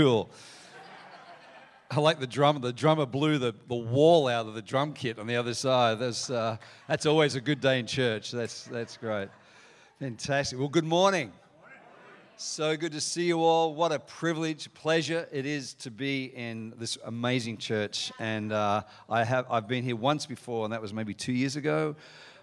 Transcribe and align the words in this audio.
cool. 0.00 0.30
I 1.90 2.00
like 2.00 2.20
the 2.20 2.26
drummer. 2.26 2.58
The 2.58 2.72
drummer 2.72 3.04
blew 3.04 3.36
the, 3.36 3.54
the 3.68 3.74
wall 3.74 4.28
out 4.28 4.46
of 4.46 4.54
the 4.54 4.62
drum 4.62 4.94
kit 4.94 5.18
on 5.18 5.26
the 5.26 5.36
other 5.36 5.52
side. 5.52 5.98
That's, 5.98 6.30
uh, 6.30 6.56
that's 6.88 7.04
always 7.04 7.34
a 7.34 7.40
good 7.40 7.60
day 7.60 7.78
in 7.80 7.86
church. 7.86 8.30
That's, 8.30 8.64
that's 8.64 8.96
great. 8.96 9.28
Fantastic. 9.98 10.58
Well, 10.58 10.68
good 10.68 10.86
morning. 10.86 11.32
So 12.38 12.78
good 12.78 12.92
to 12.92 13.00
see 13.00 13.24
you 13.24 13.42
all. 13.42 13.74
What 13.74 13.92
a 13.92 13.98
privilege, 13.98 14.72
pleasure 14.72 15.28
it 15.30 15.44
is 15.44 15.74
to 15.74 15.90
be 15.90 16.32
in 16.34 16.72
this 16.78 16.96
amazing 17.04 17.58
church. 17.58 18.10
And 18.18 18.54
uh, 18.54 18.84
I 19.10 19.22
have, 19.24 19.44
I've 19.50 19.68
been 19.68 19.84
here 19.84 19.96
once 19.96 20.24
before, 20.24 20.64
and 20.64 20.72
that 20.72 20.80
was 20.80 20.94
maybe 20.94 21.12
two 21.12 21.34
years 21.34 21.56
ago, 21.56 21.94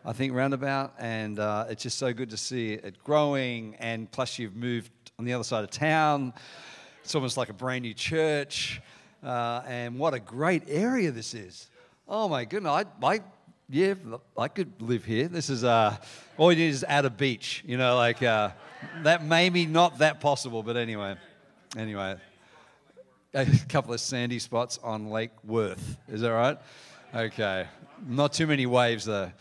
I 0.06 0.14
think, 0.14 0.36
roundabout. 0.36 0.94
And 1.00 1.40
uh, 1.40 1.66
it's 1.70 1.82
just 1.82 1.98
so 1.98 2.14
good 2.14 2.30
to 2.30 2.38
see 2.38 2.74
it 2.74 3.04
growing. 3.04 3.76
And 3.80 4.12
plus, 4.12 4.38
you've 4.38 4.56
moved 4.56 4.92
on 5.18 5.26
the 5.26 5.34
other 5.34 5.44
side 5.44 5.64
of 5.64 5.72
town. 5.72 6.34
It's 7.08 7.16
almost 7.16 7.38
like 7.38 7.48
a 7.48 7.54
brand 7.54 7.84
new 7.84 7.94
church. 7.94 8.82
Uh, 9.24 9.62
and 9.66 9.98
what 9.98 10.14
a 10.14 10.20
great 10.20 10.64
area 10.68 11.10
this 11.10 11.34
is. 11.34 11.70
Oh 12.06 12.28
my 12.28 12.44
goodness. 12.44 12.70
I, 12.70 12.84
I, 13.02 13.22
yeah, 13.70 13.94
I 14.38 14.50
could 14.50 14.82
live 14.82 15.06
here. 15.06 15.30
This 15.30 15.50
is, 15.50 15.64
uh, 15.64 15.96
all 16.36 16.52
you 16.52 16.58
need 16.58 16.68
is 16.68 16.84
add 16.84 17.06
a 17.06 17.10
beach, 17.10 17.64
you 17.66 17.78
know, 17.78 17.96
like, 17.96 18.22
uh, 18.22 18.50
that 19.04 19.24
maybe 19.24 19.66
not 19.66 20.00
that 20.00 20.20
possible, 20.20 20.64
but 20.64 20.76
anyway. 20.76 21.16
Anyway, 21.78 22.18
a 23.34 23.46
couple 23.70 23.94
of 23.94 24.02
sandy 24.02 24.38
spots 24.38 24.78
on 24.84 25.10
Lake 25.10 25.32
Worth. 25.46 25.98
Is 26.10 26.20
that 26.20 26.34
right? 26.34 26.58
Okay. 27.16 27.68
Not 28.06 28.34
too 28.34 28.48
many 28.48 28.66
waves, 28.66 29.06
though. 29.06 29.32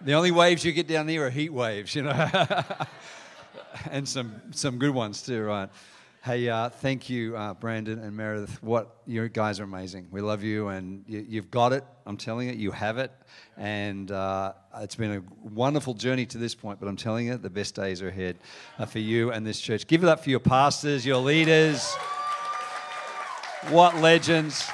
The 0.00 0.12
only 0.12 0.30
waves 0.30 0.64
you 0.64 0.70
get 0.70 0.86
down 0.86 1.08
there 1.08 1.26
are 1.26 1.30
heat 1.30 1.52
waves, 1.52 1.92
you 1.92 2.02
know, 2.02 2.30
and 3.90 4.08
some, 4.08 4.42
some 4.52 4.78
good 4.78 4.94
ones 4.94 5.22
too, 5.22 5.42
right? 5.42 5.68
Hey, 6.26 6.48
uh, 6.48 6.68
thank 6.70 7.08
you, 7.08 7.36
uh, 7.36 7.54
Brandon 7.54 8.00
and 8.00 8.16
Meredith. 8.16 8.60
What 8.60 8.96
you 9.06 9.28
guys 9.28 9.60
are 9.60 9.62
amazing. 9.62 10.08
We 10.10 10.20
love 10.20 10.42
you, 10.42 10.66
and 10.66 11.04
you, 11.06 11.40
have 11.40 11.52
got 11.52 11.72
it. 11.72 11.84
I'm 12.04 12.16
telling 12.16 12.48
you, 12.48 12.54
you 12.54 12.72
have 12.72 12.98
it, 12.98 13.12
and 13.56 14.10
uh, 14.10 14.54
it's 14.78 14.96
been 14.96 15.12
a 15.12 15.48
wonderful 15.48 15.94
journey 15.94 16.26
to 16.26 16.36
this 16.36 16.52
point. 16.52 16.80
But 16.80 16.88
I'm 16.88 16.96
telling 16.96 17.28
you, 17.28 17.36
the 17.36 17.48
best 17.48 17.76
days 17.76 18.02
are 18.02 18.08
ahead 18.08 18.38
uh, 18.76 18.86
for 18.86 18.98
you 18.98 19.30
and 19.30 19.46
this 19.46 19.60
church. 19.60 19.86
Give 19.86 20.02
it 20.02 20.08
up 20.08 20.24
for 20.24 20.30
your 20.30 20.40
pastors, 20.40 21.06
your 21.06 21.18
leaders. 21.18 21.94
What 23.68 23.94
legends! 23.98 24.68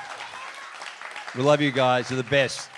We 1.36 1.42
love 1.42 1.60
you 1.60 1.70
guys. 1.70 2.10
You're 2.10 2.22
the 2.22 2.30
best. 2.30 2.70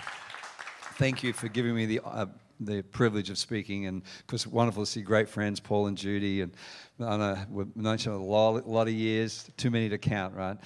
Thank 0.98 1.22
you 1.22 1.32
for 1.32 1.46
giving 1.46 1.76
me 1.76 1.86
the 1.86 2.00
uh, 2.04 2.26
the 2.60 2.82
privilege 2.82 3.30
of 3.30 3.38
speaking, 3.38 3.86
and 3.86 4.02
of 4.02 4.26
course, 4.26 4.46
wonderful 4.46 4.84
to 4.84 4.90
see 4.90 5.02
great 5.02 5.28
friends, 5.28 5.60
Paul 5.60 5.86
and 5.86 5.96
Judy, 5.96 6.42
and 6.42 6.52
I 7.00 7.16
know 7.16 7.38
we've 7.50 7.76
known 7.76 7.94
each 7.96 8.06
other 8.06 8.16
a 8.16 8.22
lot, 8.22 8.66
lot 8.68 8.86
of 8.86 8.94
years, 8.94 9.50
too 9.56 9.70
many 9.70 9.88
to 9.88 9.98
count, 9.98 10.34
right? 10.34 10.56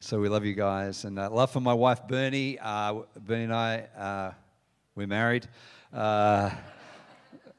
So 0.00 0.20
we 0.20 0.28
love 0.28 0.44
you 0.44 0.54
guys, 0.54 1.04
and 1.04 1.18
uh, 1.18 1.30
love 1.30 1.50
for 1.50 1.60
my 1.60 1.74
wife 1.74 2.06
Bernie. 2.06 2.58
Uh, 2.60 3.02
Bernie 3.20 3.44
and 3.44 3.54
I, 3.54 3.78
uh, 3.96 4.32
we're 4.94 5.06
married. 5.06 5.46
Uh, 5.92 6.50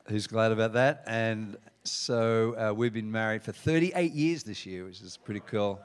who's 0.07 0.27
glad 0.27 0.51
about 0.51 0.73
that? 0.73 1.03
And 1.07 1.57
so 1.83 2.55
uh, 2.57 2.73
we've 2.73 2.93
been 2.93 3.11
married 3.11 3.43
for 3.43 3.51
38 3.51 4.11
years 4.11 4.43
this 4.43 4.65
year, 4.65 4.85
which 4.85 5.01
is 5.01 5.17
pretty 5.17 5.41
cool. 5.41 5.79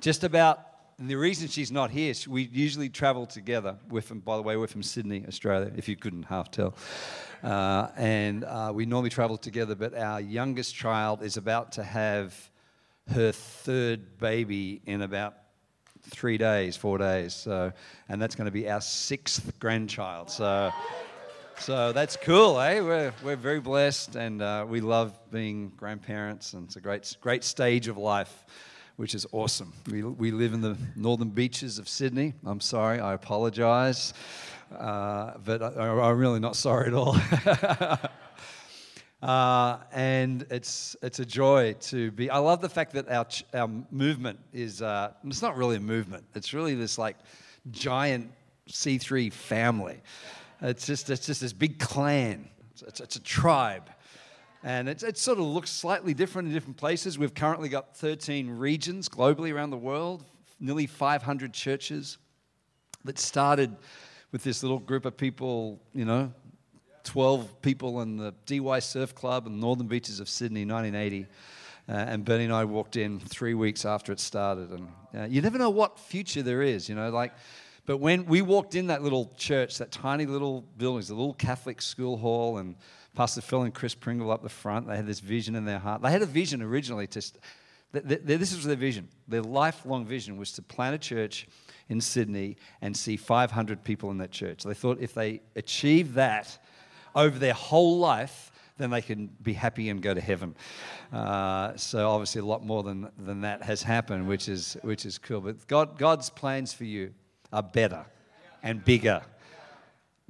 Just 0.00 0.24
about 0.24 0.69
the 1.08 1.16
reason 1.16 1.48
she's 1.48 1.72
not 1.72 1.90
here, 1.90 2.12
we 2.28 2.42
usually 2.52 2.90
travel 2.90 3.24
together. 3.24 3.76
We're 3.88 4.02
from, 4.02 4.20
by 4.20 4.36
the 4.36 4.42
way, 4.42 4.56
we're 4.58 4.66
from 4.66 4.82
Sydney, 4.82 5.24
Australia, 5.26 5.72
if 5.74 5.88
you 5.88 5.96
couldn't 5.96 6.24
half 6.24 6.50
tell. 6.50 6.74
Uh, 7.42 7.88
and 7.96 8.44
uh, 8.44 8.70
we 8.74 8.84
normally 8.84 9.08
travel 9.08 9.38
together, 9.38 9.74
but 9.74 9.94
our 9.94 10.20
youngest 10.20 10.74
child 10.74 11.22
is 11.22 11.38
about 11.38 11.72
to 11.72 11.82
have 11.82 12.50
her 13.12 13.32
third 13.32 14.18
baby 14.18 14.82
in 14.84 15.00
about 15.00 15.36
three 16.02 16.36
days, 16.36 16.76
four 16.76 16.98
days. 16.98 17.34
So, 17.34 17.72
and 18.10 18.20
that's 18.20 18.34
going 18.34 18.46
to 18.46 18.52
be 18.52 18.68
our 18.68 18.82
sixth 18.82 19.58
grandchild. 19.58 20.30
So, 20.30 20.70
so 21.58 21.92
that's 21.92 22.16
cool, 22.16 22.60
eh? 22.60 22.80
We're, 22.80 23.14
we're 23.24 23.36
very 23.36 23.60
blessed, 23.60 24.16
and 24.16 24.42
uh, 24.42 24.66
we 24.68 24.82
love 24.82 25.18
being 25.30 25.72
grandparents, 25.78 26.52
and 26.52 26.66
it's 26.66 26.76
a 26.76 26.80
great, 26.80 27.16
great 27.22 27.42
stage 27.42 27.88
of 27.88 27.96
life 27.96 28.44
which 29.00 29.14
is 29.14 29.26
awesome. 29.32 29.72
We, 29.90 30.02
we 30.02 30.30
live 30.30 30.52
in 30.52 30.60
the 30.60 30.76
northern 30.94 31.30
beaches 31.30 31.78
of 31.78 31.88
Sydney. 31.88 32.34
I'm 32.44 32.60
sorry, 32.60 33.00
I 33.00 33.14
apologize, 33.14 34.12
uh, 34.78 35.38
but 35.42 35.62
I, 35.62 36.10
am 36.10 36.18
really 36.18 36.38
not 36.38 36.54
sorry 36.54 36.88
at 36.88 36.92
all. 36.92 37.16
uh, 39.22 39.78
and 39.90 40.44
it's, 40.50 40.96
it's 41.00 41.18
a 41.18 41.24
joy 41.24 41.76
to 41.80 42.10
be. 42.10 42.28
I 42.28 42.36
love 42.36 42.60
the 42.60 42.68
fact 42.68 42.92
that 42.92 43.08
our, 43.08 43.26
our 43.54 43.70
movement 43.90 44.38
is, 44.52 44.82
uh, 44.82 45.12
it's 45.24 45.40
not 45.40 45.56
really 45.56 45.76
a 45.76 45.80
movement, 45.80 46.26
it's 46.34 46.52
really 46.52 46.74
this 46.74 46.98
like 46.98 47.16
giant 47.70 48.30
C3 48.68 49.32
family. 49.32 50.02
It's 50.60 50.84
just, 50.84 51.08
it's 51.08 51.24
just 51.24 51.40
this 51.40 51.54
big 51.54 51.78
clan, 51.78 52.50
it's, 52.72 52.82
it's, 52.82 53.00
it's 53.00 53.16
a 53.16 53.22
tribe. 53.22 53.88
And 54.62 54.88
it, 54.88 55.02
it 55.02 55.16
sort 55.16 55.38
of 55.38 55.44
looks 55.44 55.70
slightly 55.70 56.12
different 56.12 56.48
in 56.48 56.54
different 56.54 56.76
places. 56.76 57.18
We've 57.18 57.34
currently 57.34 57.68
got 57.68 57.96
13 57.96 58.50
regions 58.50 59.08
globally 59.08 59.54
around 59.54 59.70
the 59.70 59.78
world, 59.78 60.24
nearly 60.58 60.86
500 60.86 61.52
churches 61.54 62.18
that 63.04 63.18
started 63.18 63.74
with 64.32 64.44
this 64.44 64.62
little 64.62 64.78
group 64.78 65.06
of 65.06 65.16
people, 65.16 65.80
you 65.94 66.04
know, 66.04 66.32
12 67.04 67.62
people 67.62 68.02
in 68.02 68.18
the 68.18 68.34
Dee 68.44 68.60
Why 68.60 68.78
Surf 68.78 69.14
Club 69.14 69.46
in 69.46 69.52
the 69.54 69.58
northern 69.58 69.86
beaches 69.86 70.20
of 70.20 70.28
Sydney, 70.28 70.66
1980. 70.66 71.26
Uh, 71.88 71.92
and 71.92 72.24
Bernie 72.24 72.44
and 72.44 72.52
I 72.52 72.64
walked 72.64 72.96
in 72.96 73.18
three 73.18 73.54
weeks 73.54 73.84
after 73.84 74.12
it 74.12 74.20
started. 74.20 74.70
And 74.70 74.88
uh, 75.16 75.24
you 75.24 75.40
never 75.40 75.58
know 75.58 75.70
what 75.70 75.98
future 75.98 76.42
there 76.42 76.62
is, 76.62 76.88
you 76.88 76.94
know, 76.94 77.08
like, 77.10 77.32
but 77.86 77.96
when 77.96 78.26
we 78.26 78.42
walked 78.42 78.74
in 78.74 78.88
that 78.88 79.02
little 79.02 79.32
church, 79.36 79.78
that 79.78 79.90
tiny 79.90 80.26
little 80.26 80.62
building, 80.76 81.04
the 81.06 81.14
little 81.14 81.34
Catholic 81.34 81.82
school 81.82 82.16
hall, 82.18 82.58
and 82.58 82.76
Pastor 83.14 83.40
Phil 83.40 83.62
and 83.62 83.74
Chris 83.74 83.94
Pringle 83.94 84.30
up 84.30 84.42
the 84.42 84.48
front. 84.48 84.86
They 84.86 84.96
had 84.96 85.06
this 85.06 85.20
vision 85.20 85.54
in 85.54 85.64
their 85.64 85.78
heart. 85.78 86.02
They 86.02 86.10
had 86.10 86.22
a 86.22 86.26
vision 86.26 86.62
originally 86.62 87.06
to. 87.08 87.22
This 87.92 88.54
was 88.54 88.64
their 88.64 88.76
vision. 88.76 89.08
Their 89.26 89.42
lifelong 89.42 90.06
vision 90.06 90.36
was 90.36 90.52
to 90.52 90.62
plant 90.62 90.94
a 90.94 90.98
church 90.98 91.48
in 91.88 92.00
Sydney 92.00 92.56
and 92.80 92.96
see 92.96 93.16
500 93.16 93.82
people 93.82 94.12
in 94.12 94.18
that 94.18 94.30
church. 94.30 94.62
They 94.62 94.74
thought 94.74 94.98
if 95.00 95.12
they 95.12 95.42
achieved 95.56 96.14
that 96.14 96.56
over 97.16 97.36
their 97.36 97.52
whole 97.52 97.98
life, 97.98 98.52
then 98.78 98.90
they 98.90 99.02
can 99.02 99.28
be 99.42 99.52
happy 99.52 99.88
and 99.90 100.00
go 100.00 100.14
to 100.14 100.20
heaven. 100.20 100.54
Uh, 101.12 101.76
so 101.76 102.08
obviously, 102.08 102.40
a 102.40 102.44
lot 102.44 102.64
more 102.64 102.82
than, 102.82 103.10
than 103.18 103.40
that 103.42 103.62
has 103.62 103.82
happened, 103.82 104.26
which 104.26 104.48
is 104.48 104.76
which 104.82 105.04
is 105.04 105.18
cool. 105.18 105.40
But 105.40 105.66
God, 105.66 105.98
God's 105.98 106.30
plans 106.30 106.72
for 106.72 106.84
you 106.84 107.12
are 107.52 107.62
better 107.62 108.06
and 108.62 108.84
bigger 108.84 109.22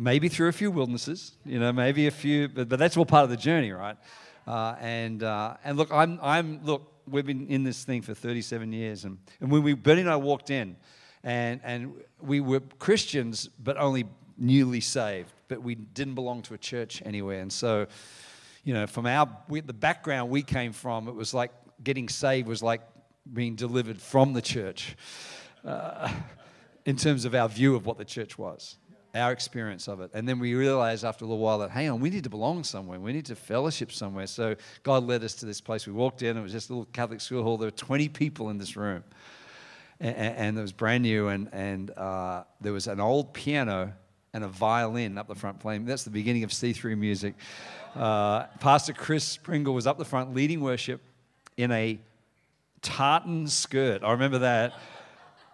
maybe 0.01 0.31
through 0.31 0.49
a 0.49 0.53
few 0.53 0.71
wildernesses, 0.71 1.33
you 1.45 1.61
know, 1.61 1.71
maybe 1.75 2.07
a 2.07 2.11
few, 2.11 2.49
but, 2.49 2.71
but 2.71 2.79
that's 2.79 2.97
all 2.97 3.05
part 3.05 3.23
of 3.25 3.29
the 3.29 3.37
journey, 3.37 3.71
right? 3.71 3.99
Uh, 4.47 4.75
and, 4.81 5.23
uh, 5.23 5.55
and 5.63 5.77
look, 5.77 5.93
I'm, 5.93 6.19
I'm, 6.23 6.65
look, 6.65 6.91
we've 7.07 7.27
been 7.27 7.47
in 7.49 7.65
this 7.65 7.85
thing 7.85 8.01
for 8.01 8.15
37 8.15 8.73
years. 8.73 9.05
And, 9.05 9.19
and 9.43 9.51
when 9.51 9.63
we, 9.63 9.75
Bernie 9.75 10.01
and 10.01 10.09
I 10.09 10.17
walked 10.17 10.49
in, 10.49 10.77
and, 11.23 11.61
and 11.63 11.93
we 12.19 12.41
were 12.41 12.61
Christians, 12.79 13.51
but 13.63 13.77
only 13.77 14.07
newly 14.39 14.81
saved, 14.81 15.31
but 15.49 15.63
we 15.63 15.75
didn't 15.75 16.15
belong 16.15 16.41
to 16.43 16.55
a 16.55 16.59
church 16.59 17.03
anywhere. 17.05 17.41
And 17.41 17.53
so, 17.53 17.87
you 18.65 18.73
know, 18.73 18.87
from 18.87 19.05
our, 19.05 19.29
we, 19.51 19.61
the 19.61 19.75
background 19.75 20.31
we 20.31 20.43
came 20.43 20.73
from, 20.73 21.09
it 21.09 21.15
was 21.15 21.35
like 21.35 21.53
getting 21.85 22.09
saved 22.09 22.49
was 22.49 22.63
like 22.63 22.81
being 23.31 23.55
delivered 23.55 24.01
from 24.01 24.33
the 24.33 24.41
church 24.41 24.97
uh, 25.63 26.11
in 26.87 26.97
terms 26.97 27.27
of 27.27 27.35
our 27.35 27.51
view 27.51 27.77
of 27.77 27.85
what 27.85 27.99
the 27.99 28.05
church 28.05 28.39
was 28.39 28.79
our 29.15 29.33
experience 29.33 29.89
of 29.89 30.01
it. 30.01 30.11
And 30.15 30.29
then 30.29 30.39
we 30.39 30.55
realized 30.55 31.05
after 31.05 31.25
a 31.25 31.29
little 31.29 31.43
while 31.43 31.59
that, 31.59 31.71
hang 31.71 31.91
on, 31.91 32.01
we 32.01 32.11
need 32.11 32.25
to 32.25 32.31
belong 32.31 32.65
somewhere. 32.65 32.99
We 33.01 33.13
need 33.13 33.27
to 33.27 33.37
fellowship 33.37 33.93
somewhere. 33.93 34.27
So 34.27 34.57
God 34.83 35.05
led 35.05 35.25
us 35.25 35.35
to 35.37 35.47
this 35.47 35.61
place. 35.61 35.87
We 35.87 35.93
walked 35.93 36.23
in, 36.23 36.37
it 36.37 36.43
was 36.43 36.53
just 36.53 36.71
a 36.71 36.73
little 36.73 36.89
Catholic 36.93 37.21
school 37.21 37.43
hall. 37.43 37.57
There 37.57 37.67
were 37.67 37.73
20 37.73 38.09
people 38.09 38.51
in 38.51 38.59
this 38.59 38.77
room. 38.77 39.05
And, 39.99 40.17
and 40.17 40.59
it 40.59 40.63
was 40.63 40.73
brand 40.73 41.03
new, 41.03 41.29
and, 41.29 41.49
and 41.53 41.91
uh, 41.91 42.45
there 42.61 42.73
was 42.73 42.87
an 42.87 43.01
old 43.01 43.35
piano 43.35 43.93
and 44.33 44.45
a 44.45 44.49
violin 44.49 45.19
up 45.19 45.29
the 45.29 45.35
front 45.35 45.61
playing. 45.61 45.85
That's 45.85 46.05
the 46.05 46.11
beginning 46.11 46.45
of 46.45 46.51
C3 46.51 46.97
music. 46.97 47.35
Uh, 47.95 48.45
Pastor 48.61 48.93
Chris 48.93 49.37
Pringle 49.37 49.75
was 49.75 49.87
up 49.87 49.99
the 49.99 50.05
front 50.05 50.35
leading 50.35 50.61
worship 50.61 51.03
in 51.57 51.71
a 51.73 51.99
tartan 52.81 53.47
skirt. 53.47 54.03
I 54.03 54.13
remember 54.13 54.39
that. 54.39 54.75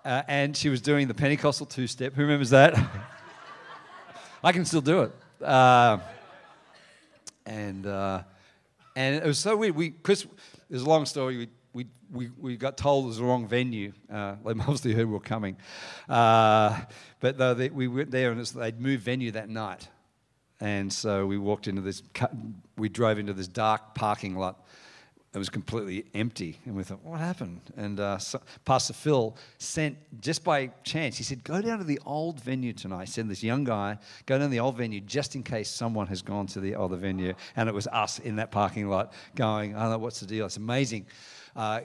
Uh, 0.04 0.22
and 0.28 0.56
she 0.56 0.68
was 0.68 0.80
doing 0.80 1.08
the 1.08 1.14
Pentecostal 1.14 1.66
two 1.66 1.88
step. 1.88 2.14
Who 2.14 2.22
remembers 2.22 2.50
that? 2.50 2.78
I 4.42 4.52
can 4.52 4.64
still 4.64 4.80
do 4.80 5.02
it. 5.02 5.12
Uh, 5.42 5.98
and 7.44 7.86
uh, 7.86 8.22
and 8.94 9.16
it 9.16 9.24
was 9.24 9.38
so 9.38 9.56
weird. 9.56 9.76
We 9.76 9.90
Chris, 9.90 10.26
there's 10.68 10.82
a 10.82 10.88
long 10.88 11.06
story. 11.06 11.36
We, 11.36 11.48
we, 11.72 11.86
we, 12.10 12.30
we 12.38 12.56
got 12.56 12.76
told 12.76 13.04
it 13.04 13.08
was 13.08 13.18
the 13.18 13.24
wrong 13.24 13.46
venue. 13.46 13.92
Uh, 14.12 14.36
they 14.44 14.54
mostly 14.54 14.92
heard 14.92 15.06
we 15.06 15.12
were 15.12 15.20
coming. 15.20 15.56
Uh, 16.08 16.80
but 17.20 17.38
they, 17.58 17.68
we 17.68 17.88
went 17.88 18.10
there 18.10 18.32
and 18.32 18.44
they'd 18.44 18.80
moved 18.80 19.02
venue 19.02 19.32
that 19.32 19.48
night. 19.48 19.88
And 20.58 20.90
so 20.90 21.26
we 21.26 21.36
walked 21.36 21.68
into 21.68 21.82
this, 21.82 22.02
we 22.78 22.88
drove 22.88 23.18
into 23.18 23.34
this 23.34 23.48
dark 23.48 23.94
parking 23.94 24.36
lot 24.36 24.65
it 25.36 25.38
was 25.38 25.50
completely 25.50 26.06
empty. 26.14 26.58
And 26.64 26.74
we 26.74 26.82
thought, 26.82 27.04
what 27.04 27.20
happened? 27.20 27.60
And 27.76 28.00
uh, 28.00 28.16
so 28.16 28.40
Pastor 28.64 28.94
Phil 28.94 29.36
sent, 29.58 29.98
just 30.18 30.42
by 30.42 30.68
chance, 30.82 31.18
he 31.18 31.24
said, 31.24 31.44
go 31.44 31.60
down 31.60 31.76
to 31.76 31.84
the 31.84 32.00
old 32.06 32.40
venue 32.40 32.72
tonight. 32.72 33.10
Said, 33.10 33.28
this 33.28 33.42
young 33.42 33.62
guy, 33.62 33.98
go 34.24 34.38
down 34.38 34.48
to 34.48 34.50
the 34.50 34.60
old 34.60 34.78
venue 34.78 35.02
just 35.02 35.34
in 35.34 35.42
case 35.42 35.68
someone 35.68 36.06
has 36.06 36.22
gone 36.22 36.46
to 36.46 36.60
the 36.60 36.74
other 36.74 36.96
venue. 36.96 37.34
And 37.54 37.68
it 37.68 37.74
was 37.74 37.86
us 37.88 38.18
in 38.18 38.36
that 38.36 38.50
parking 38.50 38.88
lot 38.88 39.12
going, 39.34 39.76
I 39.76 39.82
don't 39.82 39.90
know, 39.90 39.98
what's 39.98 40.20
the 40.20 40.26
deal? 40.26 40.46
It's 40.46 40.56
amazing. 40.56 41.04
Uh, 41.54 41.82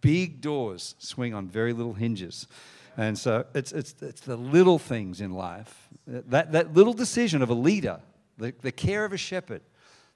big 0.00 0.40
doors 0.40 0.96
swing 0.98 1.34
on 1.34 1.46
very 1.46 1.72
little 1.72 1.94
hinges. 1.94 2.48
And 2.96 3.16
so 3.16 3.46
it's, 3.54 3.70
it's, 3.70 3.94
it's 4.02 4.22
the 4.22 4.36
little 4.36 4.80
things 4.80 5.20
in 5.20 5.34
life. 5.34 5.88
That, 6.08 6.50
that 6.50 6.74
little 6.74 6.94
decision 6.94 7.42
of 7.42 7.50
a 7.50 7.54
leader, 7.54 8.00
the, 8.38 8.52
the 8.60 8.72
care 8.72 9.04
of 9.04 9.12
a 9.12 9.16
shepherd, 9.16 9.62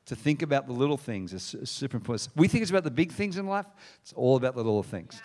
to 0.06 0.16
think 0.16 0.43
about 0.43 0.66
the 0.66 0.72
little 0.72 0.96
things 0.96 1.32
is 1.32 1.56
super 1.64 1.96
important. 1.96 2.28
We 2.34 2.49
think 2.49 2.62
it's 2.62 2.70
about 2.70 2.84
the 2.84 2.90
big 2.90 3.12
things 3.12 3.37
in 3.37 3.46
life, 3.46 3.66
it's 4.02 4.12
all 4.12 4.37
about 4.37 4.54
the 4.54 4.62
little 4.62 4.82
things. 4.82 5.20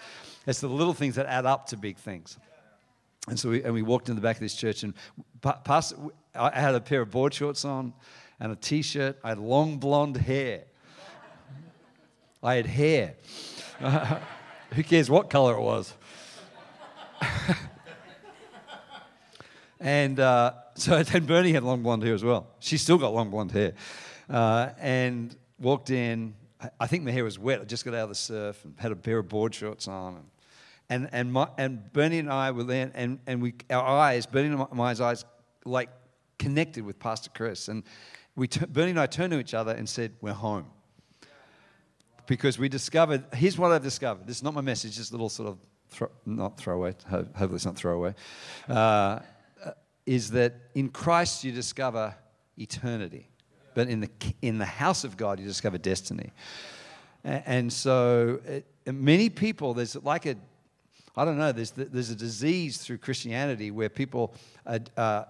It's 0.45 0.62
the 0.62 0.68
little 0.68 0.94
things 0.94 1.15
that 1.15 1.25
add 1.25 1.45
up 1.45 1.68
to 1.68 1.77
big 1.77 1.97
things. 1.97 2.38
And 3.27 3.38
so 3.38 3.50
we, 3.50 3.63
and 3.63 3.74
we 3.74 3.81
walked 3.81 4.07
in 4.07 4.15
the 4.15 4.21
back 4.21 4.38
of 4.38 4.41
this 4.41 4.56
church, 4.56 4.83
and 4.83 4.94
past, 5.41 5.94
I 6.33 6.57
had 6.57 6.75
a 6.75 6.79
pair 6.79 7.01
of 7.01 7.12
board 7.12 7.33
shorts 7.33 7.65
on 7.65 7.94
and 8.39 8.51
a 8.51 8.56
t 8.56 8.81
shirt. 8.81 9.18
I 9.24 9.29
had 9.29 9.39
long 9.39 9.79
blonde 9.79 10.15
hair. 10.18 10.63
I 12.41 12.56
had 12.56 12.65
hair. 12.68 13.15
who 14.73 14.83
cares 14.83 15.09
what 15.09 15.30
color 15.30 15.56
it 15.56 15.62
was? 15.62 15.94
and 19.80 20.19
uh, 20.19 20.53
so 20.75 21.03
then 21.03 21.25
Bernie 21.25 21.51
had 21.51 21.63
long 21.63 21.83
blonde 21.83 22.03
hair 22.03 22.13
as 22.13 22.23
well. 22.23 22.47
She 22.59 22.77
still 22.77 22.97
got 22.97 23.13
long 23.13 23.30
blonde 23.30 23.51
hair. 23.51 23.73
Uh, 24.29 24.69
and 24.79 25.35
walked 25.59 25.89
in. 25.89 26.33
I 26.79 26.88
think 26.88 27.03
my 27.03 27.12
hair 27.12 27.24
was 27.24 27.38
wet. 27.38 27.62
I 27.62 27.65
just 27.65 27.85
got 27.85 27.94
out 27.94 28.03
of 28.03 28.09
the 28.09 28.15
surf 28.15 28.63
and 28.65 28.74
had 28.77 28.91
a 28.91 28.95
pair 28.95 29.19
of 29.19 29.29
board 29.29 29.53
shorts 29.53 29.88
on. 29.88 30.24
And, 30.89 31.09
and, 31.12 31.31
my, 31.31 31.50
and 31.57 31.91
Bernie 31.94 32.19
and 32.19 32.31
I 32.31 32.51
were 32.51 32.63
there, 32.63 32.91
and, 32.94 33.19
and 33.27 33.41
we, 33.41 33.56
our 33.69 33.85
eyes, 33.85 34.25
Bernie 34.25 34.47
and 34.47 34.65
my 34.71 34.91
eyes, 34.91 35.25
like 35.65 35.89
connected 36.39 36.85
with 36.85 36.97
Pastor 36.97 37.29
Chris. 37.33 37.68
And 37.68 37.83
we 38.35 38.47
t- 38.47 38.65
Bernie 38.65 38.91
and 38.91 39.00
I 39.00 39.06
turned 39.06 39.31
to 39.31 39.39
each 39.39 39.53
other 39.53 39.74
and 39.74 39.88
said, 39.88 40.13
We're 40.21 40.33
home. 40.33 40.68
Because 42.25 42.57
we 42.57 42.69
discovered, 42.69 43.23
here's 43.33 43.57
what 43.57 43.71
I've 43.71 43.83
discovered. 43.83 44.27
This 44.27 44.38
is 44.38 44.44
not 44.44 44.53
my 44.53 44.62
message, 44.62 44.95
just 44.97 45.12
a 45.12 45.13
little 45.13 45.30
sort 45.30 45.50
of, 45.50 45.57
throw, 45.89 46.09
not 46.25 46.57
throwaway, 46.57 46.94
hopefully 47.09 47.56
it's 47.56 47.65
not 47.65 47.77
throwaway, 47.77 48.13
uh, 48.68 49.19
is 50.06 50.31
that 50.31 50.56
in 50.75 50.89
Christ 50.89 51.45
you 51.45 51.53
discover 51.53 52.13
eternity 52.57 53.30
but 53.77 53.89
in 53.89 54.00
the, 54.00 54.09
in 54.41 54.57
the 54.57 54.65
house 54.65 55.03
of 55.03 55.18
God, 55.18 55.39
you 55.39 55.45
discover 55.45 55.77
destiny. 55.77 56.31
And 57.24 57.71
so, 57.71 58.39
it, 58.44 58.65
many 58.91 59.29
people, 59.29 59.75
there's 59.75 59.95
like 59.97 60.25
a, 60.25 60.35
I 61.15 61.25
don't 61.25 61.38
know, 61.38 61.51
there's, 61.51 61.69
there's 61.69 62.09
a 62.09 62.15
disease 62.15 62.79
through 62.79 62.97
Christianity 62.97 63.69
where 63.69 63.88
people, 63.88 64.33
are, 64.65 64.79
uh, 64.97 65.25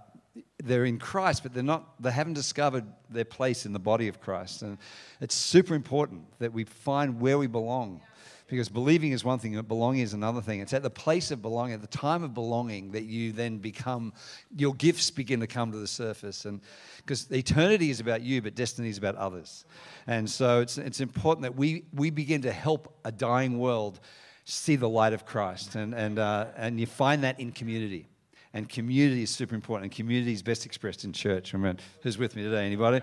they're 0.64 0.86
in 0.86 0.98
Christ, 0.98 1.44
but 1.44 1.54
they're 1.54 1.62
not, 1.62 2.02
they 2.02 2.10
haven't 2.10 2.36
discovered 2.36 2.86
their 3.10 3.26
place 3.26 3.66
in 3.66 3.74
the 3.74 3.80
body 3.80 4.08
of 4.08 4.22
Christ. 4.22 4.62
And 4.62 4.78
it's 5.20 5.36
super 5.36 5.76
important 5.76 6.24
that 6.40 6.54
we 6.54 6.64
find 6.64 7.20
where 7.20 7.38
we 7.38 7.48
belong 7.48 8.00
because 8.48 8.70
believing 8.70 9.12
is 9.12 9.26
one 9.26 9.40
thing, 9.40 9.56
but 9.56 9.68
belonging 9.68 10.02
is 10.02 10.14
another 10.14 10.42
thing. 10.42 10.62
It's 10.62 10.74
at 10.74 10.82
the 10.82 10.90
place 10.90 11.32
of 11.32 11.42
belonging, 11.42 11.76
at 11.76 11.82
the 11.82 11.88
time 11.88 12.24
of 12.24 12.34
belonging, 12.34 12.92
that 12.92 13.04
you 13.04 13.34
then 13.34 13.58
become, 13.58 14.14
your 14.56 14.74
gifts 14.74 15.12
begin 15.12 15.42
to 15.42 15.48
come 15.48 15.72
to 15.74 15.78
the 15.78 15.88
surface. 15.88 16.46
And 16.46 16.62
because 16.98 17.30
eternity 17.32 17.90
is 17.90 18.00
about 18.00 18.22
you, 18.22 18.42
but 18.42 18.56
destiny 18.56 18.90
is 18.90 18.98
about 18.98 19.16
others. 19.16 19.66
And 20.08 20.30
so 20.30 20.62
it's, 20.62 20.78
it's 20.78 21.02
important 21.02 21.44
that 21.44 21.56
we, 21.56 21.84
we 21.94 22.10
begin 22.10 22.42
to 22.44 22.52
help 22.52 22.98
a 23.04 23.12
dying 23.12 23.60
world 23.60 24.00
see 24.46 24.78
the 24.78 24.88
light 24.88 25.12
of 25.12 25.26
Christ. 25.26 25.76
And, 25.76 25.94
and, 25.94 26.18
uh, 26.18 26.48
and 26.56 26.80
you 26.80 26.86
find 26.86 27.24
that 27.24 27.40
in 27.42 27.52
community. 27.52 28.08
And 28.54 28.70
community 28.70 29.24
is 29.24 29.30
super 29.30 29.56
important. 29.56 29.92
And 29.92 29.96
community 29.96 30.32
is 30.32 30.42
best 30.42 30.66
expressed 30.66 31.04
in 31.04 31.12
church. 31.12 31.52
Remember, 31.52 31.82
who's 32.02 32.18
with 32.18 32.34
me 32.36 32.44
today? 32.44 32.66
Anybody? 32.66 33.02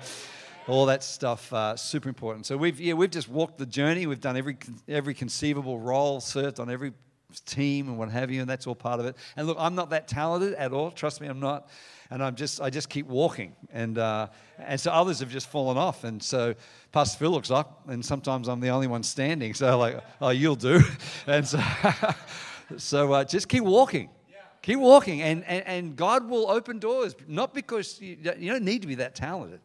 All 0.66 0.86
that 0.86 1.02
stuff 1.02 1.52
uh, 1.52 1.76
super 1.76 2.08
important. 2.08 2.46
So 2.46 2.56
we've 2.56 2.80
yeah 2.80 2.94
we've 2.94 3.10
just 3.10 3.28
walked 3.28 3.58
the 3.58 3.66
journey. 3.66 4.06
We've 4.06 4.20
done 4.20 4.36
every 4.36 4.56
every 4.88 5.14
conceivable 5.14 5.78
role 5.78 6.20
served 6.20 6.60
on 6.60 6.70
every 6.70 6.92
team 7.40 7.88
and 7.88 7.98
what 7.98 8.10
have 8.10 8.30
you 8.30 8.40
and 8.40 8.48
that's 8.48 8.66
all 8.66 8.74
part 8.74 9.00
of 9.00 9.06
it. 9.06 9.16
And 9.36 9.46
look 9.46 9.56
i'm 9.58 9.74
not 9.74 9.90
that 9.90 10.06
talented 10.06 10.54
at 10.54 10.72
all 10.72 10.90
trust 10.90 11.20
me 11.20 11.26
i'm 11.26 11.40
not. 11.40 11.68
And 12.10 12.22
i'm 12.22 12.36
just 12.36 12.60
i 12.60 12.70
just 12.70 12.88
keep 12.88 13.06
walking. 13.06 13.54
And 13.72 13.98
uh, 13.98 14.28
and 14.58 14.80
so 14.80 14.92
others 14.92 15.20
have 15.20 15.30
just 15.30 15.48
fallen 15.48 15.76
off. 15.76 16.04
And 16.04 16.22
so 16.22 16.54
pastor 16.92 17.18
phil 17.18 17.30
looks 17.30 17.50
up 17.50 17.82
and 17.88 18.04
sometimes 18.04 18.48
i'm 18.48 18.60
the 18.60 18.68
only 18.68 18.86
one 18.86 19.02
standing. 19.02 19.54
So 19.54 19.76
like 19.78 20.02
oh 20.20 20.30
you'll 20.30 20.56
do. 20.56 20.80
And 21.26 21.46
so 21.46 21.60
so 22.76 23.12
uh, 23.12 23.24
just 23.24 23.48
keep 23.48 23.64
walking. 23.64 24.10
Keep 24.62 24.78
walking. 24.78 25.20
And, 25.20 25.44
and 25.44 25.66
and 25.66 25.96
god 25.96 26.28
will 26.28 26.48
open 26.50 26.78
doors 26.78 27.14
not 27.26 27.52
because 27.52 28.00
you, 28.00 28.16
you 28.38 28.50
don't 28.50 28.64
need 28.64 28.82
to 28.82 28.88
be 28.88 28.94
that 28.96 29.14
talented 29.14 29.60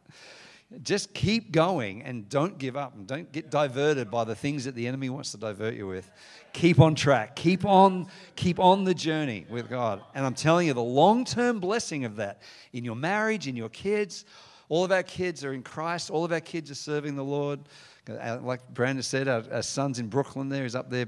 just 0.83 1.13
keep 1.15 1.51
going 1.51 2.03
and 2.03 2.29
don't 2.29 2.57
give 2.59 2.77
up 2.77 2.95
and 2.95 3.07
don't 3.07 3.31
get 3.31 3.49
diverted 3.49 4.11
by 4.11 4.23
the 4.23 4.35
things 4.35 4.65
that 4.65 4.75
the 4.75 4.85
enemy 4.87 5.09
wants 5.09 5.31
to 5.31 5.37
divert 5.37 5.73
you 5.73 5.87
with. 5.87 6.09
Keep 6.53 6.79
on 6.79 6.93
track. 6.93 7.35
Keep 7.35 7.65
on 7.65 8.07
keep 8.35 8.59
on 8.59 8.83
the 8.83 8.93
journey 8.93 9.47
with 9.49 9.69
God. 9.69 10.01
And 10.13 10.25
I'm 10.25 10.35
telling 10.35 10.67
you 10.67 10.73
the 10.73 10.81
long-term 10.81 11.59
blessing 11.59 12.05
of 12.05 12.17
that 12.17 12.41
in 12.71 12.83
your 12.83 12.95
marriage, 12.95 13.47
in 13.47 13.55
your 13.55 13.69
kids, 13.69 14.25
all 14.67 14.83
of 14.85 14.91
our 14.91 15.03
kids 15.03 15.43
are 15.43 15.53
in 15.53 15.63
Christ. 15.63 16.11
All 16.11 16.23
of 16.23 16.31
our 16.31 16.39
kids 16.39 16.69
are 16.69 16.75
serving 16.75 17.15
the 17.15 17.23
Lord. 17.23 17.59
Uh, 18.07 18.37
like 18.41 18.67
Brandon 18.69 19.01
said, 19.01 19.27
our, 19.27 19.43
our 19.51 19.63
son's 19.63 19.97
in 19.97 20.07
Brooklyn 20.07 20.49
there. 20.49 20.63
He's 20.63 20.75
up 20.75 20.89
there 20.89 21.07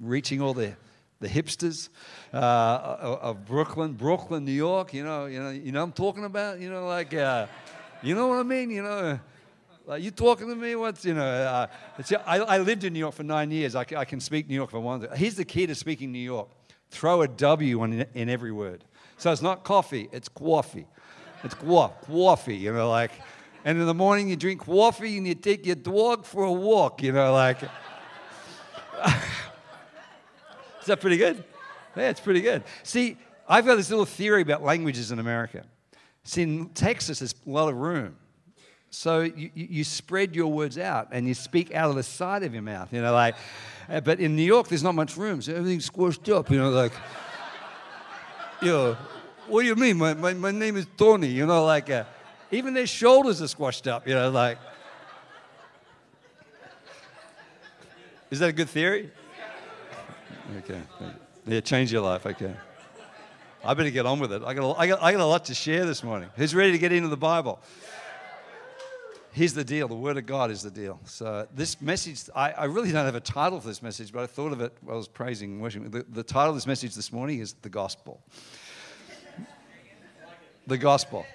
reaching 0.00 0.40
all 0.40 0.54
the 0.54 0.74
the 1.20 1.28
hipsters 1.28 1.88
uh, 2.32 2.36
of 3.20 3.44
Brooklyn, 3.44 3.92
Brooklyn, 3.92 4.44
New 4.44 4.52
York. 4.52 4.94
You 4.94 5.04
know, 5.04 5.26
you 5.26 5.40
know, 5.40 5.50
you 5.50 5.72
know. 5.72 5.82
I'm 5.82 5.92
talking 5.92 6.24
about. 6.24 6.60
You 6.60 6.70
know, 6.70 6.86
like 6.86 7.12
uh, 7.14 7.46
you 8.02 8.14
know 8.14 8.28
what 8.28 8.38
I 8.38 8.42
mean? 8.42 8.70
You 8.70 8.82
know, 8.82 9.20
like 9.86 10.02
you 10.02 10.10
talking 10.10 10.48
to 10.48 10.54
me? 10.54 10.74
What's 10.76 11.04
you 11.04 11.14
know? 11.14 11.24
Uh, 11.24 11.66
I, 12.26 12.38
I, 12.38 12.58
lived 12.58 12.84
in 12.84 12.92
New 12.92 12.98
York 12.98 13.14
for 13.14 13.22
nine 13.22 13.50
years. 13.50 13.74
I, 13.74 13.86
I 13.96 14.04
can 14.04 14.20
speak 14.20 14.48
New 14.48 14.54
York 14.54 14.70
for 14.70 14.80
one. 14.80 15.06
Here's 15.14 15.34
the 15.34 15.44
key 15.44 15.66
to 15.66 15.74
speaking 15.74 16.12
New 16.12 16.18
York: 16.18 16.48
throw 16.90 17.22
a 17.22 17.28
W 17.28 17.84
in, 17.84 18.06
in 18.14 18.28
every 18.28 18.52
word. 18.52 18.84
So 19.16 19.32
it's 19.32 19.42
not 19.42 19.64
coffee; 19.64 20.08
it's 20.12 20.28
coffee. 20.28 20.86
It's 21.42 21.54
quaff, 21.54 22.00
coffee. 22.02 22.56
You 22.56 22.72
know, 22.72 22.90
like. 22.90 23.12
And 23.64 23.78
in 23.78 23.86
the 23.86 23.94
morning 23.94 24.28
you 24.28 24.36
drink 24.36 24.64
coffee 24.64 25.18
and 25.18 25.26
you 25.26 25.34
take 25.34 25.66
your 25.66 25.74
dog 25.74 26.24
for 26.24 26.44
a 26.44 26.52
walk. 26.52 27.02
You 27.02 27.12
know, 27.12 27.32
like. 27.32 27.58
Is 30.80 30.86
that 30.86 31.00
pretty 31.00 31.16
good? 31.16 31.44
Yeah, 31.96 32.10
it's 32.10 32.20
pretty 32.20 32.40
good. 32.40 32.62
See, 32.82 33.16
I've 33.48 33.66
got 33.66 33.76
this 33.76 33.90
little 33.90 34.04
theory 34.04 34.42
about 34.42 34.62
languages 34.62 35.10
in 35.12 35.18
America. 35.18 35.64
See, 36.28 36.42
in 36.42 36.68
Texas, 36.74 37.20
there's 37.20 37.34
a 37.46 37.50
lot 37.50 37.70
of 37.70 37.76
room. 37.76 38.14
So 38.90 39.20
you, 39.20 39.50
you 39.54 39.82
spread 39.82 40.36
your 40.36 40.48
words 40.48 40.76
out 40.76 41.08
and 41.10 41.26
you 41.26 41.32
speak 41.32 41.74
out 41.74 41.88
of 41.88 41.96
the 41.96 42.02
side 42.02 42.42
of 42.42 42.52
your 42.52 42.60
mouth, 42.60 42.92
you 42.92 43.00
know, 43.00 43.14
like, 43.14 43.34
uh, 43.88 44.00
but 44.00 44.20
in 44.20 44.36
New 44.36 44.42
York, 44.42 44.68
there's 44.68 44.82
not 44.82 44.94
much 44.94 45.16
room, 45.16 45.40
so 45.40 45.54
everything's 45.54 45.86
squashed 45.86 46.28
up, 46.28 46.50
you 46.50 46.58
know, 46.58 46.68
like, 46.68 46.92
you 48.60 48.68
know, 48.68 48.96
what 49.46 49.62
do 49.62 49.68
you 49.68 49.74
mean? 49.74 49.96
My, 49.96 50.12
my, 50.12 50.34
my 50.34 50.50
name 50.50 50.76
is 50.76 50.86
Tony, 50.98 51.28
you 51.28 51.46
know, 51.46 51.64
like, 51.64 51.88
uh, 51.88 52.04
even 52.50 52.74
their 52.74 52.86
shoulders 52.86 53.40
are 53.40 53.48
squashed 53.48 53.86
up, 53.86 54.06
you 54.06 54.12
know, 54.12 54.28
like. 54.28 54.58
Is 58.30 58.40
that 58.40 58.50
a 58.50 58.52
good 58.52 58.68
theory? 58.68 59.10
Okay. 60.58 60.80
Yeah, 61.46 61.60
change 61.60 61.90
your 61.90 62.02
life, 62.02 62.26
okay. 62.26 62.54
I 63.64 63.74
better 63.74 63.90
get 63.90 64.06
on 64.06 64.20
with 64.20 64.32
it. 64.32 64.42
I 64.44 64.54
got, 64.54 64.64
a, 64.64 64.78
I, 64.78 64.86
got, 64.86 65.02
I 65.02 65.12
got 65.12 65.20
a 65.20 65.26
lot 65.26 65.46
to 65.46 65.54
share 65.54 65.84
this 65.84 66.02
morning. 66.02 66.28
Who's 66.36 66.54
ready 66.54 66.72
to 66.72 66.78
get 66.78 66.92
into 66.92 67.08
the 67.08 67.16
Bible? 67.16 67.60
Here's 69.32 69.52
the 69.52 69.64
deal 69.64 69.88
the 69.88 69.94
Word 69.94 70.16
of 70.16 70.26
God 70.26 70.50
is 70.50 70.62
the 70.62 70.70
deal. 70.70 71.00
So, 71.04 71.46
this 71.54 71.80
message, 71.80 72.22
I, 72.34 72.52
I 72.52 72.64
really 72.64 72.92
don't 72.92 73.04
have 73.04 73.14
a 73.14 73.20
title 73.20 73.60
for 73.60 73.68
this 73.68 73.82
message, 73.82 74.12
but 74.12 74.22
I 74.22 74.26
thought 74.26 74.52
of 74.52 74.60
it 74.60 74.76
while 74.80 74.94
I 74.94 74.96
was 74.96 75.08
praising 75.08 75.52
and 75.52 75.60
worshiping. 75.60 75.90
The, 75.90 76.04
the 76.08 76.22
title 76.22 76.50
of 76.50 76.56
this 76.56 76.66
message 76.66 76.94
this 76.94 77.12
morning 77.12 77.40
is 77.40 77.52
The 77.54 77.68
Gospel. 77.68 78.22
The 80.66 80.78
Gospel. 80.78 81.26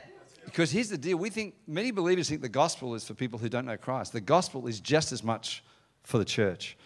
Because 0.45 0.71
here's 0.71 0.89
the 0.89 0.97
deal 0.97 1.17
we 1.17 1.29
think, 1.29 1.55
many 1.67 1.91
believers 1.91 2.29
think 2.29 2.41
the 2.41 2.49
gospel 2.49 2.95
is 2.95 3.05
for 3.05 3.13
people 3.13 3.39
who 3.39 3.49
don't 3.49 3.65
know 3.65 3.77
Christ. 3.77 4.11
The 4.11 4.21
gospel 4.21 4.67
is 4.67 4.79
just 4.79 5.11
as 5.11 5.23
much 5.23 5.63
for 6.03 6.17
the 6.17 6.25
church. 6.25 6.77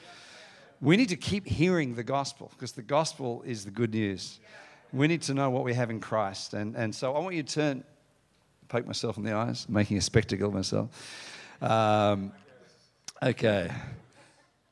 We 0.79 0.95
need 0.95 1.09
to 1.09 1.15
keep 1.15 1.47
hearing 1.47 1.95
the 1.95 2.03
gospel 2.03 2.51
because 2.53 2.73
the 2.73 2.83
gospel 2.83 3.41
is 3.43 3.65
the 3.65 3.71
good 3.71 3.93
news 3.93 4.39
we 4.93 5.07
need 5.07 5.21
to 5.23 5.33
know 5.33 5.49
what 5.49 5.63
we 5.63 5.73
have 5.73 5.89
in 5.89 5.99
Christ. 5.99 6.53
And, 6.53 6.75
and 6.75 6.93
so 6.93 7.15
I 7.15 7.19
want 7.19 7.35
you 7.35 7.43
to 7.43 7.53
turn, 7.53 7.83
poke 8.67 8.85
myself 8.85 9.17
in 9.17 9.23
the 9.23 9.33
eyes, 9.33 9.67
making 9.69 9.97
a 9.97 10.01
spectacle 10.01 10.47
of 10.47 10.53
myself. 10.53 10.89
Um, 11.61 12.31
okay. 13.21 13.71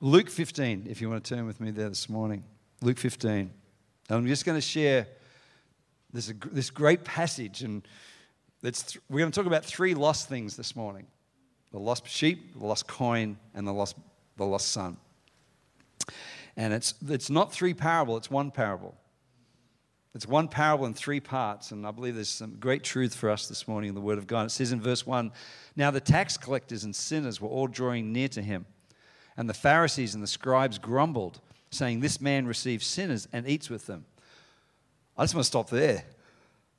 Luke 0.02 0.30
15, 0.30 0.88
if 0.90 1.02
you 1.02 1.10
want 1.10 1.24
to 1.24 1.36
turn 1.36 1.46
with 1.46 1.60
me 1.60 1.72
there 1.72 1.90
this 1.90 2.10
morning. 2.10 2.44
Luke 2.82 2.98
15. 2.98 3.50
I'm 4.10 4.28
just 4.28 4.46
going 4.46 4.58
to 4.58 4.62
share 4.62 5.08
this, 6.14 6.32
this 6.52 6.70
great 6.70 7.04
passage, 7.04 7.64
and 7.64 7.88
we're 8.62 9.20
going 9.20 9.32
to 9.32 9.36
talk 9.36 9.48
about 9.48 9.66
three 9.66 9.94
lost 9.94 10.30
things 10.30 10.56
this 10.56 10.76
morning 10.76 11.08
the 11.72 11.80
lost 11.80 12.08
sheep, 12.08 12.58
the 12.58 12.66
lost 12.66 12.88
coin, 12.88 13.38
and 13.54 13.68
the 13.68 13.74
lost 13.74 13.98
the 14.38 14.46
lost 14.46 14.72
son. 14.72 14.98
And 16.58 16.74
it's, 16.74 16.94
it's 17.08 17.30
not 17.30 17.52
three 17.52 17.74
parable, 17.74 18.18
it's 18.18 18.30
one 18.30 18.52
parable. 18.52 18.96
It's 20.16 20.26
one 20.26 20.48
parable 20.48 20.86
in 20.86 20.94
three 20.94 21.20
parts, 21.20 21.72
and 21.72 21.86
I 21.86 21.92
believe 21.92 22.16
there's 22.16 22.30
some 22.30 22.56
great 22.58 22.84
truth 22.84 23.14
for 23.14 23.30
us 23.30 23.50
this 23.50 23.68
morning 23.68 23.90
in 23.90 23.96
the 23.96 24.02
Word 24.02 24.18
of 24.18 24.28
God. 24.28 24.46
It 24.46 24.52
says 24.52 24.72
in 24.72 24.82
verse 24.82 25.06
1 25.06 25.30
Now 25.76 25.92
the 25.92 26.00
tax 26.00 26.38
collectors 26.38 26.86
and 26.86 26.96
sinners 26.96 27.42
were 27.42 27.50
all 27.50 27.68
drawing 27.68 28.14
near 28.14 28.30
to 28.30 28.42
him, 28.42 28.66
and 29.36 29.50
the 29.50 29.54
Pharisees 29.54 30.16
and 30.16 30.24
the 30.24 30.28
scribes 30.28 30.78
grumbled, 30.78 31.42
saying, 31.70 32.00
This 32.00 32.22
man 32.22 32.48
receives 32.48 32.88
sinners 32.88 33.28
and 33.34 33.46
eats 33.46 33.70
with 33.70 33.88
them. 33.88 34.06
I 35.18 35.24
just 35.24 35.36
want 35.36 35.44
to 35.44 35.50
stop 35.50 35.70
there. 35.70 36.06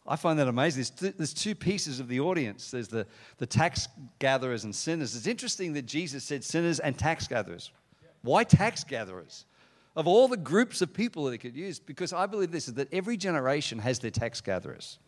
I 0.09 0.16
find 0.16 0.38
that 0.38 0.49
amazing. 0.49 0.78
There's, 0.78 0.90
th- 0.90 1.14
there's 1.19 1.35
two 1.35 1.55
pieces 1.55 2.00
of 2.00 2.09
the 2.09 2.21
audience 2.21 2.71
there's 2.71 2.88
the, 2.88 3.07
the 3.37 3.47
tax 3.47 3.87
gatherers 4.19 4.64
and 4.64 4.75
sinners. 4.75 5.14
It's 5.14 5.26
interesting 5.26 5.75
that 5.75 5.85
Jesus 5.85 6.25
said 6.25 6.43
sinners 6.43 6.81
and 6.81 6.97
tax 6.97 7.28
gatherers. 7.28 7.71
Why 8.23 8.45
tax 8.45 8.83
gatherers? 8.83 9.45
Of 9.96 10.06
all 10.06 10.28
the 10.28 10.36
groups 10.36 10.82
of 10.82 10.92
people 10.92 11.24
that 11.24 11.32
he 11.32 11.38
could 11.38 11.56
use, 11.56 11.78
because 11.78 12.12
I 12.12 12.26
believe 12.26 12.52
this 12.52 12.68
is 12.68 12.74
that 12.74 12.92
every 12.92 13.16
generation 13.16 13.78
has 13.78 13.98
their 13.98 14.10
tax 14.10 14.40
gatherers. 14.42 14.98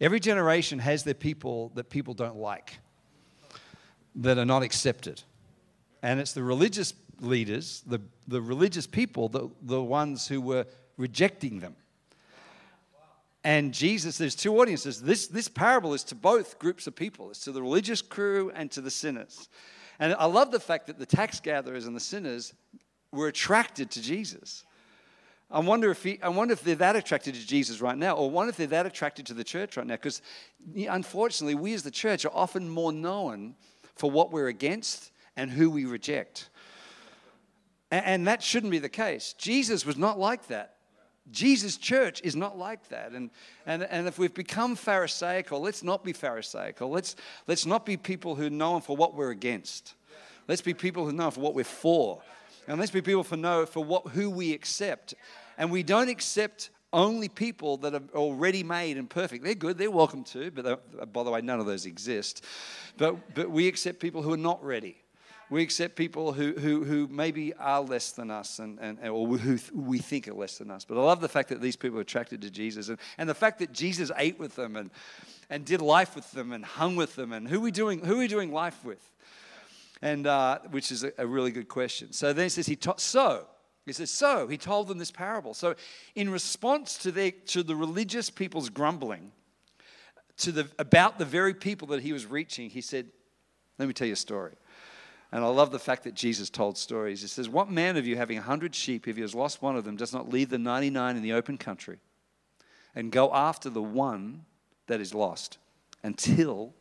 Every 0.00 0.18
generation 0.18 0.80
has 0.80 1.04
their 1.04 1.14
people 1.14 1.70
that 1.76 1.88
people 1.88 2.12
don't 2.12 2.36
like, 2.36 2.78
that 4.16 4.36
are 4.36 4.44
not 4.44 4.64
accepted. 4.64 5.22
And 6.02 6.18
it's 6.18 6.32
the 6.32 6.42
religious 6.42 6.92
leaders, 7.20 7.84
the, 7.86 8.00
the 8.26 8.42
religious 8.42 8.88
people, 8.88 9.28
the, 9.28 9.48
the 9.62 9.80
ones 9.80 10.26
who 10.26 10.40
were 10.40 10.66
rejecting 10.96 11.60
them. 11.60 11.76
And 13.44 13.72
Jesus, 13.72 14.18
there's 14.18 14.34
two 14.34 14.60
audiences. 14.60 15.00
This, 15.00 15.28
this 15.28 15.46
parable 15.46 15.94
is 15.94 16.02
to 16.04 16.16
both 16.16 16.58
groups 16.58 16.86
of 16.86 16.96
people 16.96 17.30
it's 17.30 17.40
to 17.40 17.52
the 17.52 17.62
religious 17.62 18.02
crew 18.02 18.50
and 18.54 18.70
to 18.72 18.80
the 18.80 18.90
sinners. 18.90 19.48
And 20.00 20.14
I 20.14 20.26
love 20.26 20.50
the 20.50 20.60
fact 20.60 20.88
that 20.88 20.98
the 20.98 21.06
tax 21.06 21.38
gatherers 21.38 21.86
and 21.86 21.94
the 21.94 22.00
sinners 22.00 22.54
were 23.12 23.28
attracted 23.28 23.90
to 23.92 24.02
Jesus. 24.02 24.64
I 25.50 25.60
wonder 25.60 25.90
if 25.90 26.02
he, 26.02 26.18
I 26.22 26.30
wonder 26.30 26.52
if 26.52 26.62
they're 26.62 26.74
that 26.76 26.96
attracted 26.96 27.34
to 27.34 27.46
Jesus 27.46 27.82
right 27.82 27.96
now, 27.96 28.14
or 28.14 28.30
wonder 28.30 28.48
if 28.48 28.56
they're 28.56 28.66
that 28.68 28.86
attracted 28.86 29.26
to 29.26 29.34
the 29.34 29.44
church 29.44 29.76
right 29.76 29.86
now. 29.86 29.94
Because 29.94 30.22
unfortunately, 30.74 31.54
we 31.54 31.74
as 31.74 31.82
the 31.82 31.90
church 31.90 32.24
are 32.24 32.32
often 32.32 32.68
more 32.68 32.92
known 32.92 33.54
for 33.94 34.10
what 34.10 34.32
we're 34.32 34.48
against 34.48 35.12
and 35.36 35.50
who 35.50 35.70
we 35.70 35.84
reject. 35.84 36.48
And, 37.90 38.04
and 38.06 38.26
that 38.28 38.42
shouldn't 38.42 38.70
be 38.70 38.78
the 38.78 38.88
case. 38.88 39.34
Jesus 39.36 39.84
was 39.84 39.98
not 39.98 40.18
like 40.18 40.46
that. 40.48 40.76
Jesus' 41.30 41.76
church 41.76 42.20
is 42.24 42.34
not 42.34 42.58
like 42.58 42.88
that. 42.88 43.12
And, 43.12 43.30
and, 43.66 43.82
and 43.84 44.08
if 44.08 44.18
we've 44.18 44.34
become 44.34 44.74
Pharisaical, 44.74 45.60
let's 45.60 45.82
not 45.82 46.02
be 46.02 46.12
Pharisaical. 46.12 46.90
Let's, 46.90 47.14
let's 47.46 47.64
not 47.66 47.86
be 47.86 47.96
people 47.96 48.34
who 48.34 48.50
know 48.50 48.80
for 48.80 48.96
what 48.96 49.14
we're 49.14 49.30
against. 49.30 49.94
Let's 50.48 50.62
be 50.62 50.74
people 50.74 51.04
who 51.04 51.12
know 51.12 51.30
for 51.30 51.40
what 51.40 51.54
we're 51.54 51.64
for. 51.64 52.22
And 52.68 52.78
let's 52.78 52.92
be 52.92 53.02
people 53.02 53.24
for 53.24 53.36
know 53.36 53.66
for 53.66 53.84
what 53.84 54.08
who 54.08 54.30
we 54.30 54.52
accept. 54.52 55.14
And 55.58 55.70
we 55.70 55.82
don't 55.82 56.08
accept 56.08 56.70
only 56.92 57.28
people 57.28 57.78
that 57.78 57.94
are 57.94 58.02
already 58.14 58.62
made 58.62 58.98
and 58.98 59.08
perfect. 59.08 59.44
They're 59.44 59.54
good, 59.54 59.78
they're 59.78 59.90
welcome 59.90 60.24
to, 60.24 60.50
but 60.50 60.66
uh, 60.66 61.06
by 61.06 61.22
the 61.22 61.30
way, 61.30 61.40
none 61.40 61.58
of 61.58 61.66
those 61.66 61.86
exist. 61.86 62.44
But, 62.98 63.34
but 63.34 63.50
we 63.50 63.66
accept 63.66 63.98
people 63.98 64.22
who 64.22 64.32
are 64.32 64.38
not 64.38 64.62
ready. 64.62 64.96
We 65.48 65.62
accept 65.62 65.96
people 65.96 66.32
who, 66.32 66.52
who, 66.52 66.84
who 66.84 67.08
maybe 67.08 67.52
are 67.54 67.82
less 67.82 68.12
than 68.12 68.30
us 68.30 68.58
and, 68.58 68.78
and, 68.80 68.98
or 69.06 69.26
who 69.26 69.58
we 69.74 69.98
think 69.98 70.26
are 70.28 70.34
less 70.34 70.56
than 70.56 70.70
us. 70.70 70.84
But 70.86 70.96
I 70.96 71.02
love 71.02 71.20
the 71.20 71.28
fact 71.28 71.50
that 71.50 71.60
these 71.60 71.76
people 71.76 71.98
are 71.98 72.02
attracted 72.02 72.40
to 72.42 72.50
Jesus 72.50 72.88
and, 72.88 72.98
and 73.18 73.28
the 73.28 73.34
fact 73.34 73.58
that 73.58 73.72
Jesus 73.72 74.10
ate 74.16 74.38
with 74.38 74.56
them 74.56 74.76
and, 74.76 74.90
and 75.50 75.64
did 75.64 75.82
life 75.82 76.14
with 76.14 76.30
them 76.32 76.52
and 76.52 76.64
hung 76.64 76.96
with 76.96 77.16
them. 77.16 77.32
And 77.32 77.46
who 77.46 77.58
are 77.58 77.60
we 77.60 77.70
doing, 77.70 78.02
who 78.02 78.14
are 78.14 78.18
we 78.18 78.28
doing 78.28 78.50
life 78.50 78.82
with? 78.82 79.11
And 80.02 80.26
uh, 80.26 80.58
which 80.70 80.90
is 80.90 81.04
a, 81.04 81.12
a, 81.16 81.26
really 81.26 81.52
good 81.52 81.68
question. 81.68 82.12
So 82.12 82.32
then 82.32 82.44
he 82.44 82.48
says, 82.48 82.66
he 82.66 82.76
to- 82.76 82.94
so 82.98 83.46
he 83.86 83.92
says, 83.92 84.10
so 84.10 84.48
he 84.48 84.58
told 84.58 84.88
them 84.88 84.98
this 84.98 85.12
parable. 85.12 85.54
So 85.54 85.74
in 86.14 86.28
response 86.28 86.98
to 86.98 87.12
their 87.12 87.30
to 87.30 87.62
the 87.62 87.76
religious 87.76 88.28
people's 88.28 88.68
grumbling, 88.68 89.32
to 90.38 90.52
the 90.52 90.68
about 90.78 91.18
the 91.18 91.24
very 91.24 91.54
people 91.54 91.88
that 91.88 92.02
he 92.02 92.12
was 92.12 92.26
reaching, 92.26 92.68
he 92.68 92.80
said, 92.80 93.06
"Let 93.78 93.86
me 93.86 93.94
tell 93.94 94.06
you 94.06 94.12
a 94.12 94.16
story." 94.16 94.54
And 95.34 95.42
I 95.42 95.48
love 95.48 95.70
the 95.70 95.78
fact 95.78 96.04
that 96.04 96.14
Jesus 96.14 96.50
told 96.50 96.76
stories. 96.76 97.22
He 97.22 97.26
says, 97.26 97.48
What 97.48 97.70
man 97.70 97.96
of 97.96 98.06
you 98.06 98.16
having 98.16 98.36
a 98.36 98.42
hundred 98.42 98.74
sheep, 98.74 99.08
if 99.08 99.16
he 99.16 99.22
has 99.22 99.34
lost 99.34 99.62
one 99.62 99.76
of 99.76 99.84
them, 99.84 99.96
does 99.96 100.12
not 100.12 100.28
leave 100.28 100.50
the 100.50 100.58
99 100.58 101.16
in 101.16 101.22
the 101.22 101.32
open 101.32 101.56
country 101.56 101.98
and 102.94 103.10
go 103.10 103.32
after 103.32 103.70
the 103.70 103.82
one 103.82 104.44
that 104.88 105.00
is 105.00 105.14
lost 105.14 105.56
until 106.02 106.74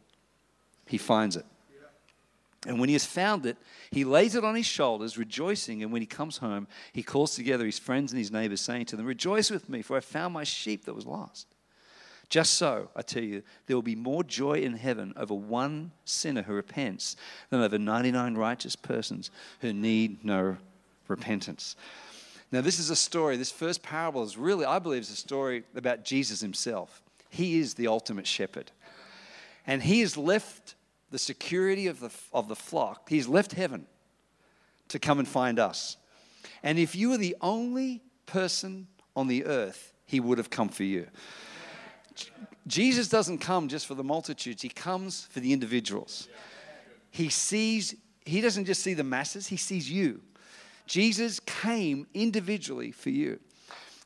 he 0.86 0.98
finds 0.98 1.38
it? 1.38 1.46
And 2.68 2.80
when 2.80 2.90
he 2.90 2.94
has 2.94 3.06
found 3.06 3.46
it, 3.46 3.58
he 3.90 4.04
lays 4.04 4.36
it 4.36 4.44
on 4.44 4.56
his 4.56 4.68
shoulders, 4.68 5.18
rejoicing. 5.18 5.82
And 5.82 5.92
when 5.92 6.02
he 6.02 6.06
comes 6.06 6.38
home, 6.38 6.68
he 6.94 7.02
calls 7.02 7.36
together 7.36 7.66
his 7.66 7.80
friends 7.80 8.12
and 8.12 8.20
his 8.20 8.32
neighbors, 8.32 8.62
saying 8.62 8.86
to 8.88 8.96
them, 8.96 9.08
Rejoice 9.08 9.50
with 9.50 9.68
me, 9.68 9.82
for 9.82 9.98
I 9.98 10.00
found 10.00 10.34
my 10.34 10.44
sheep 10.44 10.86
that 10.86 10.94
was 10.94 11.08
lost. 11.08 11.48
Just 12.30 12.54
so, 12.54 12.90
I 12.96 13.02
tell 13.02 13.24
you, 13.24 13.44
there 13.66 13.76
will 13.76 13.82
be 13.82 13.96
more 13.96 14.24
joy 14.24 14.54
in 14.54 14.74
heaven 14.74 15.14
over 15.18 15.34
one 15.34 15.92
sinner 16.06 16.44
who 16.44 16.54
repents 16.54 17.18
than 17.50 17.62
over 17.62 17.78
99 17.78 18.36
righteous 18.36 18.76
persons 18.76 19.32
who 19.60 19.74
need 19.74 20.24
no 20.24 20.56
repentance. 21.10 21.76
Now, 22.52 22.62
this 22.62 22.80
is 22.80 22.90
a 22.90 22.96
story, 22.96 23.38
this 23.38 23.52
first 23.52 23.82
parable 23.82 24.24
is 24.24 24.38
really, 24.38 24.66
I 24.66 24.80
believe, 24.80 25.02
is 25.02 25.10
a 25.10 25.16
story 25.16 25.64
about 25.76 26.06
Jesus 26.06 26.42
himself. 26.42 27.02
He 27.30 27.60
is 27.60 27.74
the 27.74 27.88
ultimate 27.88 28.28
shepherd. 28.28 28.72
And 29.66 29.84
he 29.84 30.02
has 30.02 30.16
left 30.16 30.76
the 31.12 31.20
security 31.20 31.88
of 31.88 32.00
the, 32.00 32.10
of 32.34 32.48
the 32.48 32.56
flock, 32.56 33.10
he's 33.10 33.28
left 33.28 33.52
heaven 33.52 33.86
to 34.88 34.98
come 34.98 35.20
and 35.20 35.28
find 35.28 35.60
us. 35.60 35.98
And 36.64 36.80
if 36.80 36.96
you 36.96 37.10
were 37.10 37.18
the 37.18 37.36
only 37.42 38.02
person 38.26 38.88
on 39.16 39.28
the 39.28 39.46
earth, 39.46 39.94
he 40.06 40.20
would 40.20 40.38
have 40.38 40.50
come 40.50 40.70
for 40.70 40.84
you. 40.84 41.08
Jesus 42.68 43.10
doesn't 43.10 43.40
come 43.40 43.68
just 43.68 43.86
for 43.86 43.96
the 43.96 44.04
multitudes, 44.04 44.62
he 44.62 44.70
comes 44.70 45.28
for 45.32 45.40
the 45.40 45.54
individuals. 45.54 46.30
He 47.10 47.30
sees, 47.30 47.96
he 48.26 48.40
doesn't 48.40 48.66
just 48.66 48.82
see 48.82 48.94
the 48.94 49.04
masses, 49.04 49.48
he 49.48 49.58
sees 49.58 49.92
you. 49.92 50.22
Jesus 50.86 51.40
came 51.40 52.08
individually 52.14 52.92
for 52.92 53.10
you. 53.10 53.40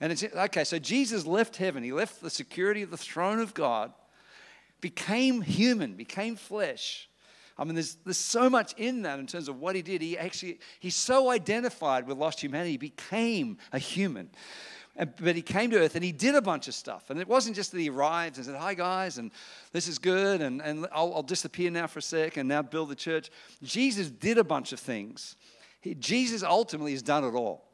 And 0.01 0.11
it's 0.11 0.23
okay, 0.23 0.63
so 0.63 0.79
Jesus 0.79 1.25
left 1.25 1.57
heaven, 1.57 1.83
he 1.83 1.91
left 1.91 2.21
the 2.21 2.29
security 2.29 2.81
of 2.81 2.91
the 2.91 2.97
throne 2.97 3.39
of 3.39 3.53
God 3.53 3.93
became 4.81 5.41
human, 5.41 5.93
became 5.93 6.35
flesh. 6.35 7.09
I 7.57 7.63
mean, 7.63 7.75
there's, 7.75 7.95
there's 8.03 8.17
so 8.17 8.49
much 8.49 8.73
in 8.77 9.03
that 9.03 9.19
in 9.19 9.27
terms 9.27 9.47
of 9.47 9.59
what 9.59 9.75
he 9.75 9.81
did. 9.81 10.01
He 10.01 10.17
actually, 10.17 10.59
he's 10.79 10.95
so 10.95 11.29
identified 11.29 12.07
with 12.07 12.17
lost 12.17 12.41
humanity, 12.41 12.71
he 12.71 12.77
became 12.77 13.57
a 13.71 13.79
human. 13.79 14.29
But 14.97 15.35
he 15.35 15.41
came 15.41 15.71
to 15.71 15.77
earth 15.77 15.95
and 15.95 16.03
he 16.03 16.13
did 16.13 16.35
a 16.35 16.41
bunch 16.41 16.69
of 16.69 16.73
stuff. 16.73 17.09
And 17.09 17.19
it 17.19 17.27
wasn't 17.27 17.55
just 17.55 17.71
that 17.73 17.79
he 17.79 17.89
arrived 17.89 18.37
and 18.37 18.45
said, 18.45 18.55
Hi, 18.55 18.73
guys, 18.73 19.17
and 19.17 19.31
this 19.73 19.89
is 19.89 19.99
good, 19.99 20.41
and, 20.41 20.61
and 20.61 20.87
I'll, 20.93 21.13
I'll 21.15 21.23
disappear 21.23 21.69
now 21.69 21.87
for 21.87 21.99
a 21.99 22.01
sec 22.01 22.37
and 22.37 22.47
now 22.47 22.61
build 22.61 22.89
the 22.89 22.95
church. 22.95 23.29
Jesus 23.61 24.09
did 24.09 24.37
a 24.37 24.43
bunch 24.43 24.71
of 24.71 24.79
things. 24.79 25.35
He, 25.81 25.95
Jesus 25.95 26.43
ultimately 26.43 26.93
has 26.93 27.01
done 27.01 27.25
it 27.25 27.33
all. 27.33 27.65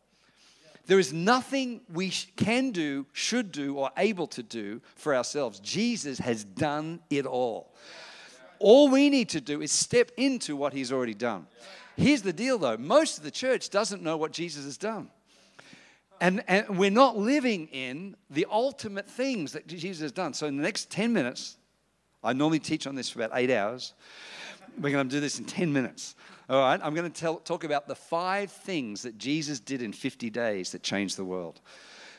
There 0.88 1.00
is 1.00 1.14
nothing 1.14 1.82
we 1.92 2.10
can 2.36 2.72
do, 2.72 3.06
should 3.14 3.52
do, 3.52 3.76
or 3.76 3.92
able 3.98 4.28
to 4.28 4.44
do 4.44 4.82
for 4.96 5.16
ourselves. 5.16 5.60
Jesus 5.60 6.20
has 6.20 6.44
done 6.44 7.00
it 7.10 7.26
all. 7.26 7.74
All 8.60 8.90
we 8.90 9.10
need 9.10 9.30
to 9.30 9.42
do 9.42 9.62
is 9.62 9.72
step 9.72 10.12
into 10.18 10.56
what 10.56 10.74
he's 10.74 10.92
already 10.92 11.14
done. 11.14 11.48
Here's 11.98 12.22
the 12.22 12.34
deal 12.34 12.58
though 12.58 12.78
most 12.78 13.18
of 13.18 13.24
the 13.24 13.32
church 13.32 13.70
doesn't 13.70 14.02
know 14.02 14.18
what 14.18 14.32
Jesus 14.32 14.66
has 14.66 14.78
done. 14.78 15.10
And, 16.20 16.44
and 16.48 16.78
we're 16.78 16.92
not 16.92 17.18
living 17.18 17.68
in 17.72 18.16
the 18.30 18.46
ultimate 18.52 19.10
things 19.10 19.54
that 19.54 19.66
Jesus 19.66 20.02
has 20.02 20.12
done. 20.12 20.36
So, 20.36 20.46
in 20.46 20.56
the 20.56 20.62
next 20.62 20.92
10 20.92 21.12
minutes, 21.12 21.58
I 22.24 22.34
normally 22.34 22.60
teach 22.60 22.86
on 22.86 22.94
this 22.94 23.10
for 23.10 23.24
about 23.24 23.38
eight 23.38 23.50
hours. 23.50 23.96
We're 24.80 24.92
going 24.92 25.10
to 25.10 25.16
do 25.16 25.20
this 25.20 25.40
in 25.40 25.46
10 25.46 25.74
minutes. 25.74 26.16
All 26.50 26.60
right, 26.60 26.80
I'm 26.84 26.94
going 26.94 27.10
to 27.10 27.22
tell, 27.22 27.38
talk 27.38 27.64
about 27.64 27.88
the 27.88 27.96
five 27.96 28.52
things 28.52 29.04
that 29.04 29.18
Jesus 29.18 29.60
did 29.60 29.82
in 29.82 29.94
50 29.94 30.30
days 30.30 30.72
that 30.72 30.84
changed 30.84 31.18
the 31.18 31.26
world. 31.26 31.62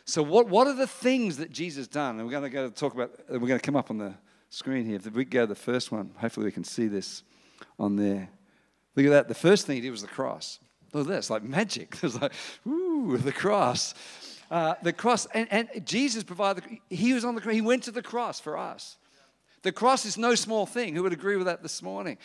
So, 0.04 0.22
what, 0.22 0.48
what 0.48 0.66
are 0.66 0.74
the 0.74 0.86
things 0.86 1.36
that 1.36 1.50
Jesus 1.50 1.86
done? 1.86 2.16
And 2.16 2.24
we're 2.24 2.32
going 2.32 2.42
to 2.44 2.50
go 2.50 2.70
talk 2.70 2.94
about, 2.94 3.12
we're 3.28 3.38
going 3.38 3.58
to 3.58 3.58
come 3.60 3.76
up 3.76 3.90
on 3.90 3.98
the 3.98 4.14
screen 4.50 4.84
here. 4.84 4.96
If 4.96 5.12
we 5.12 5.24
go 5.24 5.42
to 5.42 5.46
the 5.46 5.54
first 5.54 5.92
one, 5.92 6.12
hopefully 6.16 6.46
we 6.46 6.52
can 6.52 6.64
see 6.64 6.88
this 6.88 7.22
on 7.78 7.96
there. 7.96 8.28
Look 8.96 9.06
at 9.06 9.10
that. 9.10 9.28
The 9.28 9.34
first 9.34 9.66
thing 9.66 9.76
he 9.76 9.82
did 9.82 9.90
was 9.90 10.02
the 10.02 10.08
cross. 10.08 10.58
Look 10.92 11.06
at 11.06 11.12
this, 11.12 11.30
like 11.30 11.42
magic. 11.42 11.96
It's 12.02 12.20
like, 12.20 12.32
ooh, 12.66 13.16
the 13.16 13.32
cross. 13.32 13.94
Uh, 14.50 14.74
the 14.82 14.92
cross. 14.92 15.26
And, 15.34 15.48
and 15.50 15.86
Jesus 15.86 16.24
provided, 16.24 16.64
the, 16.64 16.94
he 16.94 17.12
was 17.12 17.24
on 17.24 17.34
the 17.34 17.40
cross. 17.40 17.54
He 17.54 17.60
went 17.60 17.84
to 17.84 17.90
the 17.90 18.02
cross 18.02 18.40
for 18.40 18.58
us. 18.58 18.98
The 19.62 19.72
cross 19.72 20.04
is 20.04 20.18
no 20.18 20.34
small 20.34 20.66
thing. 20.66 20.94
Who 20.94 21.02
would 21.04 21.12
agree 21.12 21.36
with 21.36 21.46
that 21.46 21.62
this 21.62 21.82
morning? 21.82 22.18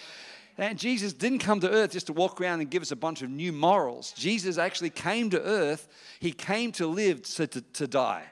And 0.57 0.79
Jesus 0.79 1.13
didn't 1.13 1.39
come 1.39 1.59
to 1.59 1.69
earth 1.69 1.91
just 1.91 2.07
to 2.07 2.13
walk 2.13 2.41
around 2.41 2.61
and 2.61 2.69
give 2.69 2.81
us 2.81 2.91
a 2.91 2.95
bunch 2.95 3.21
of 3.21 3.29
new 3.29 3.51
morals. 3.51 4.11
Jesus 4.13 4.57
actually 4.57 4.89
came 4.89 5.29
to 5.29 5.41
earth. 5.41 5.87
He 6.19 6.31
came 6.31 6.71
to 6.73 6.87
live, 6.87 7.21
to, 7.23 7.45
to, 7.47 7.61
to 7.61 7.87
die. 7.87 8.23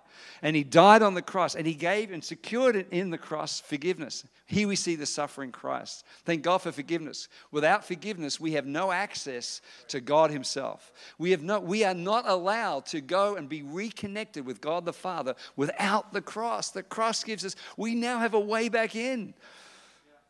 And 0.42 0.56
he 0.56 0.64
died 0.64 1.02
on 1.02 1.14
the 1.14 1.22
cross 1.22 1.56
and 1.56 1.66
he 1.66 1.74
gave 1.74 2.12
and 2.12 2.24
secured 2.24 2.76
it 2.76 2.88
in 2.92 3.10
the 3.10 3.18
cross 3.18 3.60
forgiveness. 3.60 4.26
Here 4.48 4.68
we 4.68 4.76
see 4.76 4.96
the 4.96 5.06
suffering 5.06 5.52
Christ. 5.52 6.06
Thank 6.24 6.44
God 6.44 6.60
for 6.60 6.72
forgiveness. 6.72 7.30
Without 7.52 7.84
forgiveness, 7.84 8.40
we 8.40 8.52
have 8.54 8.66
no 8.66 8.92
access 8.92 9.62
to 9.88 10.02
God 10.02 10.30
Himself. 10.30 10.92
We, 11.18 11.32
have 11.32 11.42
no, 11.42 11.60
we 11.60 11.84
are 11.84 11.96
not 11.96 12.28
allowed 12.28 12.86
to 12.88 13.02
go 13.02 13.38
and 13.38 13.50
be 13.50 13.64
reconnected 13.64 14.46
with 14.46 14.62
God 14.62 14.86
the 14.86 14.94
Father 14.94 15.36
without 15.56 16.14
the 16.14 16.22
cross. 16.22 16.70
The 16.70 16.84
cross 16.84 17.24
gives 17.24 17.44
us, 17.44 17.56
we 17.76 17.96
now 17.96 18.20
have 18.20 18.36
a 18.36 18.40
way 18.40 18.70
back 18.70 18.96
in. 18.96 19.34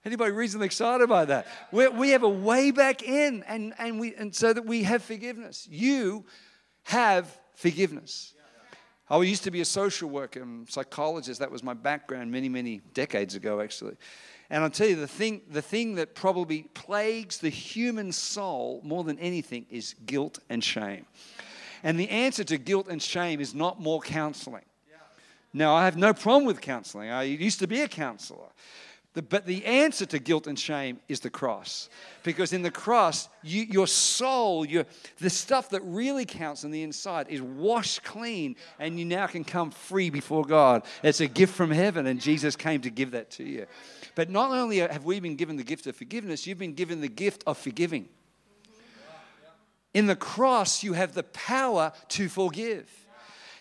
Anybody 0.06 0.32
reasonably 0.32 0.68
excited 0.68 1.10
by 1.10 1.26
that? 1.26 1.48
We're, 1.72 1.90
we 1.90 2.12
have 2.12 2.22
a 2.22 2.30
way 2.30 2.70
back 2.70 3.02
in, 3.02 3.44
and, 3.48 3.74
and, 3.80 4.00
we, 4.00 4.14
and 4.14 4.34
so 4.34 4.54
that 4.54 4.64
we 4.64 4.84
have 4.84 5.04
forgiveness. 5.04 5.68
You 5.70 6.26
have 6.84 7.36
forgiveness. 7.56 8.34
I 9.10 9.20
used 9.22 9.44
to 9.44 9.52
be 9.52 9.62
a 9.62 9.66
social 9.66 10.10
worker 10.10 10.42
and 10.42 10.70
psychologist. 10.70 11.40
That 11.40 11.52
was 11.52 11.64
my 11.64 11.74
background 11.74 12.32
many, 12.32 12.50
many 12.50 12.82
decades 12.94 13.34
ago, 13.34 13.62
actually. 13.62 13.96
And 14.52 14.64
I'll 14.64 14.70
tell 14.70 14.88
you, 14.88 14.96
the 14.96 15.08
thing, 15.08 15.42
the 15.50 15.62
thing 15.62 15.96
that 15.96 16.14
probably 16.14 16.64
plagues 16.76 17.40
the 17.40 17.50
human 17.50 18.12
soul 18.12 18.82
more 18.84 19.04
than 19.04 19.18
anything 19.18 19.66
is 19.72 19.96
guilt 20.06 20.38
and 20.50 20.64
shame. 20.64 21.08
And 21.84 22.00
the 22.00 22.10
answer 22.10 22.44
to 22.44 22.58
guilt 22.58 22.88
and 22.90 23.02
shame 23.02 23.42
is 23.42 23.56
not 23.56 23.80
more 23.80 24.02
counseling. 24.02 24.66
Now, 25.54 25.74
I 25.74 25.86
have 25.86 25.98
no 25.98 26.14
problem 26.14 26.46
with 26.46 26.62
counseling. 26.62 27.10
I 27.10 27.24
used 27.24 27.60
to 27.60 27.68
be 27.68 27.82
a 27.82 27.88
counselor. 27.88 28.50
The, 29.16 29.22
but 29.22 29.46
the 29.46 29.66
answer 29.66 30.06
to 30.08 30.20
guilt 30.20 30.46
and 30.46 30.60
shame 30.60 31.00
is 31.08 31.22
the 31.22 31.30
cross. 31.30 31.90
Because 32.24 32.52
in 32.52 32.64
the 32.64 32.70
cross, 32.70 33.30
you, 33.44 33.64
your 33.64 33.88
soul, 33.88 34.66
your, 34.66 34.86
the 35.20 35.30
stuff 35.30 35.70
that 35.70 35.82
really 35.84 36.26
counts 36.26 36.66
on 36.66 36.72
the 36.72 36.84
inside 36.84 37.28
is 37.30 37.42
washed 37.42 38.04
clean, 38.04 38.58
and 38.78 39.00
you 39.00 39.06
now 39.06 39.26
can 39.28 39.46
come 39.46 39.72
free 39.72 40.10
before 40.10 40.44
God. 40.44 40.84
It's 41.02 41.22
a 41.22 41.28
gift 41.28 41.56
from 41.56 41.72
heaven, 41.72 42.08
and 42.08 42.20
Jesus 42.20 42.58
came 42.58 42.82
to 42.82 42.90
give 42.90 43.12
that 43.12 43.32
to 43.32 43.46
you. 43.46 43.66
But 44.16 44.30
not 44.30 44.52
only 44.52 44.80
have 44.80 45.06
we 45.06 45.22
been 45.22 45.38
given 45.38 45.56
the 45.56 45.64
gift 45.64 45.88
of 45.88 45.96
forgiveness, 45.96 46.46
you've 46.46 46.60
been 46.60 46.74
given 46.74 47.00
the 47.00 47.08
gift 47.08 47.42
of 47.48 47.58
forgiving. 47.58 48.10
In 49.94 50.08
the 50.08 50.16
cross, 50.18 50.84
you 50.84 50.92
have 50.92 51.14
the 51.14 51.24
power 51.24 51.94
to 52.10 52.28
forgive. 52.28 52.90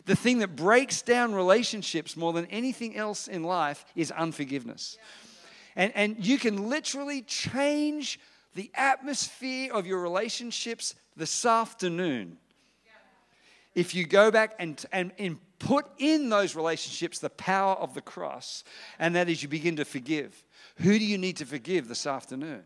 The 0.04 0.16
thing 0.16 0.40
that 0.40 0.56
breaks 0.56 1.00
down 1.00 1.32
relationships 1.32 2.16
more 2.16 2.32
than 2.32 2.46
anything 2.46 2.96
else 2.96 3.28
in 3.28 3.44
life 3.44 3.84
is 3.94 4.10
unforgiveness. 4.10 4.98
And, 5.76 5.92
and 5.94 6.24
you 6.24 6.38
can 6.38 6.68
literally 6.68 7.22
change 7.22 8.20
the 8.54 8.70
atmosphere 8.74 9.72
of 9.72 9.86
your 9.86 10.00
relationships 10.00 10.94
this 11.16 11.44
afternoon 11.44 12.38
if 13.74 13.94
you 13.94 14.06
go 14.06 14.30
back 14.30 14.54
and, 14.58 14.84
and, 14.92 15.12
and 15.18 15.38
put 15.58 15.86
in 15.98 16.28
those 16.28 16.54
relationships 16.54 17.18
the 17.18 17.30
power 17.30 17.74
of 17.74 17.94
the 17.94 18.00
cross, 18.00 18.64
and 18.98 19.14
that 19.16 19.28
is 19.28 19.42
you 19.42 19.48
begin 19.48 19.76
to 19.76 19.84
forgive. 19.84 20.44
Who 20.76 20.98
do 20.98 21.04
you 21.04 21.18
need 21.18 21.36
to 21.38 21.46
forgive 21.46 21.88
this 21.88 22.06
afternoon? 22.06 22.64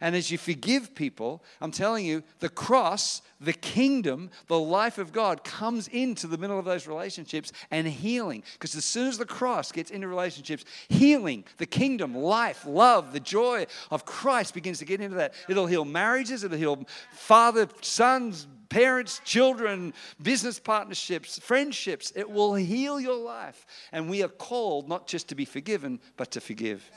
And 0.00 0.14
as 0.14 0.30
you 0.30 0.38
forgive 0.38 0.94
people, 0.94 1.42
I'm 1.60 1.70
telling 1.70 2.04
you, 2.04 2.22
the 2.40 2.48
cross, 2.48 3.22
the 3.40 3.52
kingdom, 3.52 4.30
the 4.46 4.58
life 4.58 4.98
of 4.98 5.12
God 5.12 5.44
comes 5.44 5.88
into 5.88 6.26
the 6.26 6.38
middle 6.38 6.58
of 6.58 6.64
those 6.64 6.86
relationships 6.86 7.52
and 7.70 7.86
healing. 7.86 8.42
Because 8.54 8.74
as 8.74 8.84
soon 8.84 9.08
as 9.08 9.18
the 9.18 9.24
cross 9.24 9.72
gets 9.72 9.90
into 9.90 10.08
relationships, 10.08 10.64
healing, 10.88 11.44
the 11.58 11.66
kingdom, 11.66 12.14
life, 12.14 12.64
love, 12.66 13.12
the 13.12 13.20
joy 13.20 13.66
of 13.90 14.04
Christ 14.04 14.54
begins 14.54 14.78
to 14.78 14.84
get 14.84 15.00
into 15.00 15.16
that. 15.16 15.34
It'll 15.48 15.66
heal 15.66 15.84
marriages, 15.84 16.44
it'll 16.44 16.58
heal 16.58 16.84
father, 17.12 17.68
sons, 17.80 18.46
parents, 18.68 19.20
children, 19.24 19.94
business 20.22 20.58
partnerships, 20.58 21.38
friendships. 21.38 22.12
It 22.14 22.30
will 22.30 22.54
heal 22.54 23.00
your 23.00 23.16
life. 23.16 23.66
And 23.92 24.10
we 24.10 24.22
are 24.22 24.28
called 24.28 24.88
not 24.88 25.06
just 25.06 25.28
to 25.28 25.34
be 25.34 25.44
forgiven, 25.44 26.00
but 26.16 26.30
to 26.32 26.40
forgive. 26.40 26.90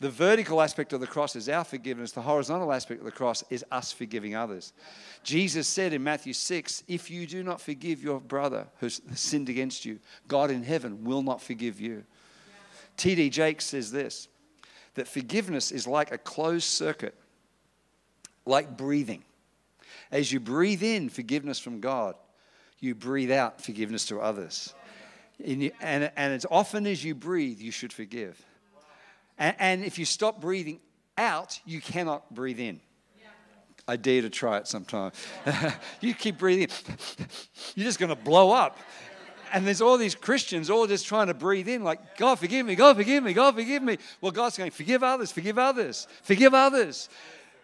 The 0.00 0.10
vertical 0.10 0.62
aspect 0.62 0.94
of 0.94 1.00
the 1.00 1.06
cross 1.06 1.36
is 1.36 1.48
our 1.50 1.62
forgiveness. 1.62 2.12
The 2.12 2.22
horizontal 2.22 2.72
aspect 2.72 3.00
of 3.00 3.04
the 3.04 3.12
cross 3.12 3.44
is 3.50 3.64
us 3.70 3.92
forgiving 3.92 4.34
others. 4.34 4.72
Jesus 5.22 5.68
said 5.68 5.92
in 5.92 6.02
Matthew 6.02 6.32
6 6.32 6.84
If 6.88 7.10
you 7.10 7.26
do 7.26 7.42
not 7.42 7.60
forgive 7.60 8.02
your 8.02 8.18
brother 8.18 8.66
who's 8.78 9.02
sinned 9.14 9.50
against 9.50 9.84
you, 9.84 9.98
God 10.26 10.50
in 10.50 10.62
heaven 10.62 11.04
will 11.04 11.22
not 11.22 11.42
forgive 11.42 11.78
you. 11.78 12.04
T.D. 12.96 13.28
Jakes 13.28 13.66
says 13.66 13.92
this 13.92 14.28
that 14.94 15.06
forgiveness 15.06 15.70
is 15.70 15.86
like 15.86 16.12
a 16.12 16.18
closed 16.18 16.64
circuit, 16.64 17.14
like 18.46 18.76
breathing. 18.76 19.22
As 20.10 20.32
you 20.32 20.40
breathe 20.40 20.82
in 20.82 21.08
forgiveness 21.08 21.60
from 21.60 21.80
God, 21.80 22.14
you 22.80 22.94
breathe 22.94 23.30
out 23.30 23.60
forgiveness 23.60 24.06
to 24.06 24.20
others. 24.20 24.74
And, 25.44 25.70
and, 25.80 26.10
and 26.16 26.32
as 26.34 26.46
often 26.50 26.86
as 26.86 27.04
you 27.04 27.14
breathe, 27.14 27.60
you 27.60 27.70
should 27.70 27.92
forgive. 27.92 28.42
And, 29.40 29.56
and 29.58 29.84
if 29.84 29.98
you 29.98 30.04
stop 30.04 30.40
breathing 30.40 30.78
out, 31.18 31.58
you 31.64 31.80
cannot 31.80 32.32
breathe 32.32 32.60
in. 32.60 32.80
I 33.88 33.96
dare 33.96 34.22
to 34.22 34.30
try 34.30 34.58
it 34.58 34.68
sometime. 34.68 35.10
you 36.00 36.14
keep 36.14 36.38
breathing, 36.38 36.68
you're 37.74 37.86
just 37.86 37.98
going 37.98 38.10
to 38.10 38.14
blow 38.14 38.52
up. 38.52 38.78
And 39.52 39.66
there's 39.66 39.80
all 39.80 39.98
these 39.98 40.14
Christians 40.14 40.70
all 40.70 40.86
just 40.86 41.06
trying 41.06 41.26
to 41.26 41.34
breathe 41.34 41.66
in, 41.66 41.82
like, 41.82 42.16
God, 42.16 42.38
forgive 42.38 42.64
me, 42.64 42.76
God, 42.76 42.94
forgive 42.96 43.24
me, 43.24 43.32
God, 43.32 43.56
forgive 43.56 43.82
me. 43.82 43.98
Well, 44.20 44.30
God's 44.30 44.56
going, 44.56 44.70
forgive 44.70 45.02
others, 45.02 45.32
forgive 45.32 45.58
others, 45.58 46.06
forgive 46.22 46.54
others 46.54 47.08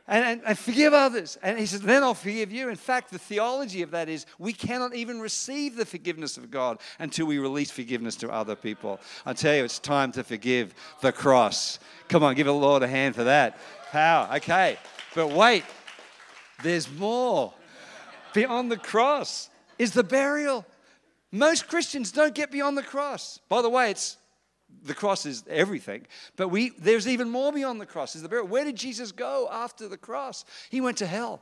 and, 0.09 0.25
and, 0.25 0.43
and, 0.47 0.59
forgive 0.59 0.93
others. 0.93 1.37
And 1.43 1.59
he 1.59 1.67
says, 1.67 1.81
then 1.81 2.05
I'll 2.05 2.15
forgive 2.15 2.53
you. 2.53 2.69
In 2.69 2.77
fact, 2.77 3.11
the 3.11 3.19
theology 3.19 3.83
of 3.83 3.91
that 3.91 4.09
is 4.09 4.25
we 4.39 4.53
cannot 4.53 4.95
even 4.95 5.21
receive 5.21 5.77
the 5.77 5.85
forgiveness 5.85 6.37
of 6.37 6.51
God 6.51 6.79
until 6.99 7.27
we 7.27 7.39
release 7.39 7.71
forgiveness 7.71 8.15
to 8.17 8.31
other 8.31 8.55
people. 8.55 9.01
I 9.25 9.33
tell 9.33 9.55
you, 9.55 9.65
it's 9.65 9.81
time 9.81 10.13
to 10.13 10.23
forgive 10.23 10.75
the 11.01 11.11
cross. 11.11 11.81
Come 12.09 12.23
on, 12.23 12.35
give 12.37 12.47
the 12.47 12.55
Lord 12.55 12.83
a 12.83 12.89
hand 12.89 13.17
for 13.17 13.25
that. 13.25 13.59
Power. 13.91 14.29
Okay. 14.37 14.79
But 15.15 15.33
wait, 15.33 15.65
there's 16.63 16.91
more. 16.91 17.53
Beyond 18.33 18.71
the 18.71 18.77
cross 18.77 19.51
is 19.79 19.93
the 19.93 20.05
burial. 20.05 20.65
Most 21.33 21.69
Christians 21.69 22.13
don't 22.13 22.35
get 22.35 22.53
beyond 22.53 22.79
the 22.79 22.83
cross. 22.83 23.41
By 23.49 23.63
the 23.63 23.69
way, 23.69 23.91
it's 23.91 24.19
the 24.85 24.95
cross 24.95 25.27
is 25.27 25.45
everything, 25.49 26.07
but 26.37 26.49
we 26.49 26.71
there's 26.79 27.09
even 27.09 27.29
more 27.29 27.53
beyond 27.53 27.81
the 27.81 27.87
cross. 27.87 28.17
Is 28.17 28.23
the 28.23 28.29
burial. 28.29 28.47
Where 28.47 28.65
did 28.65 28.77
Jesus 28.77 29.13
go 29.13 29.49
after 29.51 29.89
the 29.89 29.97
cross? 29.97 30.45
He 30.71 30.81
went 30.81 30.99
to 30.99 31.07
hell. 31.07 31.41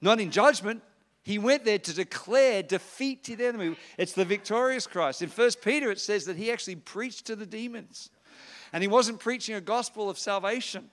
Not 0.00 0.20
in 0.20 0.30
judgment. 0.30 0.82
He 1.22 1.38
went 1.38 1.64
there 1.64 1.78
to 1.80 1.92
declare 1.92 2.62
defeat 2.62 3.24
to 3.24 3.34
the 3.34 3.46
enemy. 3.46 3.76
It's 3.98 4.12
the 4.12 4.24
victorious 4.24 4.86
Christ. 4.86 5.22
In 5.22 5.28
First 5.28 5.60
Peter, 5.60 5.90
it 5.90 5.98
says 5.98 6.26
that 6.26 6.36
he 6.36 6.52
actually 6.52 6.76
preached 6.76 7.26
to 7.26 7.34
the 7.34 7.46
demons. 7.46 8.10
And 8.72 8.82
he 8.82 8.88
wasn't 8.88 9.18
preaching 9.18 9.56
a 9.56 9.60
gospel 9.60 10.08
of 10.08 10.18
salvation, 10.18 10.90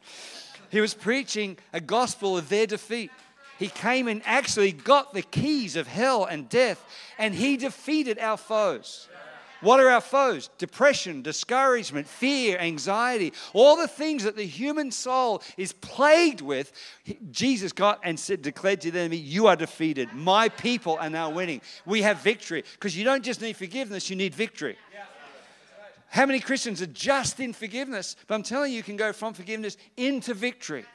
he 0.69 0.81
was 0.81 0.93
preaching 0.93 1.57
a 1.71 1.81
gospel 1.81 2.37
of 2.37 2.49
their 2.49 2.65
defeat. 2.65 3.11
He 3.59 3.67
came 3.67 4.07
and 4.07 4.23
actually 4.25 4.71
got 4.71 5.13
the 5.13 5.21
keys 5.21 5.75
of 5.75 5.87
hell 5.87 6.25
and 6.25 6.49
death, 6.49 6.83
and 7.19 7.35
he 7.35 7.55
defeated 7.55 8.17
our 8.17 8.37
foes. 8.37 9.07
What 9.63 9.79
are 9.79 9.89
our 9.89 10.01
foes? 10.01 10.49
Depression, 10.57 11.21
discouragement, 11.21 12.05
fear, 12.05 12.57
anxiety, 12.59 13.31
all 13.53 13.77
the 13.77 13.87
things 13.87 14.25
that 14.25 14.35
the 14.35 14.45
human 14.45 14.91
soul 14.91 15.41
is 15.57 15.71
plagued 15.71 16.41
with. 16.41 16.73
Jesus 17.31 17.71
got 17.71 17.99
and 18.03 18.19
said, 18.19 18.41
declared 18.41 18.81
to 18.81 18.91
the 18.91 18.99
enemy, 18.99 19.17
You 19.17 19.47
are 19.47 19.55
defeated. 19.55 20.11
My 20.13 20.49
people 20.49 20.97
are 20.99 21.09
now 21.09 21.29
winning. 21.29 21.61
We 21.85 22.01
have 22.01 22.21
victory. 22.21 22.65
Because 22.73 22.97
you 22.97 23.05
don't 23.05 23.23
just 23.23 23.41
need 23.41 23.55
forgiveness, 23.55 24.09
you 24.09 24.17
need 24.17 24.35
victory. 24.35 24.77
How 26.09 26.27
many 26.27 26.41
Christians 26.41 26.81
are 26.81 26.87
just 26.87 27.39
in 27.39 27.53
forgiveness? 27.53 28.15
But 28.27 28.35
I'm 28.35 28.43
telling 28.43 28.71
you, 28.71 28.77
you 28.77 28.83
can 28.83 28.97
go 28.97 29.13
from 29.13 29.33
forgiveness 29.33 29.77
into 29.97 30.33
victory. 30.33 30.85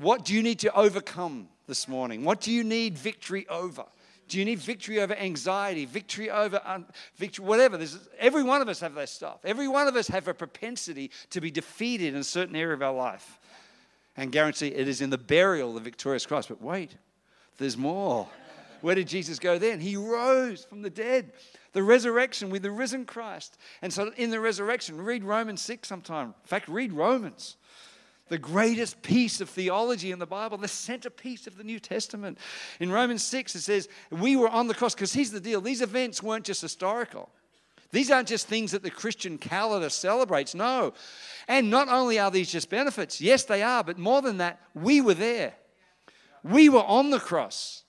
What 0.00 0.24
do 0.24 0.34
you 0.34 0.42
need 0.42 0.60
to 0.60 0.74
overcome 0.74 1.48
this 1.66 1.86
morning? 1.86 2.24
What 2.24 2.40
do 2.40 2.50
you 2.50 2.64
need 2.64 2.98
victory 2.98 3.46
over? 3.48 3.84
Do 4.28 4.38
you 4.38 4.44
need 4.44 4.58
victory 4.58 5.00
over 5.00 5.14
anxiety, 5.14 5.84
victory 5.84 6.30
over 6.30 6.84
victory, 7.16 7.44
whatever? 7.44 7.76
There's, 7.76 7.98
every 8.18 8.42
one 8.42 8.62
of 8.62 8.68
us 8.68 8.80
have 8.80 8.94
that 8.94 9.08
stuff. 9.08 9.40
Every 9.44 9.68
one 9.68 9.88
of 9.88 9.96
us 9.96 10.08
have 10.08 10.28
a 10.28 10.34
propensity 10.34 11.10
to 11.30 11.40
be 11.40 11.50
defeated 11.50 12.14
in 12.14 12.20
a 12.20 12.24
certain 12.24 12.56
area 12.56 12.74
of 12.74 12.82
our 12.82 12.94
life. 12.94 13.38
And 14.16 14.30
guarantee 14.32 14.68
it 14.68 14.88
is 14.88 15.00
in 15.00 15.10
the 15.10 15.18
burial 15.18 15.70
of 15.70 15.74
the 15.74 15.80
victorious 15.80 16.26
Christ. 16.26 16.48
But 16.48 16.62
wait, 16.62 16.96
there's 17.58 17.76
more. 17.76 18.28
Where 18.80 18.94
did 18.94 19.08
Jesus 19.08 19.38
go 19.38 19.58
then? 19.58 19.80
He 19.80 19.96
rose 19.96 20.64
from 20.64 20.82
the 20.82 20.90
dead. 20.90 21.32
The 21.72 21.82
resurrection 21.82 22.50
with 22.50 22.62
the 22.62 22.70
risen 22.70 23.06
Christ. 23.06 23.56
And 23.80 23.92
so 23.92 24.12
in 24.16 24.30
the 24.30 24.40
resurrection, 24.40 25.00
read 25.00 25.24
Romans 25.24 25.62
6 25.62 25.88
sometime. 25.88 26.28
In 26.28 26.46
fact, 26.46 26.68
read 26.68 26.92
Romans 26.92 27.56
the 28.28 28.38
greatest 28.38 29.02
piece 29.02 29.40
of 29.40 29.50
theology 29.50 30.10
in 30.10 30.18
the 30.18 30.26
Bible, 30.26 30.56
the 30.56 30.68
centerpiece 30.68 31.46
of 31.46 31.56
the 31.56 31.64
New 31.64 31.78
Testament. 31.78 32.38
In 32.80 32.90
Romans 32.90 33.22
6, 33.24 33.54
it 33.56 33.60
says, 33.60 33.88
We 34.10 34.36
were 34.36 34.48
on 34.48 34.68
the 34.68 34.74
cross, 34.74 34.94
because 34.94 35.12
here's 35.12 35.30
the 35.30 35.40
deal 35.40 35.60
these 35.60 35.82
events 35.82 36.22
weren't 36.22 36.44
just 36.44 36.62
historical. 36.62 37.28
These 37.90 38.10
aren't 38.10 38.28
just 38.28 38.48
things 38.48 38.72
that 38.72 38.82
the 38.82 38.90
Christian 38.90 39.36
calendar 39.36 39.90
celebrates. 39.90 40.54
No. 40.54 40.94
And 41.46 41.70
not 41.70 41.88
only 41.88 42.18
are 42.18 42.30
these 42.30 42.50
just 42.50 42.70
benefits, 42.70 43.20
yes, 43.20 43.44
they 43.44 43.62
are, 43.62 43.84
but 43.84 43.98
more 43.98 44.22
than 44.22 44.38
that, 44.38 44.60
we 44.74 45.02
were 45.02 45.14
there. 45.14 45.52
We 46.42 46.70
were 46.70 46.82
on 46.82 47.10
the 47.10 47.20
cross. 47.20 47.84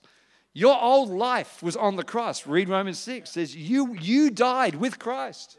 Your 0.52 0.80
old 0.80 1.08
life 1.10 1.62
was 1.62 1.74
on 1.74 1.96
the 1.96 2.04
cross. 2.04 2.46
Read 2.46 2.68
Romans 2.68 2.98
6 2.98 3.28
says 3.30 3.56
you 3.56 3.94
you 3.94 4.30
died 4.30 4.76
with 4.76 4.98
Christ. 4.98 5.58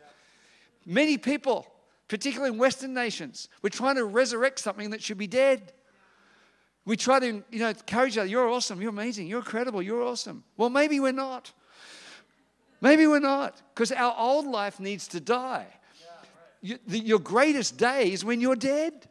Many 0.85 1.17
people, 1.17 1.67
particularly 2.07 2.53
in 2.53 2.59
Western 2.59 2.93
nations, 2.93 3.49
we're 3.61 3.69
trying 3.69 3.95
to 3.95 4.05
resurrect 4.05 4.59
something 4.59 4.91
that 4.91 5.01
should 5.01 5.17
be 5.17 5.27
dead. 5.27 5.73
We 6.85 6.97
try 6.97 7.19
to, 7.19 7.43
you 7.49 7.59
know, 7.59 7.69
encourage 7.69 8.13
each 8.13 8.19
other. 8.19 8.29
You're 8.29 8.47
awesome. 8.49 8.81
You're 8.81 8.91
amazing. 8.91 9.27
You're 9.27 9.39
incredible. 9.39 9.81
You're 9.81 10.03
awesome. 10.03 10.43
Well, 10.55 10.69
maybe 10.69 10.99
we're 10.99 11.11
not. 11.11 11.51
Maybe 12.81 13.07
we're 13.07 13.19
not, 13.19 13.59
because 13.73 13.91
our 13.91 14.13
old 14.15 14.45
life 14.45 14.79
needs 14.79 15.07
to 15.07 15.19
die. 15.19 15.65
You, 16.61 16.77
the, 16.85 16.99
your 16.99 17.19
greatest 17.19 17.77
day 17.77 18.11
is 18.11 18.23
when 18.23 18.41
you're 18.41 18.55
dead. 18.55 19.07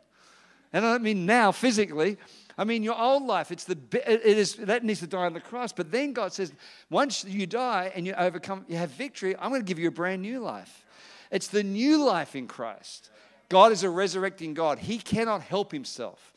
And 0.72 0.84
I 0.84 0.92
don't 0.92 1.02
mean 1.02 1.24
now 1.26 1.50
physically. 1.50 2.16
I 2.56 2.64
mean 2.64 2.82
your 2.82 2.96
old 2.96 3.24
life. 3.24 3.50
It's 3.50 3.64
the 3.64 3.78
it 3.92 4.24
is 4.24 4.54
that 4.56 4.84
needs 4.84 5.00
to 5.00 5.06
die 5.06 5.26
on 5.26 5.32
the 5.32 5.40
cross. 5.40 5.72
But 5.72 5.90
then 5.90 6.12
God 6.12 6.32
says, 6.32 6.52
once 6.90 7.24
you 7.24 7.46
die 7.46 7.90
and 7.94 8.06
you 8.06 8.12
overcome, 8.14 8.64
you 8.68 8.76
have 8.76 8.90
victory. 8.90 9.34
I'm 9.36 9.50
going 9.50 9.62
to 9.62 9.66
give 9.66 9.78
you 9.78 9.88
a 9.88 9.92
brand 9.92 10.22
new 10.22 10.40
life. 10.40 10.83
It's 11.34 11.48
the 11.48 11.64
new 11.64 12.04
life 12.04 12.36
in 12.36 12.46
Christ. 12.46 13.10
God 13.48 13.72
is 13.72 13.82
a 13.82 13.90
resurrecting 13.90 14.54
God. 14.54 14.78
He 14.78 14.98
cannot 14.98 15.42
help 15.42 15.72
himself. 15.72 16.32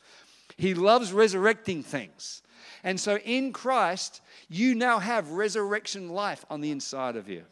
He 0.56 0.74
loves 0.74 1.12
resurrecting 1.12 1.84
things. 1.84 2.42
And 2.82 2.98
so 2.98 3.18
in 3.18 3.52
Christ, 3.52 4.20
you 4.48 4.74
now 4.74 4.98
have 4.98 5.30
resurrection 5.30 6.08
life 6.08 6.44
on 6.50 6.60
the 6.60 6.72
inside 6.72 7.14
of 7.14 7.28
you. 7.28 7.44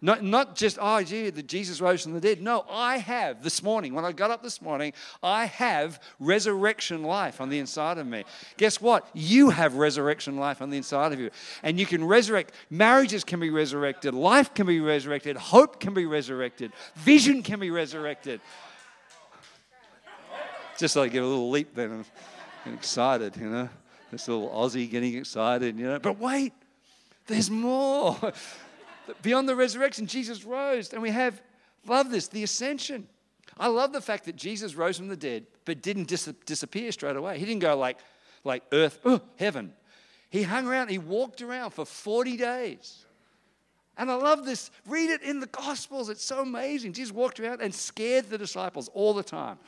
Not, 0.00 0.22
not 0.22 0.54
just, 0.54 0.78
oh, 0.80 1.02
gee, 1.02 1.30
the 1.30 1.42
Jesus 1.42 1.80
rose 1.80 2.04
from 2.04 2.12
the 2.12 2.20
dead. 2.20 2.40
No, 2.40 2.64
I 2.70 2.98
have 2.98 3.42
this 3.42 3.64
morning, 3.64 3.94
when 3.94 4.04
I 4.04 4.12
got 4.12 4.30
up 4.30 4.44
this 4.44 4.62
morning, 4.62 4.92
I 5.24 5.46
have 5.46 6.00
resurrection 6.20 7.02
life 7.02 7.40
on 7.40 7.48
the 7.48 7.58
inside 7.58 7.98
of 7.98 8.06
me. 8.06 8.24
Guess 8.58 8.80
what? 8.80 9.08
You 9.12 9.50
have 9.50 9.74
resurrection 9.74 10.36
life 10.36 10.62
on 10.62 10.70
the 10.70 10.76
inside 10.76 11.12
of 11.12 11.18
you. 11.18 11.30
And 11.64 11.80
you 11.80 11.86
can 11.86 12.04
resurrect. 12.04 12.52
Marriages 12.70 13.24
can 13.24 13.40
be 13.40 13.50
resurrected. 13.50 14.14
Life 14.14 14.54
can 14.54 14.66
be 14.68 14.78
resurrected. 14.78 15.36
Hope 15.36 15.80
can 15.80 15.94
be 15.94 16.06
resurrected. 16.06 16.72
Vision 16.94 17.42
can 17.42 17.58
be 17.58 17.70
resurrected. 17.70 18.40
Just 20.78 20.94
like 20.94 21.10
give 21.10 21.24
a 21.24 21.26
little 21.26 21.50
leap 21.50 21.74
then. 21.74 22.04
I'm 22.64 22.74
excited, 22.74 23.36
you 23.36 23.50
know. 23.50 23.68
This 24.12 24.28
little 24.28 24.48
Aussie 24.48 24.88
getting 24.88 25.16
excited, 25.16 25.76
you 25.76 25.86
know. 25.86 25.98
But 25.98 26.20
wait, 26.20 26.52
there's 27.26 27.50
more. 27.50 28.16
Beyond 29.22 29.48
the 29.48 29.56
resurrection, 29.56 30.06
Jesus 30.06 30.44
rose, 30.44 30.92
and 30.92 31.02
we 31.02 31.10
have, 31.10 31.40
love 31.86 32.10
this, 32.10 32.28
the 32.28 32.42
ascension. 32.42 33.08
I 33.58 33.68
love 33.68 33.92
the 33.92 34.00
fact 34.00 34.24
that 34.26 34.36
Jesus 34.36 34.74
rose 34.74 34.96
from 34.96 35.08
the 35.08 35.16
dead, 35.16 35.46
but 35.64 35.82
didn't 35.82 36.08
dis- 36.08 36.32
disappear 36.46 36.92
straight 36.92 37.16
away. 37.16 37.38
He 37.38 37.44
didn't 37.44 37.62
go 37.62 37.76
like, 37.76 37.98
like 38.44 38.62
earth, 38.72 38.98
oh, 39.04 39.20
heaven. 39.36 39.72
He 40.30 40.42
hung 40.42 40.66
around, 40.66 40.90
he 40.90 40.98
walked 40.98 41.42
around 41.42 41.70
for 41.70 41.84
40 41.84 42.36
days. 42.36 43.04
And 43.96 44.10
I 44.10 44.14
love 44.14 44.44
this. 44.44 44.70
Read 44.86 45.10
it 45.10 45.22
in 45.22 45.40
the 45.40 45.46
Gospels. 45.46 46.08
It's 46.08 46.24
so 46.24 46.40
amazing. 46.40 46.92
Jesus 46.92 47.12
walked 47.12 47.40
around 47.40 47.60
and 47.60 47.74
scared 47.74 48.30
the 48.30 48.38
disciples 48.38 48.88
all 48.94 49.12
the 49.12 49.24
time. 49.24 49.58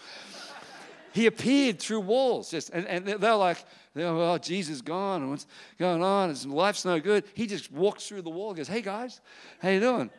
he 1.13 1.27
appeared 1.27 1.81
through 1.81 2.01
walls, 2.01 2.51
just 2.51 2.71
and, 2.71 2.87
and 2.87 3.07
they're 3.07 3.35
like, 3.35 3.59
well, 3.95 4.39
Jesus 4.39 4.83
gone, 4.83 5.23
and 5.23 5.31
what's 5.31 5.47
going 5.79 6.03
on? 6.03 6.29
His 6.29 6.47
life's 6.47 6.85
no 6.85 7.01
good. 7.01 7.25
He 7.35 7.47
just 7.47 7.73
walks 7.73 8.07
through 8.07 8.23
the 8.23 8.31
wall 8.31 8.49
and 8.49 8.57
goes, 8.57 8.69
Hey 8.69 8.83
guys, 8.83 9.21
how 9.61 9.71
you 9.71 9.81
doing? 9.81 10.11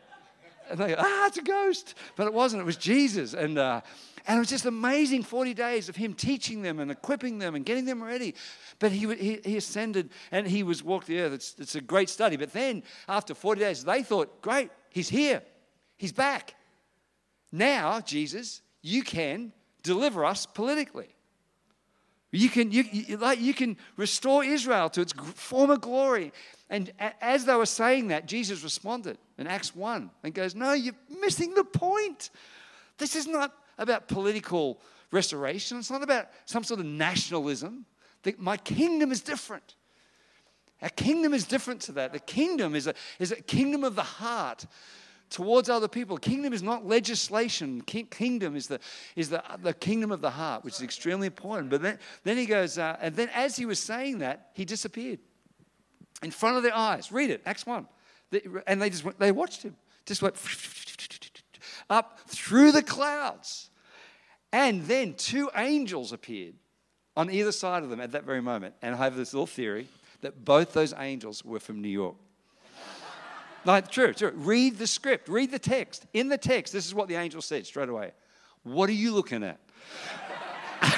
And 0.70 0.78
they 0.78 0.88
go, 0.88 0.96
Ah, 0.98 1.26
it's 1.26 1.38
a 1.38 1.42
ghost. 1.42 1.94
But 2.16 2.26
it 2.26 2.34
wasn't, 2.34 2.62
it 2.62 2.66
was 2.66 2.76
Jesus. 2.76 3.34
And 3.34 3.58
uh, 3.58 3.80
and 4.26 4.36
it 4.36 4.38
was 4.38 4.48
just 4.48 4.66
amazing 4.66 5.24
40 5.24 5.54
days 5.54 5.88
of 5.88 5.96
him 5.96 6.14
teaching 6.14 6.62
them 6.62 6.78
and 6.78 6.90
equipping 6.90 7.38
them 7.38 7.54
and 7.54 7.64
getting 7.64 7.84
them 7.84 8.02
ready. 8.02 8.34
But 8.78 8.92
he, 8.92 9.12
he, 9.14 9.40
he 9.44 9.56
ascended 9.56 10.10
and 10.30 10.46
he 10.46 10.62
was 10.62 10.82
walked 10.82 11.08
the 11.08 11.20
earth. 11.20 11.32
It's, 11.32 11.54
it's 11.58 11.74
a 11.74 11.80
great 11.80 12.08
study. 12.08 12.36
But 12.36 12.52
then 12.52 12.84
after 13.08 13.34
40 13.34 13.60
days, 13.60 13.84
they 13.84 14.02
thought, 14.02 14.40
great, 14.40 14.70
he's 14.90 15.08
here. 15.08 15.42
He's 15.96 16.12
back. 16.12 16.54
Now, 17.50 18.00
Jesus, 18.00 18.62
you 18.80 19.02
can 19.02 19.52
deliver 19.82 20.24
us 20.24 20.46
politically. 20.46 21.16
You 22.34 22.48
can, 22.48 22.72
you, 22.72 22.84
you, 22.90 23.16
like, 23.18 23.40
you 23.40 23.52
can 23.52 23.76
restore 23.98 24.42
Israel 24.42 24.88
to 24.90 25.02
its 25.02 25.12
former 25.12 25.76
glory. 25.76 26.32
And 26.70 26.90
as 27.20 27.44
they 27.44 27.54
were 27.54 27.66
saying 27.66 28.08
that, 28.08 28.26
Jesus 28.26 28.64
responded 28.64 29.18
in 29.36 29.46
Acts 29.46 29.76
1 29.76 30.10
and 30.24 30.34
goes, 30.34 30.54
No, 30.54 30.72
you're 30.72 30.94
missing 31.20 31.52
the 31.54 31.64
point. 31.64 32.30
This 32.96 33.14
is 33.14 33.26
not 33.26 33.52
about 33.76 34.08
political 34.08 34.80
restoration, 35.10 35.78
it's 35.78 35.90
not 35.90 36.02
about 36.02 36.28
some 36.46 36.64
sort 36.64 36.80
of 36.80 36.86
nationalism. 36.86 37.84
My 38.38 38.56
kingdom 38.56 39.12
is 39.12 39.20
different. 39.20 39.74
Our 40.80 40.88
kingdom 40.88 41.34
is 41.34 41.44
different 41.44 41.80
to 41.82 41.92
that. 41.92 42.12
The 42.12 42.18
kingdom 42.18 42.74
is 42.74 42.86
a, 42.86 42.94
is 43.18 43.30
a 43.30 43.36
kingdom 43.36 43.84
of 43.84 43.94
the 43.94 44.02
heart 44.02 44.66
towards 45.32 45.70
other 45.70 45.88
people. 45.88 46.18
Kingdom 46.18 46.52
is 46.52 46.62
not 46.62 46.86
legislation. 46.86 47.80
kingdom 47.80 48.54
is 48.54 48.66
the 48.66 48.78
is 49.16 49.30
the, 49.30 49.42
the 49.62 49.72
kingdom 49.72 50.12
of 50.12 50.20
the 50.20 50.30
heart, 50.30 50.62
which 50.62 50.74
is 50.74 50.82
extremely 50.82 51.26
important. 51.26 51.70
But 51.70 51.82
then, 51.82 51.98
then 52.22 52.36
he 52.36 52.46
goes, 52.46 52.78
uh, 52.78 52.96
and 53.00 53.16
then 53.16 53.30
as 53.34 53.56
he 53.56 53.66
was 53.66 53.78
saying 53.78 54.18
that, 54.18 54.50
he 54.52 54.64
disappeared 54.64 55.18
in 56.22 56.30
front 56.30 56.58
of 56.58 56.62
their 56.62 56.76
eyes. 56.76 57.10
Read 57.10 57.30
it, 57.30 57.42
Acts 57.46 57.66
one, 57.66 57.88
they, 58.30 58.42
and 58.66 58.80
they 58.80 58.90
just 58.90 59.04
went, 59.04 59.18
they 59.18 59.32
watched 59.32 59.62
him, 59.62 59.74
just 60.04 60.22
went 60.22 60.36
up 61.90 62.20
through 62.26 62.72
the 62.72 62.82
clouds, 62.82 63.70
and 64.52 64.84
then 64.84 65.14
two 65.14 65.50
angels 65.56 66.12
appeared 66.12 66.54
on 67.16 67.30
either 67.30 67.52
side 67.52 67.82
of 67.82 67.90
them 67.90 68.00
at 68.00 68.12
that 68.12 68.24
very 68.24 68.42
moment. 68.42 68.74
And 68.82 68.94
I 68.94 68.98
have 68.98 69.16
this 69.16 69.32
little 69.32 69.46
theory 69.46 69.88
that 70.20 70.44
both 70.44 70.72
those 70.72 70.94
angels 70.96 71.42
were 71.44 71.58
from 71.58 71.80
New 71.80 71.88
York. 71.88 72.16
No, 73.64 73.80
true, 73.80 74.12
true. 74.12 74.32
Read 74.34 74.78
the 74.78 74.86
script, 74.86 75.28
read 75.28 75.50
the 75.50 75.58
text. 75.58 76.06
In 76.12 76.28
the 76.28 76.38
text, 76.38 76.72
this 76.72 76.86
is 76.86 76.94
what 76.94 77.08
the 77.08 77.14
angel 77.14 77.40
said 77.42 77.66
straight 77.66 77.88
away. 77.88 78.12
What 78.64 78.88
are 78.88 78.94
you 78.94 79.12
looking 79.12 79.42
at? 79.44 79.58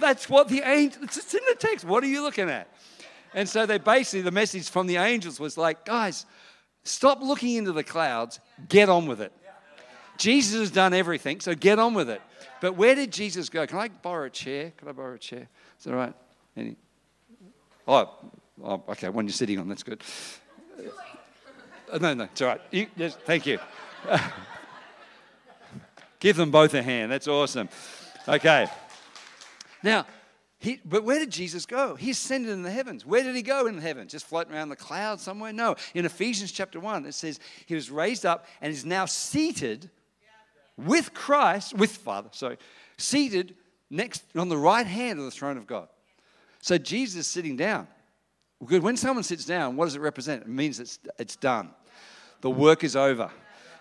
That's 0.00 0.28
what 0.28 0.48
the 0.48 0.62
angel, 0.62 1.02
it's 1.04 1.34
in 1.34 1.40
the 1.48 1.56
text. 1.56 1.84
What 1.84 2.02
are 2.02 2.08
you 2.08 2.22
looking 2.22 2.50
at? 2.50 2.68
And 3.34 3.48
so 3.48 3.66
they 3.66 3.78
basically, 3.78 4.22
the 4.22 4.30
message 4.30 4.70
from 4.70 4.86
the 4.86 4.96
angels 4.96 5.40
was 5.40 5.58
like, 5.58 5.84
guys, 5.84 6.24
stop 6.84 7.20
looking 7.20 7.56
into 7.56 7.72
the 7.72 7.84
clouds, 7.84 8.40
get 8.68 8.88
on 8.88 9.06
with 9.06 9.20
it. 9.20 9.32
Jesus 10.16 10.60
has 10.60 10.70
done 10.70 10.94
everything, 10.94 11.40
so 11.40 11.54
get 11.54 11.78
on 11.78 11.94
with 11.94 12.08
it. 12.08 12.22
But 12.60 12.76
where 12.76 12.94
did 12.94 13.12
Jesus 13.12 13.48
go? 13.48 13.66
Can 13.66 13.78
I 13.78 13.88
borrow 13.88 14.26
a 14.26 14.30
chair? 14.30 14.72
Can 14.76 14.88
I 14.88 14.92
borrow 14.92 15.14
a 15.14 15.18
chair? 15.18 15.48
Is 15.78 15.84
that 15.84 15.94
right? 15.94 16.14
Any? 16.56 16.76
Oh, 17.86 18.10
Oh, 18.62 18.82
okay, 18.88 19.08
one 19.08 19.26
you're 19.26 19.32
sitting 19.32 19.58
on, 19.58 19.68
that's 19.68 19.82
good. 19.82 20.02
Uh, 21.90 21.98
no, 21.98 22.14
no, 22.14 22.24
it's 22.24 22.42
all 22.42 22.48
right. 22.48 22.60
You, 22.70 22.86
yes, 22.96 23.16
thank 23.24 23.46
you. 23.46 23.58
Give 26.20 26.36
them 26.36 26.50
both 26.50 26.74
a 26.74 26.82
hand. 26.82 27.12
That's 27.12 27.28
awesome. 27.28 27.68
Okay. 28.26 28.66
Now, 29.82 30.06
he, 30.58 30.80
but 30.84 31.04
where 31.04 31.18
did 31.18 31.30
Jesus 31.30 31.66
go? 31.66 31.94
He 31.94 32.10
ascended 32.10 32.50
in 32.50 32.62
the 32.62 32.70
heavens. 32.70 33.04
Where 33.04 33.22
did 33.22 33.36
he 33.36 33.42
go 33.42 33.66
in 33.66 33.76
the 33.76 33.82
heavens? 33.82 34.12
Just 34.12 34.26
floating 34.26 34.54
around 34.54 34.70
the 34.70 34.76
clouds 34.76 35.22
somewhere? 35.22 35.52
No. 35.52 35.76
In 35.92 36.06
Ephesians 36.06 36.52
chapter 36.52 36.80
1, 36.80 37.04
it 37.04 37.12
says 37.12 37.38
he 37.66 37.74
was 37.74 37.90
raised 37.90 38.24
up 38.24 38.46
and 38.62 38.72
is 38.72 38.86
now 38.86 39.04
seated 39.04 39.90
with 40.78 41.12
Christ, 41.12 41.74
with 41.74 41.90
Father, 41.90 42.30
sorry, 42.32 42.56
seated 42.96 43.54
next 43.90 44.24
on 44.34 44.48
the 44.48 44.56
right 44.56 44.86
hand 44.86 45.18
of 45.18 45.26
the 45.26 45.30
throne 45.30 45.58
of 45.58 45.66
God. 45.66 45.88
So 46.62 46.78
Jesus 46.78 47.20
is 47.20 47.26
sitting 47.26 47.56
down. 47.56 47.86
Good. 48.66 48.82
When 48.82 48.96
someone 48.96 49.24
sits 49.24 49.44
down, 49.44 49.76
what 49.76 49.86
does 49.86 49.96
it 49.96 50.00
represent? 50.00 50.42
It 50.42 50.48
means 50.48 50.80
it's, 50.80 50.98
it's 51.18 51.36
done. 51.36 51.70
The 52.40 52.50
work 52.50 52.84
is 52.84 52.96
over. 52.96 53.30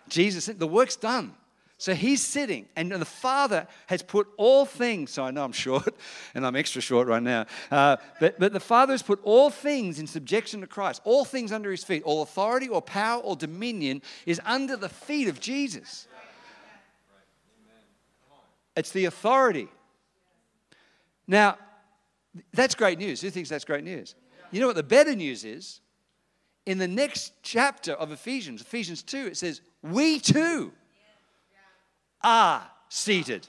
Jesus 0.09 0.45
said, 0.45 0.59
the 0.59 0.67
work's 0.67 0.95
done. 0.95 1.33
So 1.77 1.93
he's 1.93 2.21
sitting, 2.21 2.67
and 2.77 2.91
the 2.91 3.03
Father 3.03 3.67
has 3.87 4.01
put 4.01 4.27
all 4.37 4.65
things. 4.65 5.11
So 5.11 5.23
I 5.23 5.31
know 5.31 5.43
I'm 5.43 5.51
short, 5.65 5.93
and 6.33 6.45
I'm 6.45 6.55
extra 6.55 6.81
short 6.81 7.07
right 7.07 7.21
now. 7.21 7.45
Uh, 7.69 7.97
but, 8.19 8.39
but 8.39 8.53
the 8.53 8.59
Father 8.59 8.93
has 8.93 9.03
put 9.03 9.19
all 9.23 9.49
things 9.49 9.99
in 9.99 10.07
subjection 10.07 10.61
to 10.61 10.67
Christ, 10.67 11.01
all 11.03 11.25
things 11.25 11.51
under 11.51 11.71
his 11.71 11.83
feet. 11.83 12.03
All 12.03 12.21
authority, 12.21 12.69
or 12.69 12.81
power, 12.81 13.21
or 13.21 13.35
dominion 13.35 14.01
is 14.25 14.39
under 14.45 14.77
the 14.77 14.87
feet 14.87 15.27
of 15.27 15.39
Jesus. 15.39 16.07
It's 18.77 18.91
the 18.91 19.05
authority. 19.05 19.67
Now, 21.27 21.57
that's 22.53 22.75
great 22.75 22.97
news. 22.97 23.21
Who 23.21 23.29
thinks 23.29 23.49
that's 23.49 23.65
great 23.65 23.83
news? 23.83 24.15
You 24.53 24.59
know 24.59 24.67
what 24.67 24.75
the 24.75 24.83
better 24.83 25.15
news 25.15 25.43
is? 25.43 25.81
In 26.67 26.77
the 26.77 26.87
next 26.87 27.33
chapter 27.41 27.93
of 27.93 28.11
Ephesians, 28.11 28.61
Ephesians 28.61 29.01
2, 29.01 29.25
it 29.25 29.37
says, 29.37 29.61
We 29.81 30.19
too 30.19 30.71
are 32.23 32.61
seated 32.87 33.47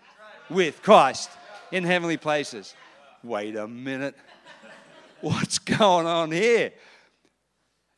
with 0.48 0.82
Christ 0.82 1.28
in 1.70 1.84
heavenly 1.84 2.16
places. 2.16 2.74
Wait 3.22 3.54
a 3.54 3.68
minute. 3.68 4.14
What's 5.20 5.58
going 5.58 6.06
on 6.06 6.32
here? 6.32 6.72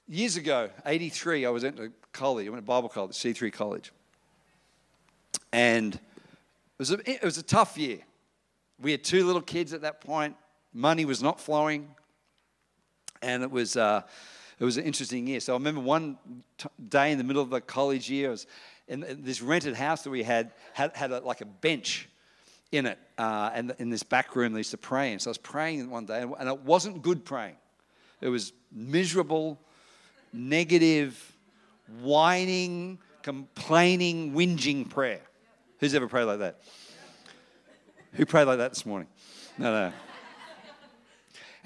Years 0.09 0.37
ago, 0.37 0.71
83, 0.85 1.47
I 1.47 1.51
was 1.51 1.63
at 1.63 1.79
a 1.79 1.93
college. 2.13 2.49
I 2.49 2.51
went 2.51 2.65
to 2.65 2.67
Bible 2.67 2.89
college, 2.89 3.13
C3 3.13 3.53
College. 3.53 3.93
And 5.53 5.95
it 5.95 6.01
was, 6.79 6.91
a, 6.91 7.11
it 7.11 7.23
was 7.23 7.39
a 7.39 7.43
tough 7.45 7.79
year. 7.79 8.01
We 8.81 8.91
had 8.91 9.05
two 9.05 9.25
little 9.25 9.43
kids 9.43 9.73
at 9.73 9.83
that 9.83 10.01
point. 10.01 10.35
Money 10.73 11.05
was 11.05 11.23
not 11.23 11.41
flowing 11.41 11.95
and 13.23 13.43
it 13.43 13.51
was 13.51 13.77
uh, 13.77 14.03
it 14.59 14.65
was 14.65 14.77
an 14.77 14.85
interesting 14.85 15.27
year. 15.27 15.41
So 15.41 15.53
I 15.53 15.57
remember 15.57 15.81
one 15.81 16.19
t- 16.59 16.69
day 16.89 17.13
in 17.13 17.19
the 17.19 17.25
middle 17.25 17.43
of 17.43 17.51
the 17.51 17.61
college 17.61 18.09
year, 18.11 18.29
I 18.29 18.31
was 18.31 18.47
in 18.89 19.05
this 19.21 19.43
rented 19.43 19.75
house 19.75 20.03
that 20.03 20.11
we 20.11 20.23
had 20.23 20.53
had, 20.73 20.97
had 20.97 21.13
a, 21.13 21.21
like 21.21 21.41
a 21.41 21.47
bench 21.47 22.09
in 22.73 22.87
it, 22.87 22.99
uh, 23.19 23.51
and 23.55 23.75
in 23.79 23.91
this 23.91 24.03
back 24.03 24.35
room 24.35 24.53
they 24.53 24.61
used 24.61 24.71
to 24.71 24.79
pray. 24.79 25.13
And 25.13 25.21
so 25.21 25.29
I 25.29 25.33
was 25.33 25.39
praying 25.39 25.91
one 25.91 26.07
day, 26.07 26.23
and 26.23 26.49
it 26.49 26.61
wasn't 26.61 27.03
good 27.03 27.25
praying. 27.25 27.57
It 28.21 28.29
was 28.29 28.53
miserable, 28.73 29.59
negative, 30.33 31.37
whining, 32.01 32.99
complaining, 33.23 34.33
whinging 34.33 34.89
prayer. 34.89 35.21
Who's 35.81 35.95
ever 35.95 36.09
prayed 36.09 36.25
like 36.25 36.39
that? 36.39 36.61
Who 38.13 38.25
prayed 38.25 38.45
like 38.45 38.59
that 38.59 38.73
this 38.73 38.87
morning? 38.87 39.09
No, 39.59 39.73
no. 39.73 39.93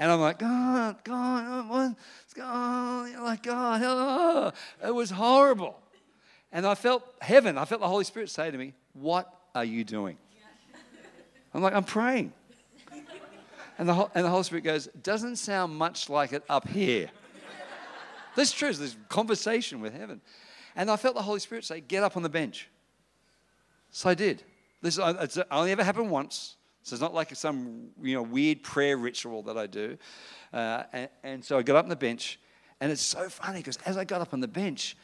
And 0.00 0.10
I'm 0.10 0.18
like, 0.18 0.38
God, 0.38 0.96
God, 1.04 1.68
what's 1.68 2.32
God? 2.32 3.22
Like, 3.22 3.42
God, 3.42 3.82
oh. 3.84 4.52
it 4.82 4.94
was 4.94 5.10
horrible. 5.10 5.78
And 6.50 6.66
I 6.66 6.74
felt 6.74 7.04
heaven, 7.20 7.58
I 7.58 7.66
felt 7.66 7.82
the 7.82 7.86
Holy 7.86 8.04
Spirit 8.04 8.30
say 8.30 8.50
to 8.50 8.56
me, 8.56 8.72
What 8.94 9.30
are 9.54 9.64
you 9.64 9.84
doing? 9.84 10.16
I'm 11.52 11.60
like, 11.60 11.74
I'm 11.74 11.84
praying. 11.84 12.32
And 13.76 13.88
the, 13.90 14.10
and 14.14 14.24
the 14.24 14.30
Holy 14.30 14.42
Spirit 14.42 14.64
goes, 14.64 14.86
Doesn't 15.02 15.36
sound 15.36 15.76
much 15.76 16.08
like 16.08 16.32
it 16.32 16.44
up 16.48 16.66
here. 16.66 17.10
This 18.36 18.48
is 18.48 18.54
true. 18.54 18.72
There's 18.72 18.96
conversation 19.10 19.82
with 19.82 19.92
heaven. 19.92 20.22
And 20.76 20.90
I 20.90 20.96
felt 20.96 21.14
the 21.14 21.22
Holy 21.22 21.40
Spirit 21.40 21.66
say, 21.66 21.82
Get 21.82 22.02
up 22.02 22.16
on 22.16 22.22
the 22.22 22.30
bench. 22.30 22.70
So 23.90 24.08
I 24.08 24.14
did. 24.14 24.44
This 24.80 24.98
uh, 24.98 25.14
it's 25.20 25.38
only 25.50 25.72
ever 25.72 25.84
happened 25.84 26.10
once. 26.10 26.56
So 26.82 26.94
it's 26.94 27.02
not 27.02 27.14
like 27.14 27.34
some 27.36 27.90
you 28.02 28.14
know 28.14 28.22
weird 28.22 28.62
prayer 28.62 28.96
ritual 28.96 29.42
that 29.44 29.58
I 29.58 29.66
do. 29.66 29.98
Uh, 30.52 30.82
and, 30.92 31.08
and 31.22 31.44
so 31.44 31.58
I 31.58 31.62
got 31.62 31.76
up 31.76 31.84
on 31.84 31.90
the 31.90 31.96
bench, 31.96 32.38
and 32.80 32.90
it's 32.90 33.02
so 33.02 33.28
funny 33.28 33.60
because 33.60 33.78
as 33.86 33.96
I 33.96 34.04
got 34.04 34.20
up 34.20 34.32
on 34.32 34.40
the 34.40 34.48
bench, 34.48 34.96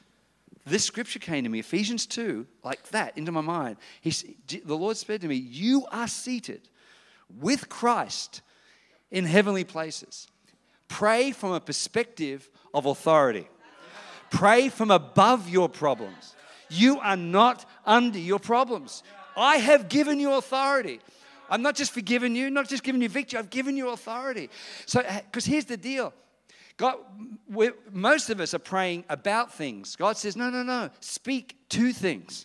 this 0.64 0.84
scripture 0.84 1.20
came 1.20 1.44
to 1.44 1.50
me, 1.50 1.60
Ephesians 1.60 2.06
2, 2.06 2.44
like 2.64 2.82
that, 2.90 3.16
into 3.16 3.30
my 3.30 3.40
mind. 3.40 3.76
He, 4.00 4.12
the 4.64 4.76
Lord 4.76 4.96
said 4.96 5.20
to 5.20 5.28
me, 5.28 5.36
You 5.36 5.86
are 5.92 6.08
seated 6.08 6.68
with 7.40 7.68
Christ 7.68 8.42
in 9.10 9.24
heavenly 9.24 9.64
places. 9.64 10.26
Pray 10.88 11.30
from 11.30 11.52
a 11.52 11.60
perspective 11.60 12.48
of 12.74 12.86
authority. 12.86 13.48
Pray 14.30 14.68
from 14.68 14.90
above 14.90 15.48
your 15.48 15.68
problems. 15.68 16.34
You 16.68 16.98
are 16.98 17.16
not 17.16 17.64
under 17.84 18.18
your 18.18 18.40
problems. 18.40 19.04
I 19.36 19.58
have 19.58 19.88
given 19.88 20.18
you 20.18 20.34
authority. 20.34 21.00
I'm 21.50 21.62
not 21.62 21.74
just 21.74 21.92
forgiving 21.92 22.35
you, 22.35 22.50
not 22.50 22.68
just 22.68 22.82
giving 22.82 23.02
you 23.02 23.09
victory, 23.09 23.38
I've 23.38 23.50
given 23.50 23.76
you 23.76 23.90
authority. 23.90 24.50
So, 24.87 25.00
eh, 25.00 25.20
because 25.22 25.44
here's 25.44 25.64
the 25.64 25.76
deal 25.76 26.12
God, 26.76 26.96
most 27.90 28.28
of 28.28 28.38
us 28.38 28.52
are 28.52 28.59
praying 28.59 29.04
about 29.09 29.52
things. 29.52 29.96
God 29.96 30.18
says, 30.18 30.37
no, 30.37 30.50
no, 30.50 30.62
no, 30.62 30.90
speak 31.00 31.56
to 31.70 31.92
things. 31.92 32.44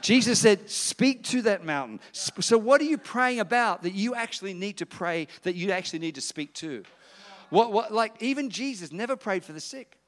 Jesus 0.00 0.40
said, 0.40 0.70
speak 0.70 1.24
to 1.24 1.42
that 1.42 1.64
mountain. 1.64 2.00
So, 2.12 2.56
what 2.56 2.80
are 2.80 2.84
you 2.84 2.96
praying 2.96 3.40
about 3.40 3.82
that 3.82 3.92
you 3.92 4.14
actually 4.14 4.54
need 4.54 4.78
to 4.78 4.86
pray, 4.86 5.28
that 5.42 5.56
you 5.56 5.72
actually 5.72 5.98
need 5.98 6.14
to 6.14 6.22
speak 6.22 6.54
to? 6.54 6.84
What, 7.50 7.70
what, 7.70 7.92
like, 7.92 8.14
even 8.20 8.48
Jesus 8.48 8.92
never 8.92 9.14
prayed 9.14 9.44
for 9.44 9.52
the 9.52 9.60
sick. 9.60 9.98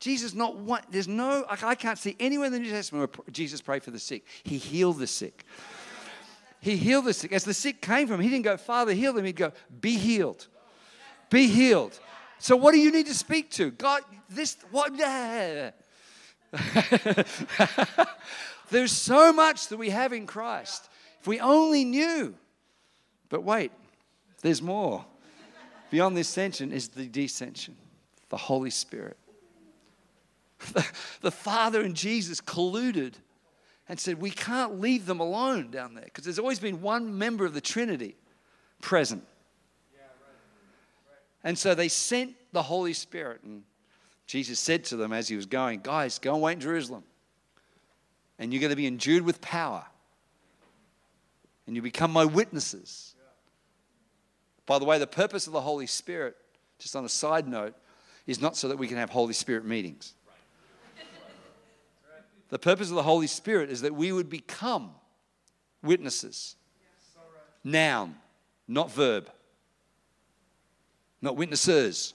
Jesus, 0.00 0.34
not 0.34 0.56
one, 0.56 0.82
there's 0.90 1.08
no, 1.08 1.44
I 1.48 1.74
can't 1.74 1.98
see 1.98 2.14
anywhere 2.20 2.46
in 2.46 2.52
the 2.52 2.58
New 2.60 2.70
Testament 2.70 3.16
where 3.16 3.24
Jesus 3.32 3.60
prayed 3.60 3.82
for 3.82 3.90
the 3.90 3.98
sick. 3.98 4.24
He 4.44 4.58
healed 4.58 4.98
the 4.98 5.08
sick. 5.08 5.44
He 6.60 6.76
healed 6.76 7.04
the 7.04 7.14
sick. 7.14 7.32
As 7.32 7.44
the 7.44 7.54
sick 7.54 7.80
came 7.80 8.08
from 8.08 8.16
him, 8.16 8.22
he 8.22 8.28
didn't 8.28 8.44
go, 8.44 8.56
Father, 8.56 8.92
heal 8.92 9.12
them. 9.12 9.24
He'd 9.24 9.36
go, 9.36 9.52
Be 9.80 9.96
healed. 9.96 10.48
Be 11.30 11.46
healed. 11.46 11.98
So, 12.38 12.56
what 12.56 12.72
do 12.72 12.78
you 12.78 12.90
need 12.90 13.06
to 13.06 13.14
speak 13.14 13.50
to? 13.52 13.70
God, 13.70 14.02
this, 14.28 14.56
what? 14.70 14.96
There's 18.70 18.92
so 18.92 19.32
much 19.32 19.68
that 19.68 19.76
we 19.76 19.90
have 19.90 20.12
in 20.12 20.26
Christ. 20.26 20.88
If 21.20 21.26
we 21.26 21.40
only 21.40 21.84
knew. 21.84 22.34
But 23.28 23.44
wait, 23.44 23.72
there's 24.42 24.62
more. 24.62 25.04
Beyond 25.90 26.16
the 26.16 26.20
ascension 26.20 26.72
is 26.72 26.88
the 26.88 27.08
descension, 27.08 27.74
the 28.28 28.36
Holy 28.36 28.70
Spirit. 28.70 29.16
The, 30.72 30.86
the 31.20 31.30
Father 31.30 31.82
and 31.82 31.94
Jesus 31.94 32.40
colluded 32.40 33.14
and 33.88 33.98
said, 33.98 34.20
We 34.20 34.30
can't 34.30 34.80
leave 34.80 35.06
them 35.06 35.20
alone 35.20 35.70
down 35.70 35.94
there 35.94 36.04
because 36.04 36.24
there's 36.24 36.38
always 36.38 36.58
been 36.58 36.82
one 36.82 37.18
member 37.18 37.44
of 37.44 37.54
the 37.54 37.60
Trinity 37.60 38.16
present. 38.80 39.24
And 41.44 41.56
so 41.56 41.74
they 41.74 41.88
sent 41.88 42.34
the 42.52 42.62
Holy 42.62 42.92
Spirit. 42.92 43.42
And 43.42 43.62
Jesus 44.26 44.58
said 44.58 44.84
to 44.86 44.96
them 44.96 45.12
as 45.12 45.28
he 45.28 45.36
was 45.36 45.46
going, 45.46 45.80
Guys, 45.80 46.18
go 46.18 46.34
and 46.34 46.42
wait 46.42 46.54
in 46.54 46.60
Jerusalem. 46.60 47.04
And 48.38 48.52
you're 48.52 48.60
going 48.60 48.70
to 48.70 48.76
be 48.76 48.86
endued 48.86 49.22
with 49.22 49.40
power. 49.40 49.84
And 51.66 51.76
you 51.76 51.82
become 51.82 52.12
my 52.12 52.24
witnesses. 52.24 53.14
By 54.66 54.78
the 54.78 54.84
way, 54.84 54.98
the 54.98 55.06
purpose 55.06 55.46
of 55.46 55.52
the 55.52 55.60
Holy 55.60 55.86
Spirit, 55.86 56.36
just 56.78 56.94
on 56.94 57.04
a 57.04 57.08
side 57.08 57.48
note, 57.48 57.74
is 58.26 58.40
not 58.40 58.56
so 58.56 58.68
that 58.68 58.76
we 58.76 58.86
can 58.86 58.98
have 58.98 59.10
Holy 59.10 59.32
Spirit 59.32 59.64
meetings. 59.64 60.14
The 62.48 62.58
purpose 62.58 62.88
of 62.88 62.96
the 62.96 63.02
Holy 63.02 63.26
Spirit 63.26 63.70
is 63.70 63.82
that 63.82 63.94
we 63.94 64.12
would 64.12 64.30
become 64.30 64.90
witnesses. 65.82 66.56
Noun, 67.64 68.14
not 68.66 68.90
verb. 68.90 69.30
Not 71.20 71.36
witnesses. 71.36 72.14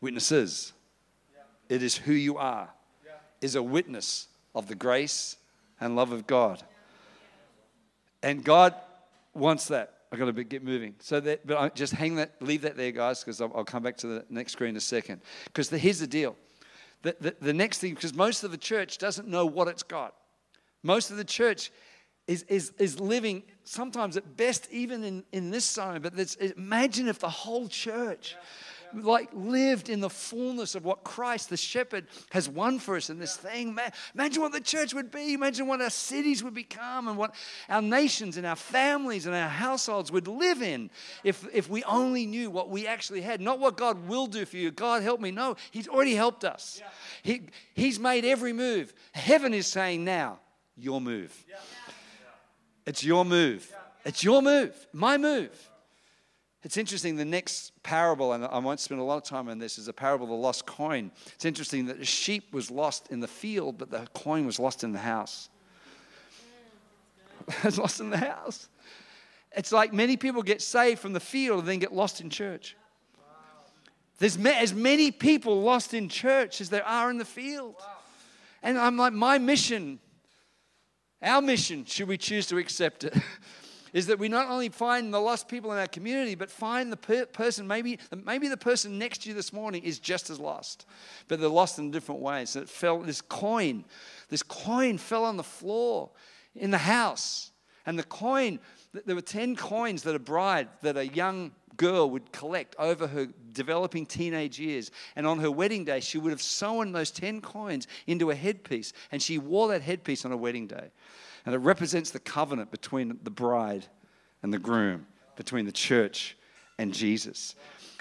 Witnesses. 0.00 0.72
It 1.68 1.82
is 1.82 1.96
who 1.96 2.12
you 2.12 2.36
are, 2.38 2.68
is 3.40 3.54
a 3.54 3.62
witness 3.62 4.28
of 4.54 4.68
the 4.68 4.74
grace 4.74 5.36
and 5.80 5.96
love 5.96 6.12
of 6.12 6.26
God. 6.26 6.62
And 8.22 8.44
God 8.44 8.74
wants 9.34 9.68
that. 9.68 9.92
I've 10.12 10.18
got 10.18 10.34
to 10.34 10.44
get 10.44 10.62
moving. 10.62 10.94
So 11.00 11.18
that, 11.20 11.46
but 11.46 11.58
I 11.58 11.68
just 11.70 11.92
hang 11.92 12.16
that, 12.16 12.40
leave 12.40 12.62
that 12.62 12.76
there, 12.76 12.92
guys, 12.92 13.20
because 13.20 13.40
I'll, 13.40 13.52
I'll, 13.54 13.64
come 13.64 13.82
back 13.82 13.96
to 13.98 14.06
the 14.06 14.24
next 14.30 14.52
screen 14.52 14.70
in 14.70 14.76
a 14.76 14.80
second. 14.80 15.20
Because 15.44 15.68
here's 15.68 15.98
the 15.98 16.06
deal. 16.06 16.36
The, 17.02 17.16
the, 17.20 17.36
the 17.40 17.52
next 17.52 17.78
thing, 17.78 17.94
because 17.94 18.14
most 18.14 18.42
of 18.44 18.50
the 18.50 18.56
church 18.56 18.98
doesn't 18.98 19.28
know 19.28 19.46
what 19.46 19.68
it's 19.68 19.82
got. 19.82 20.14
Most 20.82 21.10
of 21.10 21.16
the 21.16 21.24
church 21.24 21.70
is, 22.26 22.42
is, 22.44 22.72
is 22.78 22.98
living 22.98 23.42
sometimes 23.64 24.16
at 24.16 24.36
best 24.36 24.68
even 24.70 25.04
in, 25.04 25.24
in 25.32 25.50
this 25.50 25.64
zone 25.64 26.00
but 26.02 26.12
imagine 26.56 27.08
if 27.08 27.18
the 27.18 27.28
whole 27.28 27.68
church 27.68 28.36
like 28.94 29.28
lived 29.32 29.88
in 29.88 30.00
the 30.00 30.10
fullness 30.10 30.74
of 30.74 30.84
what 30.84 31.04
christ 31.04 31.50
the 31.50 31.56
shepherd 31.56 32.06
has 32.30 32.48
won 32.48 32.78
for 32.78 32.96
us 32.96 33.10
in 33.10 33.18
this 33.18 33.36
thing. 33.36 33.76
Imagine 34.14 34.42
what 34.42 34.52
the 34.52 34.60
church 34.60 34.94
would 34.94 35.10
be. 35.10 35.34
Imagine 35.34 35.66
what 35.66 35.80
our 35.80 35.90
cities 35.90 36.42
would 36.42 36.54
become 36.54 37.08
and 37.08 37.16
what 37.16 37.34
our 37.68 37.82
nations 37.82 38.36
and 38.36 38.46
our 38.46 38.56
families 38.56 39.26
and 39.26 39.34
our 39.34 39.48
households 39.48 40.10
would 40.12 40.28
live 40.28 40.62
in 40.62 40.90
if, 41.24 41.46
if 41.52 41.68
we 41.68 41.82
only 41.84 42.26
knew 42.26 42.50
what 42.50 42.70
we 42.70 42.86
actually 42.86 43.20
had 43.20 43.40
not 43.40 43.58
what 43.58 43.76
god 43.76 44.08
will 44.08 44.26
do 44.26 44.44
for 44.44 44.56
you. 44.56 44.70
God 44.70 45.02
help 45.02 45.20
me. 45.20 45.30
No 45.30 45.56
he's 45.70 45.88
already 45.88 46.14
helped 46.14 46.44
us. 46.44 46.80
He, 47.22 47.48
he's 47.74 47.98
made 47.98 48.24
every 48.24 48.52
move. 48.52 48.92
Heaven 49.12 49.54
is 49.54 49.66
saying 49.66 50.04
now 50.04 50.40
your 50.76 51.00
move. 51.00 51.44
It's 52.86 53.02
your 53.02 53.24
move. 53.24 53.70
It's 54.04 54.22
your 54.22 54.40
move, 54.40 54.86
my 54.92 55.18
move. 55.18 55.50
It's 56.66 56.76
interesting, 56.76 57.14
the 57.14 57.24
next 57.24 57.80
parable, 57.84 58.32
and 58.32 58.44
I 58.44 58.58
won't 58.58 58.80
spend 58.80 59.00
a 59.00 59.04
lot 59.04 59.18
of 59.18 59.22
time 59.22 59.48
on 59.48 59.60
this, 59.60 59.78
is 59.78 59.86
a 59.86 59.92
parable 59.92 60.24
of 60.24 60.30
the 60.30 60.36
lost 60.36 60.66
coin. 60.66 61.12
It's 61.36 61.44
interesting 61.44 61.86
that 61.86 62.00
the 62.00 62.04
sheep 62.04 62.52
was 62.52 62.72
lost 62.72 63.06
in 63.12 63.20
the 63.20 63.28
field, 63.28 63.78
but 63.78 63.88
the 63.88 64.08
coin 64.14 64.46
was 64.46 64.58
lost 64.58 64.82
in 64.82 64.90
the 64.90 64.98
house. 64.98 65.48
it's 67.62 67.78
lost 67.78 68.00
in 68.00 68.10
the 68.10 68.16
house. 68.16 68.68
It's 69.56 69.70
like 69.70 69.92
many 69.92 70.16
people 70.16 70.42
get 70.42 70.60
saved 70.60 70.98
from 70.98 71.12
the 71.12 71.20
field 71.20 71.60
and 71.60 71.68
then 71.68 71.78
get 71.78 71.92
lost 71.92 72.20
in 72.20 72.30
church. 72.30 72.76
There's 74.18 74.36
as 74.36 74.74
many 74.74 75.12
people 75.12 75.62
lost 75.62 75.94
in 75.94 76.08
church 76.08 76.60
as 76.60 76.68
there 76.68 76.84
are 76.84 77.10
in 77.10 77.18
the 77.18 77.24
field. 77.24 77.76
And 78.64 78.76
I'm 78.76 78.96
like, 78.96 79.12
my 79.12 79.38
mission 79.38 80.00
our 81.22 81.40
mission, 81.40 81.84
should 81.84 82.08
we 82.08 82.18
choose 82.18 82.46
to 82.48 82.58
accept 82.58 83.04
it, 83.04 83.14
is 83.96 84.08
that 84.08 84.18
we 84.18 84.28
not 84.28 84.50
only 84.50 84.68
find 84.68 85.12
the 85.12 85.18
lost 85.18 85.48
people 85.48 85.72
in 85.72 85.78
our 85.78 85.86
community, 85.86 86.34
but 86.34 86.50
find 86.50 86.92
the 86.92 86.98
per- 86.98 87.24
person, 87.24 87.66
maybe, 87.66 87.98
maybe 88.26 88.46
the 88.46 88.56
person 88.58 88.98
next 88.98 89.22
to 89.22 89.30
you 89.30 89.34
this 89.34 89.54
morning 89.54 89.82
is 89.84 89.98
just 89.98 90.28
as 90.28 90.38
lost, 90.38 90.84
but 91.28 91.40
they're 91.40 91.48
lost 91.48 91.78
in 91.78 91.90
different 91.90 92.20
ways. 92.20 92.56
And 92.56 92.64
it 92.64 92.68
fell, 92.68 92.98
this 92.98 93.22
coin, 93.22 93.86
this 94.28 94.42
coin 94.42 94.98
fell 94.98 95.24
on 95.24 95.38
the 95.38 95.42
floor 95.42 96.10
in 96.54 96.70
the 96.70 96.76
house. 96.76 97.52
And 97.86 97.98
the 97.98 98.02
coin, 98.02 98.60
there 99.06 99.14
were 99.14 99.22
10 99.22 99.56
coins 99.56 100.02
that 100.02 100.14
a 100.14 100.18
bride, 100.18 100.68
that 100.82 100.98
a 100.98 101.08
young 101.08 101.52
girl 101.78 102.10
would 102.10 102.32
collect 102.32 102.76
over 102.78 103.06
her 103.06 103.28
developing 103.52 104.04
teenage 104.04 104.58
years. 104.58 104.90
And 105.14 105.26
on 105.26 105.38
her 105.38 105.50
wedding 105.50 105.86
day, 105.86 106.00
she 106.00 106.18
would 106.18 106.32
have 106.32 106.42
sewn 106.42 106.92
those 106.92 107.10
10 107.10 107.40
coins 107.40 107.86
into 108.06 108.30
a 108.30 108.34
headpiece. 108.34 108.92
And 109.10 109.22
she 109.22 109.38
wore 109.38 109.68
that 109.68 109.80
headpiece 109.80 110.26
on 110.26 110.32
her 110.32 110.36
wedding 110.36 110.66
day. 110.66 110.90
And 111.46 111.54
it 111.54 111.58
represents 111.58 112.10
the 112.10 112.18
covenant 112.18 112.70
between 112.70 113.18
the 113.22 113.30
bride 113.30 113.86
and 114.42 114.52
the 114.52 114.58
groom, 114.58 115.06
between 115.36 115.64
the 115.64 115.72
church 115.72 116.36
and 116.76 116.92
Jesus. 116.92 117.54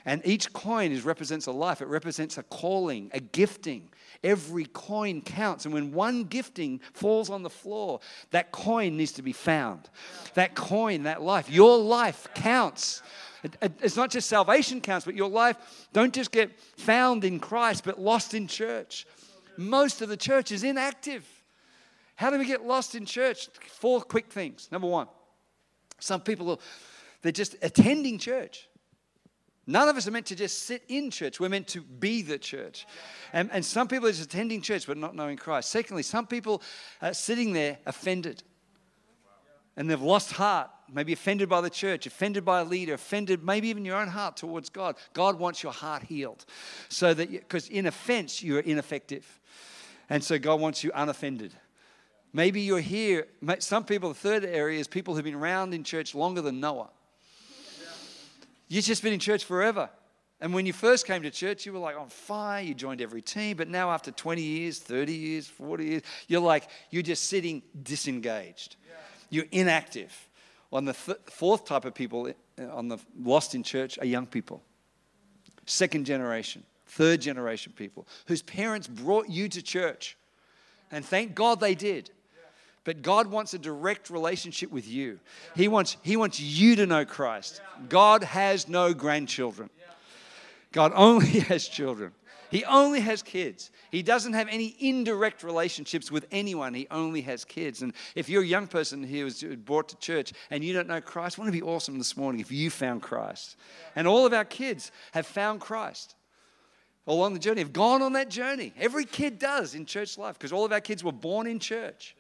And 0.04 0.22
each 0.26 0.52
coin 0.54 0.92
is, 0.92 1.04
represents 1.04 1.48
a 1.48 1.52
life, 1.52 1.82
it 1.82 1.88
represents 1.88 2.38
a 2.38 2.44
calling, 2.44 3.10
a 3.14 3.20
gifting. 3.20 3.90
Every 4.24 4.66
coin 4.66 5.22
counts. 5.22 5.66
And 5.66 5.74
when 5.74 5.92
one 5.92 6.24
gifting 6.24 6.80
falls 6.94 7.30
on 7.30 7.44
the 7.44 7.50
floor, 7.50 8.00
that 8.32 8.52
coin 8.52 8.98
needs 8.98 9.12
to 9.14 9.22
be 9.22 9.34
found. 9.34 9.90
That 10.34 10.56
coin, 10.56 11.04
that 11.04 11.22
life, 11.22 11.50
your 11.50 11.78
life 11.78 12.28
counts. 12.34 13.04
It's 13.62 13.96
not 13.96 14.10
just 14.10 14.28
salvation 14.28 14.82
counts, 14.82 15.06
but 15.06 15.16
your 15.16 15.30
life 15.30 15.88
don't 15.94 16.14
just 16.14 16.32
get 16.32 16.60
found 16.78 17.24
in 17.24 17.40
Christ, 17.40 17.84
but 17.84 18.00
lost 18.00 18.34
in 18.34 18.48
church. 18.48 19.06
Most 19.58 20.02
of 20.02 20.10
the 20.10 20.18
church 20.18 20.52
is 20.52 20.64
inactive. 20.64 21.26
How 22.16 22.30
do 22.30 22.38
we 22.38 22.46
get 22.46 22.66
lost 22.66 22.96
in 22.96 23.06
church? 23.06 23.50
Four 23.68 24.02
quick 24.02 24.32
things. 24.32 24.70
Number 24.72 24.88
one, 24.88 25.08
some 26.00 26.22
people, 26.22 26.60
they're 27.22 27.32
just 27.32 27.56
attending 27.62 28.18
church. 28.18 28.68
None 29.68 29.90
of 29.90 29.98
us 29.98 30.08
are 30.08 30.12
meant 30.12 30.28
to 30.28 30.36
just 30.36 30.64
sit 30.64 30.84
in 30.88 31.10
church. 31.10 31.40
We're 31.40 31.50
meant 31.50 31.68
to 31.70 31.82
be 31.82 32.22
the 32.22 32.38
church. 32.38 32.86
And, 33.34 33.50
and 33.52 33.66
some 33.66 33.88
people 33.88 34.08
are 34.08 34.12
just 34.12 34.24
attending 34.26 34.62
church 34.62 34.86
but 34.86 34.98
not 34.98 35.16
knowing 35.16 35.38
Christ. 35.38 35.70
Secondly, 35.70 36.04
some 36.04 36.28
people 36.28 36.62
are 37.02 37.14
sitting 37.14 37.52
there 37.52 37.80
offended. 37.86 38.44
And 39.76 39.90
they've 39.90 40.02
lost 40.02 40.32
heart, 40.32 40.70
maybe 40.94 41.14
offended 41.14 41.50
by 41.50 41.62
the 41.62 41.70
church, 41.70 42.06
offended 42.06 42.46
by 42.46 42.62
a 42.62 42.64
leader, 42.64 42.94
offended 42.94 43.44
maybe 43.44 43.68
even 43.68 43.84
your 43.84 43.98
own 43.98 44.08
heart 44.08 44.38
towards 44.38 44.70
God. 44.70 44.96
God 45.14 45.38
wants 45.38 45.64
your 45.64 45.74
heart 45.74 46.04
healed. 46.04 46.46
So 46.88 47.14
that, 47.14 47.32
because 47.32 47.68
in 47.68 47.88
offense, 47.88 48.42
you're 48.42 48.62
ineffective. 48.62 49.42
And 50.10 50.24
so 50.24 50.38
God 50.38 50.62
wants 50.62 50.84
you 50.84 50.92
unoffended. 50.94 51.54
Maybe 52.36 52.60
you're 52.60 52.82
here. 52.82 53.28
Some 53.60 53.86
people, 53.86 54.10
the 54.10 54.16
third 54.16 54.44
area 54.44 54.78
is 54.78 54.90
people 54.90 55.16
who've 55.16 55.24
been 55.24 55.36
around 55.36 55.74
in 55.74 55.86
church 55.86 56.14
longer 56.14 56.42
than 56.42 56.60
Noah. 56.60 56.90
You've 58.68 58.84
just 58.84 59.02
been 59.02 59.14
in 59.14 59.22
church 59.22 59.46
forever. 59.46 59.90
And 60.42 60.54
when 60.54 60.66
you 60.66 60.74
first 60.74 61.08
came 61.08 61.24
to 61.24 61.32
church, 61.32 61.66
you 61.66 61.72
were 61.72 61.80
like 61.80 61.98
on 61.98 62.10
fire. 62.10 62.62
You 62.62 62.74
joined 62.74 63.00
every 63.00 63.22
team. 63.22 63.56
But 63.56 63.70
now, 63.70 63.90
after 63.90 64.12
20 64.12 64.42
years, 64.42 64.80
30 64.80 65.14
years, 65.14 65.48
40 65.48 65.86
years, 65.86 66.02
you're 66.28 66.42
like, 66.42 66.68
you're 66.90 67.04
just 67.04 67.30
sitting 67.30 67.62
disengaged. 67.84 68.76
You're 69.30 69.46
inactive. 69.54 70.14
On 70.74 70.84
the 70.84 70.92
th- 70.92 71.20
fourth 71.28 71.64
type 71.64 71.86
of 71.86 71.96
people 71.96 72.30
uh, 72.60 72.64
on 72.70 72.90
the 72.90 72.98
lost 73.18 73.56
in 73.56 73.64
church 73.64 73.98
are 74.00 74.06
young 74.06 74.26
people, 74.26 74.62
second 75.66 76.06
generation, 76.06 76.64
third 76.86 77.22
generation 77.22 77.72
people 77.78 78.06
whose 78.26 78.42
parents 78.42 78.88
brought 78.88 79.30
you 79.30 79.48
to 79.48 79.62
church. 79.62 80.18
And 80.92 81.06
thank 81.06 81.34
God 81.34 81.62
they 81.62 81.76
did. 81.76 82.12
But 82.86 83.02
God 83.02 83.28
wants 83.28 83.54
a 83.54 83.60
direct 83.60 84.10
relationship 84.10 84.72
with 84.72 84.88
you. 84.88 85.20
He 85.56 85.68
wants, 85.68 85.98
he 86.04 86.16
wants 86.16 86.40
you 86.40 86.78
to 86.78 86.86
know 86.86 87.04
Christ. 87.04 87.62
God 87.90 88.24
has 88.24 88.70
no 88.70 88.94
grandchildren. 88.94 89.70
God 90.72 90.94
only 90.96 91.28
has 91.50 91.68
children. 91.68 92.14
He 92.52 92.64
only 92.64 93.00
has 93.00 93.24
kids. 93.24 93.72
He 93.92 94.04
doesn't 94.04 94.34
have 94.34 94.48
any 94.50 94.76
indirect 94.80 95.44
relationships 95.44 96.12
with 96.12 96.28
anyone. 96.32 96.76
He 96.76 96.88
only 96.92 97.22
has 97.22 97.44
kids. 97.44 97.82
And 97.82 97.92
if 98.14 98.30
you're 98.30 98.44
a 98.44 98.48
young 98.48 98.68
person 98.68 99.04
here 99.04 99.24
who's 99.24 99.44
brought 99.44 99.90
to 99.90 99.98
church 99.98 100.32
and 100.52 100.64
you 100.64 100.72
don't 100.72 100.88
know 100.88 101.02
Christ, 101.02 101.40
wouldn't 101.40 101.56
it 101.56 101.60
be 101.60 101.66
awesome 101.66 101.98
this 101.98 102.16
morning 102.16 102.40
if 102.40 102.52
you 102.52 102.70
found 102.70 103.02
Christ? 103.02 103.58
And 103.96 104.08
all 104.08 104.28
of 104.28 104.34
our 104.34 104.46
kids 104.46 104.92
have 105.14 105.26
found 105.26 105.60
Christ 105.60 106.16
along 107.08 107.34
the 107.34 107.40
journey, 107.40 107.62
have 107.62 107.74
gone 107.74 108.04
on 108.04 108.14
that 108.14 108.30
journey. 108.30 108.74
Every 108.78 109.06
kid 109.06 109.40
does 109.40 109.76
in 109.76 109.86
church 109.86 110.18
life 110.18 110.38
because 110.38 110.54
all 110.54 110.66
of 110.66 110.72
our 110.72 110.82
kids 110.82 111.04
were 111.04 111.12
born 111.12 111.48
in 111.48 111.60
church. 111.60 112.16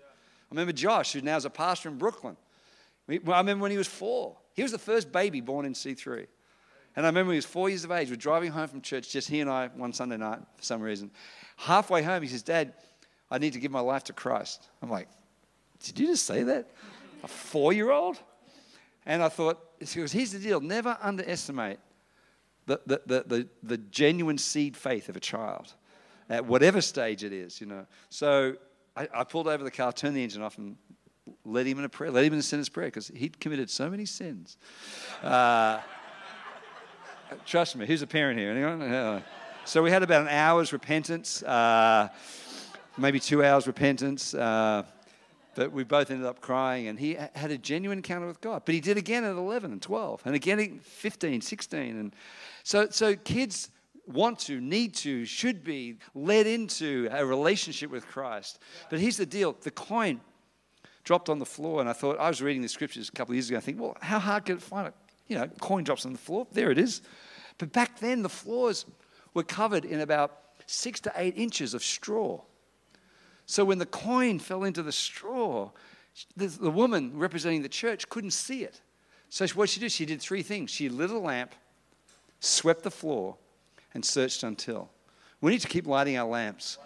I 0.51 0.55
remember 0.55 0.73
Josh, 0.73 1.13
who 1.13 1.21
now 1.21 1.37
is 1.37 1.45
a 1.45 1.49
pastor 1.49 1.89
in 1.89 1.97
Brooklyn. 1.97 2.37
I 3.09 3.19
remember 3.37 3.63
when 3.63 3.71
he 3.71 3.77
was 3.77 3.87
four. 3.87 4.37
He 4.53 4.63
was 4.63 4.71
the 4.71 4.79
first 4.79 5.11
baby 5.11 5.41
born 5.41 5.65
in 5.65 5.73
C3. 5.73 6.27
And 6.95 7.05
I 7.05 7.09
remember 7.09 7.33
he 7.33 7.37
was 7.37 7.45
four 7.45 7.69
years 7.69 7.83
of 7.83 7.91
age. 7.91 8.09
We're 8.09 8.15
driving 8.15 8.51
home 8.51 8.67
from 8.67 8.81
church, 8.81 9.11
just 9.11 9.27
he 9.29 9.41
and 9.41 9.49
I, 9.49 9.67
one 9.67 9.91
Sunday 9.91 10.17
night 10.17 10.39
for 10.55 10.63
some 10.63 10.81
reason. 10.81 11.11
Halfway 11.57 12.01
home, 12.03 12.21
he 12.21 12.29
says, 12.29 12.41
Dad, 12.41 12.73
I 13.29 13.37
need 13.37 13.53
to 13.53 13.59
give 13.59 13.71
my 13.71 13.81
life 13.81 14.05
to 14.05 14.13
Christ. 14.13 14.69
I'm 14.81 14.89
like, 14.89 15.09
Did 15.83 15.99
you 15.99 16.07
just 16.07 16.25
say 16.25 16.43
that? 16.43 16.71
A 17.23 17.27
four 17.27 17.73
year 17.73 17.91
old? 17.91 18.17
And 19.05 19.21
I 19.21 19.29
thought, 19.29 19.59
goes, 19.79 20.11
Here's 20.11 20.31
the 20.31 20.39
deal 20.39 20.61
never 20.61 20.97
underestimate 21.01 21.79
the, 22.65 22.79
the, 22.85 23.01
the, 23.05 23.23
the, 23.27 23.47
the 23.61 23.77
genuine 23.77 24.37
seed 24.37 24.75
faith 24.77 25.09
of 25.09 25.15
a 25.15 25.19
child 25.19 25.73
at 26.29 26.45
whatever 26.45 26.81
stage 26.81 27.23
it 27.23 27.33
is, 27.33 27.61
you 27.61 27.67
know. 27.67 27.85
So 28.09 28.55
I, 28.95 29.07
I, 29.13 29.23
pulled 29.23 29.47
over 29.47 29.63
the 29.63 29.71
car, 29.71 29.91
turned 29.91 30.15
the 30.15 30.23
engine 30.23 30.41
off, 30.41 30.57
and 30.57 30.77
led 31.43 31.67
him 31.67 31.79
in 31.79 31.85
a 31.85 31.89
prayer, 31.89 32.11
led 32.11 32.25
him 32.25 32.33
in 32.33 32.39
a 32.39 32.43
sinner's 32.43 32.69
prayer 32.69 32.87
because 32.87 33.09
he'd 33.09 33.39
committed 33.39 33.69
so 33.69 33.89
many 33.89 34.05
sins. 34.05 34.57
Uh, 35.21 35.79
trust 37.45 37.75
me, 37.75 37.85
who's 37.85 38.01
a 38.01 38.07
parent 38.07 38.39
here? 38.39 38.51
Anyone? 38.51 39.23
So 39.65 39.81
we 39.81 39.89
had 39.89 40.03
about 40.03 40.21
an 40.21 40.27
hour's 40.27 40.71
repentance, 40.71 41.41
uh, 41.43 42.09
maybe 42.97 43.19
two 43.19 43.43
hours 43.43 43.67
repentance. 43.67 44.33
Uh, 44.33 44.83
but 45.55 45.71
we 45.71 45.83
both 45.83 46.11
ended 46.11 46.27
up 46.27 46.41
crying, 46.41 46.87
and 46.87 46.99
he 46.99 47.13
had 47.13 47.49
a 47.49 47.57
genuine 47.57 47.99
encounter 47.99 48.27
with 48.27 48.41
God. 48.41 48.63
But 48.65 48.75
he 48.75 48.81
did 48.81 48.97
again 48.97 49.23
at 49.23 49.35
11 49.35 49.71
and 49.71 49.81
12, 49.81 50.21
and 50.25 50.35
again 50.35 50.59
at 50.59 50.83
15, 50.83 51.41
16. 51.41 51.81
And 51.81 52.15
so, 52.63 52.89
so 52.89 53.15
kids 53.15 53.69
want 54.07 54.39
to, 54.39 54.59
need 54.61 54.93
to, 54.95 55.25
should 55.25 55.63
be 55.63 55.97
led 56.13 56.47
into 56.47 57.07
a 57.11 57.25
relationship 57.25 57.89
with 57.89 58.07
Christ. 58.07 58.59
But 58.89 58.99
here's 58.99 59.17
the 59.17 59.25
deal 59.25 59.55
the 59.61 59.71
coin 59.71 60.21
dropped 61.03 61.29
on 61.29 61.39
the 61.39 61.45
floor, 61.45 61.79
and 61.79 61.89
I 61.89 61.93
thought, 61.93 62.19
I 62.19 62.27
was 62.27 62.41
reading 62.41 62.61
the 62.61 62.67
scriptures 62.67 63.09
a 63.09 63.11
couple 63.11 63.33
of 63.33 63.35
years 63.35 63.49
ago, 63.49 63.57
I 63.57 63.61
think, 63.61 63.79
well, 63.79 63.95
how 64.01 64.19
hard 64.19 64.45
could 64.45 64.57
it 64.57 64.61
find 64.61 64.87
it? 64.87 64.93
You 65.27 65.37
know, 65.37 65.47
coin 65.61 65.83
drops 65.83 66.05
on 66.05 66.11
the 66.11 66.17
floor, 66.17 66.47
there 66.51 66.71
it 66.71 66.77
is. 66.77 67.01
But 67.57 67.71
back 67.71 67.99
then, 67.99 68.23
the 68.23 68.29
floors 68.29 68.85
were 69.33 69.43
covered 69.43 69.85
in 69.85 70.01
about 70.01 70.39
six 70.65 70.99
to 71.01 71.13
eight 71.15 71.37
inches 71.37 71.73
of 71.73 71.83
straw. 71.83 72.41
So 73.45 73.63
when 73.63 73.77
the 73.77 73.85
coin 73.85 74.39
fell 74.39 74.63
into 74.63 74.81
the 74.81 74.91
straw, 74.91 75.71
the, 76.35 76.71
woman 76.71 77.17
representing 77.17 77.61
the 77.61 77.69
church 77.69 78.09
couldn't 78.09 78.31
see 78.31 78.63
it. 78.63 78.81
So 79.29 79.45
what 79.49 79.69
she 79.69 79.79
did, 79.79 79.91
she 79.91 80.05
did 80.05 80.21
three 80.21 80.41
things. 80.41 80.71
She 80.71 80.89
lit 80.89 81.11
a 81.11 81.19
lamp, 81.19 81.53
swept 82.39 82.83
the 82.83 82.91
floor, 82.91 83.37
and 83.95 84.05
searched 84.05 84.43
until. 84.43 84.89
We 85.41 85.51
need 85.51 85.61
to 85.61 85.67
keep 85.67 85.87
lighting 85.87 86.17
our 86.17 86.29
lamps. 86.29 86.77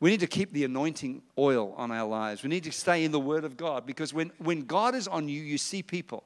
We 0.00 0.10
need 0.10 0.20
to 0.20 0.26
keep 0.26 0.52
the 0.52 0.64
anointing 0.64 1.22
oil 1.38 1.72
on 1.78 1.90
our 1.90 2.06
lives. 2.06 2.42
We 2.42 2.50
need 2.50 2.64
to 2.64 2.72
stay 2.72 3.04
in 3.04 3.12
the 3.12 3.20
Word 3.20 3.44
of 3.44 3.56
God 3.56 3.86
because 3.86 4.12
when, 4.12 4.30
when 4.38 4.66
God 4.66 4.94
is 4.94 5.08
on 5.08 5.28
you, 5.28 5.40
you 5.40 5.56
see 5.56 5.82
people. 5.82 6.24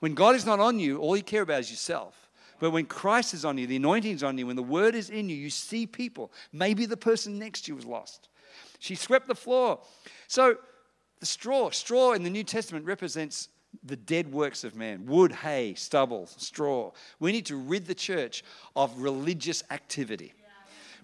When 0.00 0.14
God 0.14 0.34
is 0.34 0.46
not 0.46 0.60
on 0.60 0.78
you, 0.78 0.98
all 0.98 1.16
you 1.16 1.22
care 1.22 1.42
about 1.42 1.60
is 1.60 1.70
yourself. 1.70 2.30
But 2.60 2.70
when 2.70 2.86
Christ 2.86 3.34
is 3.34 3.44
on 3.44 3.58
you, 3.58 3.66
the 3.66 3.76
anointing 3.76 4.14
is 4.14 4.22
on 4.22 4.38
you, 4.38 4.46
when 4.46 4.56
the 4.56 4.62
Word 4.62 4.94
is 4.94 5.10
in 5.10 5.28
you, 5.28 5.36
you 5.36 5.50
see 5.50 5.86
people. 5.86 6.32
Maybe 6.52 6.86
the 6.86 6.96
person 6.96 7.38
next 7.38 7.62
to 7.62 7.72
you 7.72 7.78
is 7.78 7.84
lost. 7.84 8.28
She 8.78 8.94
swept 8.94 9.26
the 9.26 9.34
floor. 9.34 9.80
So 10.28 10.56
the 11.20 11.26
straw, 11.26 11.70
straw 11.70 12.12
in 12.12 12.22
the 12.22 12.30
New 12.30 12.44
Testament 12.44 12.86
represents 12.86 13.48
the 13.82 13.96
dead 13.96 14.30
works 14.32 14.64
of 14.64 14.74
man 14.74 15.06
wood, 15.06 15.32
hay, 15.32 15.74
stubble, 15.74 16.26
straw. 16.26 16.92
We 17.18 17.32
need 17.32 17.46
to 17.46 17.56
rid 17.56 17.86
the 17.86 17.94
church 17.94 18.44
of 18.76 18.96
religious 18.98 19.62
activity. 19.70 20.32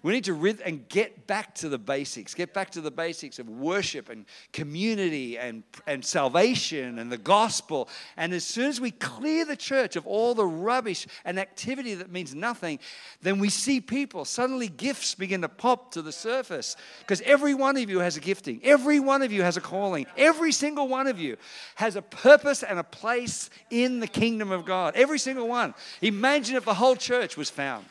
We 0.03 0.13
need 0.13 0.23
to 0.23 0.33
rid 0.33 0.61
and 0.61 0.87
get 0.89 1.27
back 1.27 1.53
to 1.55 1.69
the 1.69 1.77
basics, 1.77 2.33
get 2.33 2.53
back 2.53 2.71
to 2.71 2.81
the 2.81 2.89
basics 2.89 3.37
of 3.37 3.47
worship 3.47 4.09
and 4.09 4.25
community 4.51 5.37
and, 5.37 5.63
and 5.85 6.03
salvation 6.03 6.97
and 6.97 7.11
the 7.11 7.19
gospel. 7.19 7.87
And 8.17 8.33
as 8.33 8.43
soon 8.43 8.65
as 8.65 8.81
we 8.81 8.91
clear 8.91 9.45
the 9.45 9.55
church 9.55 9.95
of 9.95 10.07
all 10.07 10.33
the 10.33 10.45
rubbish 10.45 11.05
and 11.23 11.39
activity 11.39 11.93
that 11.95 12.11
means 12.11 12.33
nothing, 12.33 12.79
then 13.21 13.37
we 13.37 13.49
see 13.49 13.79
people. 13.79 14.25
Suddenly 14.25 14.69
gifts 14.69 15.13
begin 15.13 15.41
to 15.41 15.49
pop 15.49 15.91
to 15.91 16.01
the 16.01 16.11
surface 16.11 16.75
because 17.01 17.21
every 17.21 17.53
one 17.53 17.77
of 17.77 17.87
you 17.87 17.99
has 17.99 18.17
a 18.17 18.21
gifting, 18.21 18.59
every 18.63 18.99
one 18.99 19.21
of 19.21 19.31
you 19.31 19.43
has 19.43 19.55
a 19.55 19.61
calling, 19.61 20.07
every 20.17 20.51
single 20.51 20.87
one 20.87 21.05
of 21.05 21.19
you 21.19 21.37
has 21.75 21.95
a 21.95 22.01
purpose 22.01 22.63
and 22.63 22.79
a 22.79 22.83
place 22.83 23.51
in 23.69 23.99
the 23.99 24.07
kingdom 24.07 24.51
of 24.51 24.65
God. 24.65 24.95
Every 24.95 25.19
single 25.19 25.47
one. 25.47 25.75
Imagine 26.01 26.55
if 26.55 26.65
the 26.65 26.73
whole 26.73 26.95
church 26.95 27.37
was 27.37 27.51
found. 27.51 27.85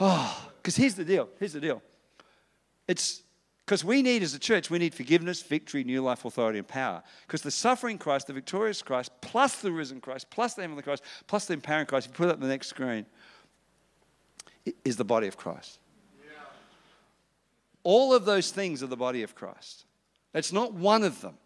Ah, 0.00 0.46
oh, 0.46 0.52
because 0.56 0.76
here's 0.76 0.94
the 0.94 1.04
deal. 1.04 1.28
Here's 1.38 1.52
the 1.52 1.60
deal. 1.60 1.82
It's 2.86 3.22
because 3.68 3.84
we 3.84 4.00
need, 4.00 4.22
as 4.22 4.32
a 4.32 4.38
church, 4.38 4.70
we 4.70 4.78
need 4.78 4.94
forgiveness, 4.94 5.42
victory, 5.42 5.84
new 5.84 6.00
life, 6.00 6.24
authority, 6.24 6.58
and 6.58 6.66
power. 6.66 7.02
Because 7.26 7.42
the 7.42 7.50
suffering 7.50 7.98
Christ, 7.98 8.26
the 8.26 8.32
victorious 8.32 8.80
Christ, 8.80 9.10
plus 9.20 9.60
the 9.60 9.70
risen 9.70 10.00
Christ, 10.00 10.30
plus 10.30 10.54
the 10.54 10.62
heavenly 10.62 10.82
Christ, 10.82 11.02
plus 11.26 11.44
the 11.44 11.52
empowering 11.52 11.86
Christ, 11.86 12.06
if 12.06 12.12
you 12.12 12.16
put 12.16 12.28
it 12.28 12.30
up 12.30 12.36
on 12.36 12.42
the 12.42 12.48
next 12.48 12.68
screen, 12.68 13.04
is 14.86 14.96
the 14.96 15.04
body 15.04 15.26
of 15.26 15.36
Christ. 15.36 15.80
Yeah. 16.18 16.40
All 17.82 18.14
of 18.14 18.24
those 18.24 18.50
things 18.50 18.82
are 18.82 18.86
the 18.86 18.96
body 18.96 19.22
of 19.22 19.34
Christ. 19.34 19.84
It's 20.32 20.52
not 20.52 20.72
one 20.72 21.02
of 21.02 21.20
them. 21.20 21.36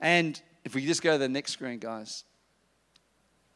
And 0.00 0.40
if 0.64 0.74
we 0.74 0.86
just 0.86 1.02
go 1.02 1.12
to 1.12 1.18
the 1.18 1.28
next 1.28 1.52
screen, 1.52 1.80
guys, 1.80 2.22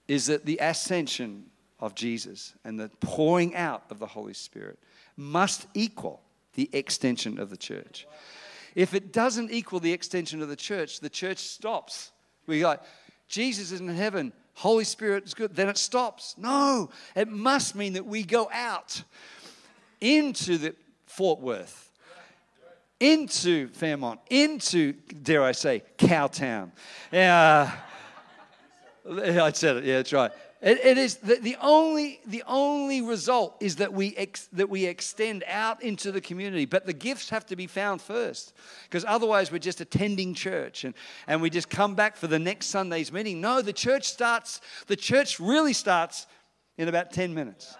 is 0.08 0.26
that 0.26 0.46
the 0.46 0.58
ascension 0.60 1.44
of 1.80 1.94
Jesus 1.94 2.54
and 2.64 2.78
the 2.78 2.88
pouring 3.00 3.54
out 3.54 3.84
of 3.90 3.98
the 3.98 4.06
Holy 4.06 4.34
Spirit 4.34 4.78
must 5.16 5.66
equal 5.74 6.22
the 6.54 6.68
extension 6.72 7.38
of 7.38 7.50
the 7.50 7.56
church. 7.56 8.06
If 8.74 8.94
it 8.94 9.12
doesn't 9.12 9.50
equal 9.50 9.80
the 9.80 9.92
extension 9.92 10.42
of 10.42 10.48
the 10.48 10.56
church, 10.56 11.00
the 11.00 11.10
church 11.10 11.38
stops. 11.38 12.12
We 12.46 12.60
go, 12.60 12.76
Jesus 13.28 13.72
is 13.72 13.80
in 13.80 13.88
heaven. 13.88 14.32
Holy 14.54 14.84
Spirit 14.84 15.24
is 15.24 15.34
good, 15.34 15.54
then 15.54 15.68
it 15.68 15.78
stops. 15.78 16.34
No, 16.36 16.90
it 17.14 17.28
must 17.28 17.74
mean 17.74 17.92
that 17.92 18.06
we 18.06 18.24
go 18.24 18.48
out 18.52 19.02
into 20.00 20.58
the 20.58 20.74
Fort 21.06 21.40
Worth, 21.40 21.92
into 22.98 23.68
Fairmount, 23.68 24.20
into, 24.30 24.94
dare 25.22 25.44
I 25.44 25.52
say, 25.52 25.82
Cowtown. 25.96 26.72
Yeah, 27.12 27.70
I 29.10 29.52
said 29.52 29.76
it, 29.76 29.84
yeah, 29.84 29.96
that's 29.98 30.12
right. 30.12 30.32
It, 30.60 30.84
it 30.84 30.98
is 30.98 31.16
the, 31.16 31.36
the, 31.36 31.56
only, 31.60 32.20
the 32.26 32.42
only 32.46 33.00
result 33.00 33.56
is 33.60 33.76
that 33.76 33.92
we, 33.92 34.16
ex, 34.16 34.48
that 34.52 34.68
we 34.68 34.86
extend 34.86 35.44
out 35.46 35.82
into 35.82 36.10
the 36.10 36.20
community. 36.20 36.64
But 36.64 36.84
the 36.84 36.92
gifts 36.92 37.30
have 37.30 37.46
to 37.46 37.56
be 37.56 37.68
found 37.68 38.02
first 38.02 38.52
because 38.84 39.04
otherwise 39.06 39.52
we're 39.52 39.58
just 39.58 39.80
attending 39.80 40.34
church 40.34 40.82
and, 40.82 40.94
and 41.28 41.40
we 41.40 41.48
just 41.48 41.70
come 41.70 41.94
back 41.94 42.16
for 42.16 42.26
the 42.26 42.40
next 42.40 42.66
Sunday's 42.66 43.12
meeting. 43.12 43.40
No, 43.40 43.62
the 43.62 43.72
church 43.72 44.04
starts, 44.04 44.60
the 44.88 44.96
church 44.96 45.38
really 45.38 45.72
starts 45.72 46.26
in 46.76 46.88
about 46.88 47.12
10 47.12 47.34
minutes. 47.34 47.76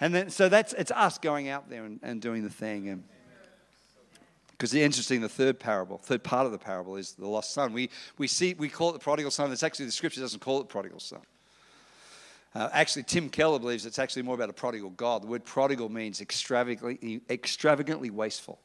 And 0.00 0.14
then, 0.14 0.30
so 0.30 0.48
that's, 0.48 0.72
it's 0.72 0.92
us 0.92 1.18
going 1.18 1.48
out 1.48 1.68
there 1.68 1.84
and, 1.84 1.98
and 2.02 2.20
doing 2.20 2.44
the 2.44 2.50
thing. 2.50 2.88
And, 2.88 3.04
because 4.52 4.70
the 4.70 4.82
interesting, 4.82 5.20
the 5.20 5.28
third 5.28 5.58
parable, 5.58 5.98
third 5.98 6.22
part 6.22 6.46
of 6.46 6.52
the 6.52 6.58
parable 6.58 6.94
is 6.94 7.14
the 7.14 7.26
lost 7.26 7.52
son. 7.52 7.72
We, 7.72 7.90
we 8.18 8.28
see, 8.28 8.54
we 8.54 8.68
call 8.68 8.90
it 8.90 8.92
the 8.92 8.98
prodigal 9.00 9.32
son. 9.32 9.50
It's 9.50 9.64
actually, 9.64 9.86
the 9.86 9.92
scripture 9.92 10.20
doesn't 10.20 10.38
call 10.38 10.60
it 10.60 10.68
prodigal 10.68 11.00
son. 11.00 11.22
Uh, 12.54 12.68
actually, 12.72 13.02
Tim 13.02 13.28
Keller 13.28 13.58
believes 13.58 13.84
it's 13.84 13.98
actually 13.98 14.22
more 14.22 14.36
about 14.36 14.48
a 14.48 14.54
prodigal 14.54 14.90
God. 14.90 15.22
The 15.22 15.26
word 15.26 15.44
prodigal 15.44 15.88
means 15.88 16.20
extravagantly, 16.20 17.20
extravagantly 17.28 18.10
wasteful. 18.10 18.60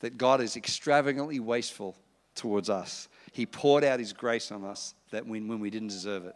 That 0.00 0.18
God 0.18 0.40
is 0.40 0.56
extravagantly 0.56 1.40
wasteful 1.40 1.96
towards 2.34 2.68
us. 2.68 3.08
He 3.32 3.46
poured 3.46 3.84
out 3.84 3.98
his 3.98 4.12
grace 4.12 4.52
on 4.52 4.64
us 4.64 4.94
that 5.10 5.26
when, 5.26 5.48
when 5.48 5.60
we 5.60 5.70
didn't 5.70 5.88
deserve 5.88 6.26
it. 6.26 6.34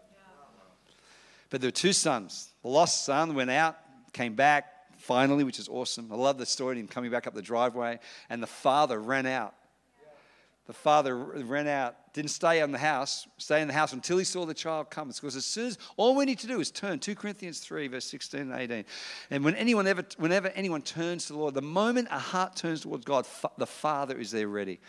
But 1.50 1.61
there 1.61 1.68
were 1.68 1.72
two 1.72 1.92
sons. 1.92 2.52
The 2.62 2.68
lost 2.68 3.04
son 3.04 3.34
went 3.34 3.50
out, 3.50 3.76
came 4.12 4.34
back 4.34 4.72
finally, 4.98 5.44
which 5.44 5.59
is 5.59 5.68
awesome. 5.68 6.11
I 6.11 6.16
love 6.16 6.38
the 6.38 6.46
story 6.46 6.76
of 6.76 6.80
him 6.80 6.88
coming 6.88 7.11
back 7.11 7.26
up 7.26 7.34
the 7.34 7.42
driveway, 7.42 7.98
and 8.30 8.42
the 8.42 8.46
father 8.46 8.98
ran 8.98 9.26
out 9.26 9.54
the 10.66 10.72
father 10.72 11.16
ran 11.16 11.68
out, 11.68 11.96
didn't 12.16 12.30
stay 12.30 12.62
in 12.62 12.72
the 12.72 12.78
house, 12.78 13.28
stay 13.36 13.60
in 13.60 13.68
the 13.68 13.74
house 13.74 13.92
until 13.92 14.16
he 14.16 14.24
saw 14.24 14.46
the 14.46 14.54
child 14.54 14.88
come. 14.88 15.08
Because 15.08 15.36
as 15.36 15.44
soon 15.44 15.66
as 15.66 15.78
all 15.98 16.16
we 16.16 16.24
need 16.24 16.38
to 16.38 16.46
do 16.46 16.60
is 16.60 16.70
turn, 16.70 16.98
2 16.98 17.14
Corinthians 17.14 17.60
3, 17.60 17.88
verse 17.88 18.06
16 18.06 18.40
and 18.40 18.52
18. 18.54 18.86
And 19.30 19.44
when 19.44 19.54
anyone 19.54 19.86
ever, 19.86 20.02
whenever 20.16 20.48
anyone 20.48 20.80
turns 20.80 21.26
to 21.26 21.34
the 21.34 21.38
Lord, 21.38 21.52
the 21.52 21.60
moment 21.60 22.08
a 22.10 22.18
heart 22.18 22.56
turns 22.56 22.80
towards 22.80 23.04
God, 23.04 23.26
the 23.58 23.66
Father 23.66 24.18
is 24.18 24.30
there 24.30 24.48
ready. 24.48 24.80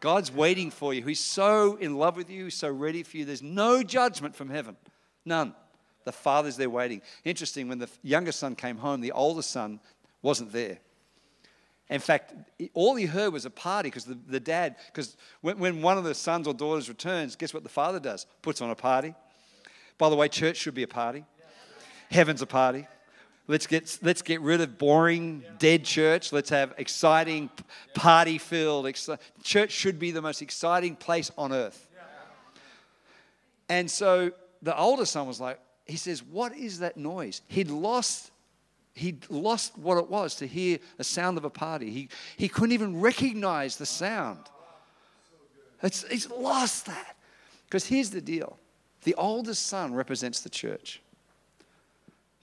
God's 0.00 0.30
waiting 0.30 0.70
for 0.70 0.92
you. 0.92 1.02
He's 1.06 1.20
so 1.20 1.76
in 1.76 1.96
love 1.96 2.18
with 2.18 2.28
you, 2.28 2.50
so 2.50 2.70
ready 2.70 3.02
for 3.02 3.16
you. 3.16 3.24
There's 3.24 3.42
no 3.42 3.82
judgment 3.82 4.36
from 4.36 4.50
heaven. 4.50 4.76
None. 5.24 5.54
The 6.04 6.12
Father's 6.12 6.58
there 6.58 6.68
waiting. 6.68 7.00
Interesting, 7.24 7.66
when 7.66 7.78
the 7.78 7.88
younger 8.02 8.32
son 8.32 8.56
came 8.56 8.76
home, 8.76 9.00
the 9.00 9.12
older 9.12 9.40
son 9.40 9.80
wasn't 10.20 10.52
there. 10.52 10.80
In 11.90 12.00
fact, 12.00 12.34
all 12.72 12.94
he 12.94 13.04
heard 13.04 13.32
was 13.32 13.44
a 13.44 13.50
party 13.50 13.88
because 13.88 14.04
the, 14.04 14.18
the 14.26 14.40
dad, 14.40 14.76
because 14.86 15.16
when, 15.42 15.58
when 15.58 15.82
one 15.82 15.98
of 15.98 16.04
the 16.04 16.14
sons 16.14 16.46
or 16.46 16.54
daughters 16.54 16.88
returns, 16.88 17.36
guess 17.36 17.52
what 17.52 17.62
the 17.62 17.68
father 17.68 18.00
does? 18.00 18.26
Puts 18.40 18.62
on 18.62 18.70
a 18.70 18.74
party. 18.74 19.14
By 19.98 20.08
the 20.08 20.16
way, 20.16 20.28
church 20.28 20.56
should 20.56 20.74
be 20.74 20.82
a 20.82 20.88
party. 20.88 21.24
Heaven's 22.10 22.42
a 22.42 22.46
party. 22.46 22.86
Let's 23.46 23.66
get, 23.66 23.98
let's 24.00 24.22
get 24.22 24.40
rid 24.40 24.62
of 24.62 24.78
boring, 24.78 25.44
dead 25.58 25.84
church. 25.84 26.32
Let's 26.32 26.48
have 26.48 26.72
exciting, 26.78 27.50
party 27.92 28.38
filled. 28.38 28.90
Church 29.42 29.70
should 29.70 29.98
be 29.98 30.10
the 30.10 30.22
most 30.22 30.40
exciting 30.40 30.96
place 30.96 31.30
on 31.36 31.52
earth. 31.52 31.86
And 33.68 33.90
so 33.90 34.32
the 34.62 34.76
older 34.76 35.04
son 35.04 35.26
was 35.26 35.40
like, 35.40 35.60
he 35.84 35.96
says, 35.96 36.22
What 36.22 36.56
is 36.56 36.78
that 36.78 36.96
noise? 36.96 37.42
He'd 37.48 37.68
lost 37.68 38.30
he 38.94 39.18
lost 39.28 39.76
what 39.76 39.98
it 39.98 40.08
was 40.08 40.36
to 40.36 40.46
hear 40.46 40.78
the 40.96 41.04
sound 41.04 41.36
of 41.36 41.44
a 41.44 41.50
party. 41.50 41.90
He, 41.90 42.08
he 42.36 42.48
couldn't 42.48 42.72
even 42.72 43.00
recognize 43.00 43.76
the 43.76 43.86
sound. 43.86 44.38
It's, 45.82 46.06
he's 46.08 46.30
lost 46.30 46.86
that. 46.86 47.16
Because 47.66 47.86
here's 47.86 48.10
the 48.10 48.20
deal 48.20 48.58
the 49.02 49.14
oldest 49.16 49.66
son 49.66 49.94
represents 49.94 50.40
the 50.40 50.48
church, 50.48 51.02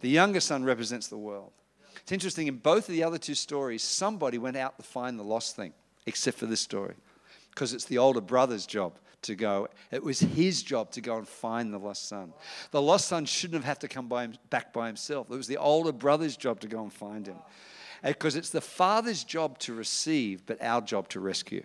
the 0.02 0.10
younger 0.10 0.42
son 0.42 0.64
represents 0.64 1.08
the 1.08 1.18
world. 1.18 1.52
It's 2.02 2.12
interesting, 2.12 2.48
in 2.48 2.58
both 2.58 2.90
of 2.90 2.94
the 2.94 3.04
other 3.04 3.18
two 3.18 3.36
stories, 3.36 3.84
somebody 3.84 4.38
went 4.38 4.58
out 4.58 4.78
to 4.78 4.84
find 4.84 5.18
the 5.18 5.24
lost 5.24 5.56
thing, 5.56 5.74
except 6.06 6.38
for 6.38 6.48
this 6.48 6.60
story, 6.60 6.96
because 7.52 7.74
it's 7.74 7.86
the 7.86 7.98
older 7.98 8.22
brother's 8.22 8.66
job 8.66 8.94
to 9.24 9.36
go. 9.36 9.68
It 9.92 10.04
was 10.04 10.20
his 10.20 10.64
job 10.64 10.92
to 10.92 11.02
go 11.02 11.18
and 11.18 11.28
find 11.28 11.74
the 11.74 11.78
lost 11.78 12.08
son. 12.08 12.34
The 12.72 12.82
lost 12.82 13.08
son 13.08 13.26
shouldn't 13.26 13.64
have 13.64 13.76
had 13.76 13.82
to 13.82 13.88
come 13.88 14.08
by 14.08 14.24
him, 14.26 14.34
back 14.50 14.74
by 14.74 14.88
himself. 14.88 15.30
It 15.32 15.36
was 15.36 15.48
the 15.48 15.58
older 15.58 15.92
brother's 15.92 16.38
job 16.38 16.60
to 16.62 16.68
go 16.68 16.82
and 16.82 16.92
find 16.92 17.28
him. 17.28 17.38
Because 18.04 18.36
it's 18.36 18.50
the 18.50 18.62
father's 18.62 19.24
job 19.24 19.60
to 19.60 19.74
receive, 19.74 20.46
but 20.46 20.62
our 20.62 20.82
job 20.82 21.08
to 21.10 21.20
rescue. 21.20 21.64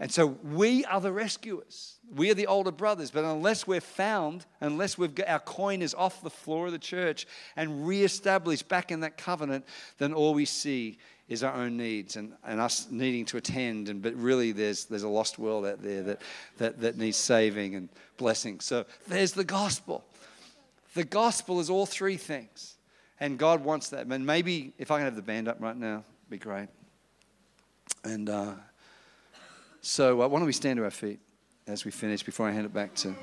And 0.00 0.10
so 0.10 0.26
we 0.42 0.84
are 0.86 1.00
the 1.00 1.12
rescuers. 1.12 1.98
We 2.14 2.30
are 2.30 2.34
the 2.34 2.48
older 2.48 2.72
brothers, 2.72 3.10
but 3.10 3.24
unless 3.24 3.66
we're 3.66 3.80
found, 3.80 4.44
unless 4.60 4.98
we've 4.98 5.14
got 5.14 5.28
our 5.28 5.38
coin 5.38 5.82
is 5.82 5.94
off 5.94 6.22
the 6.22 6.30
floor 6.30 6.66
of 6.66 6.72
the 6.72 6.78
church 6.78 7.26
and 7.56 7.86
reestablished 7.86 8.68
back 8.68 8.90
in 8.90 9.00
that 9.00 9.16
covenant, 9.16 9.64
then 9.98 10.12
all 10.12 10.34
we 10.34 10.44
see 10.44 10.98
is 11.28 11.42
our 11.42 11.54
own 11.54 11.76
needs 11.76 12.16
and, 12.16 12.32
and 12.44 12.60
us 12.60 12.88
needing 12.90 13.24
to 13.26 13.36
attend. 13.36 13.88
And, 13.88 14.02
but 14.02 14.14
really, 14.14 14.52
there's, 14.52 14.84
there's 14.86 15.04
a 15.04 15.08
lost 15.08 15.38
world 15.38 15.64
out 15.64 15.82
there 15.82 16.02
that, 16.02 16.22
that, 16.58 16.80
that 16.80 16.98
needs 16.98 17.16
saving 17.16 17.76
and 17.76 17.88
blessing. 18.16 18.60
So 18.60 18.84
there's 19.06 19.32
the 19.32 19.44
gospel. 19.44 20.04
The 20.94 21.04
gospel 21.04 21.60
is 21.60 21.70
all 21.70 21.86
three 21.86 22.16
things. 22.16 22.74
And 23.20 23.38
God 23.38 23.64
wants 23.64 23.90
that. 23.90 24.06
And 24.06 24.26
maybe 24.26 24.72
if 24.76 24.90
I 24.90 24.98
can 24.98 25.04
have 25.04 25.16
the 25.16 25.22
band 25.22 25.48
up 25.48 25.60
right 25.60 25.76
now, 25.76 25.98
it'd 25.98 26.30
be 26.30 26.38
great. 26.38 26.68
And 28.02 28.28
uh, 28.28 28.54
so 29.84 30.22
uh, 30.22 30.26
why 30.26 30.38
don't 30.38 30.46
we 30.46 30.52
stand 30.52 30.78
to 30.78 30.84
our 30.84 30.90
feet 30.90 31.20
as 31.66 31.84
we 31.84 31.90
finish 31.90 32.22
before 32.22 32.48
I 32.48 32.52
hand 32.52 32.64
it 32.64 32.72
back 32.72 32.94
to. 32.94 33.14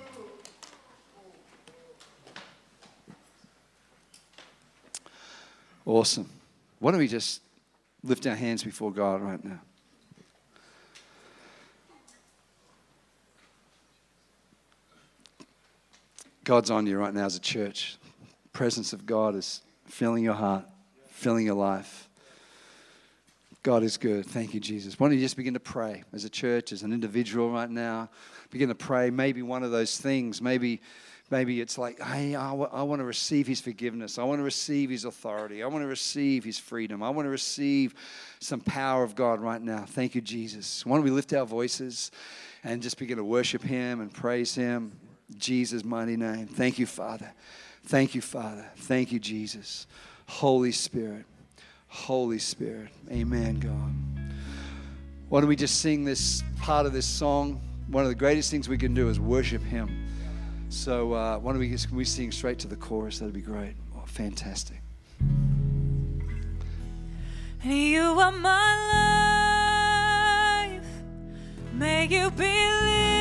Awesome. 5.88 6.30
Why 6.78 6.92
don't 6.92 7.00
we 7.00 7.08
just 7.08 7.42
lift 8.04 8.28
our 8.28 8.36
hands 8.36 8.64
before 8.64 8.92
God 8.92 9.22
right 9.22 9.44
now. 9.44 9.60
God's 16.44 16.70
on 16.70 16.86
you 16.86 17.00
right 17.00 17.14
now 17.14 17.26
as 17.26 17.36
a 17.36 17.40
church. 17.40 17.98
Presence 18.54 18.94
of 18.94 19.08
God 19.08 19.34
is 19.36 19.62
filling 19.86 20.24
your 20.24 20.36
heart, 20.36 20.66
filling 21.10 21.48
your 21.48 21.56
life. 21.56 22.08
God 23.64 23.84
is 23.84 23.98
good. 23.98 24.26
Thank 24.26 24.54
you, 24.54 24.60
Jesus. 24.60 25.00
Why 25.00 25.08
don't 25.08 25.16
you 25.16 25.24
just 25.24 25.38
begin 25.38 25.54
to 25.54 25.60
pray 25.60 26.04
as 26.14 26.26
a 26.26 26.30
church, 26.30 26.72
as 26.72 26.82
an 26.82 26.94
individual 26.94 27.52
right 27.52 27.70
now? 27.70 28.10
Begin 28.50 28.70
to 28.70 28.76
pray. 28.76 29.12
Maybe 29.12 29.44
one 29.44 29.64
of 29.64 29.72
those 29.72 29.98
things, 29.98 30.42
maybe 30.42 30.82
Maybe 31.32 31.62
it's 31.62 31.78
like, 31.78 31.98
hey, 32.02 32.36
I, 32.36 32.50
w- 32.50 32.70
I 32.74 32.84
want 32.84 33.00
to 33.00 33.06
receive 33.06 33.48
his 33.48 33.62
forgiveness. 33.62 34.20
I 34.20 34.24
want 34.24 34.40
to 34.40 34.44
receive 34.44 34.90
his 34.90 35.06
authority. 35.06 35.64
I 35.64 35.68
want 35.68 35.82
to 35.82 35.88
receive 35.88 36.44
his 36.44 36.60
freedom. 36.60 37.02
I 37.02 37.10
want 37.10 37.26
to 37.26 37.30
receive 37.30 37.96
some 38.42 38.60
power 38.60 39.02
of 39.02 39.16
God 39.16 39.40
right 39.40 39.62
now. 39.62 39.86
Thank 39.88 40.14
you, 40.14 40.20
Jesus. 40.20 40.86
Why 40.86 40.98
don't 40.98 41.06
we 41.06 41.10
lift 41.10 41.32
our 41.32 41.46
voices 41.46 42.12
and 42.66 42.82
just 42.82 42.98
begin 42.98 43.16
to 43.16 43.24
worship 43.24 43.64
him 43.64 44.02
and 44.02 44.14
praise 44.14 44.54
him? 44.54 44.92
Jesus' 45.38 45.86
mighty 45.86 46.18
name. 46.18 46.48
Thank 46.48 46.78
you, 46.78 46.86
Father. 46.86 47.32
Thank 47.86 48.14
you, 48.14 48.20
Father. 48.20 48.70
Thank 48.76 49.14
you, 49.14 49.20
Jesus. 49.20 49.88
Holy 50.28 50.74
Spirit. 50.74 51.26
Holy 51.92 52.40
Spirit. 52.40 52.88
Amen, 53.12 53.60
God. 53.60 53.94
Why 55.28 55.42
don't 55.42 55.50
we 55.50 55.58
just 55.58 55.82
sing 55.82 56.06
this 56.06 56.42
part 56.58 56.86
of 56.86 56.94
this 56.94 57.06
song? 57.06 57.62
One 57.90 58.04
of 58.04 58.10
the 58.10 58.16
greatest 58.16 58.50
things 58.50 58.70
we 58.70 58.78
can 58.78 58.94
do 58.94 59.10
is 59.10 59.20
worship 59.20 59.62
him. 59.62 60.08
So 60.70 61.12
uh, 61.12 61.38
why 61.40 61.52
don't 61.52 61.60
we, 61.60 61.68
can 61.68 61.98
we 61.98 62.06
sing 62.06 62.32
straight 62.32 62.60
to 62.60 62.70
the 62.70 62.78
chorus? 62.78 63.20
That'd 63.20 63.34
be 63.34 63.42
great. 63.42 63.74
Oh, 63.94 64.04
fantastic. 64.06 64.82
You 67.62 68.02
are 68.02 68.32
my 68.32 68.76
life. 70.80 70.88
May 71.74 72.06
you 72.06 72.32
believe. 72.32 73.21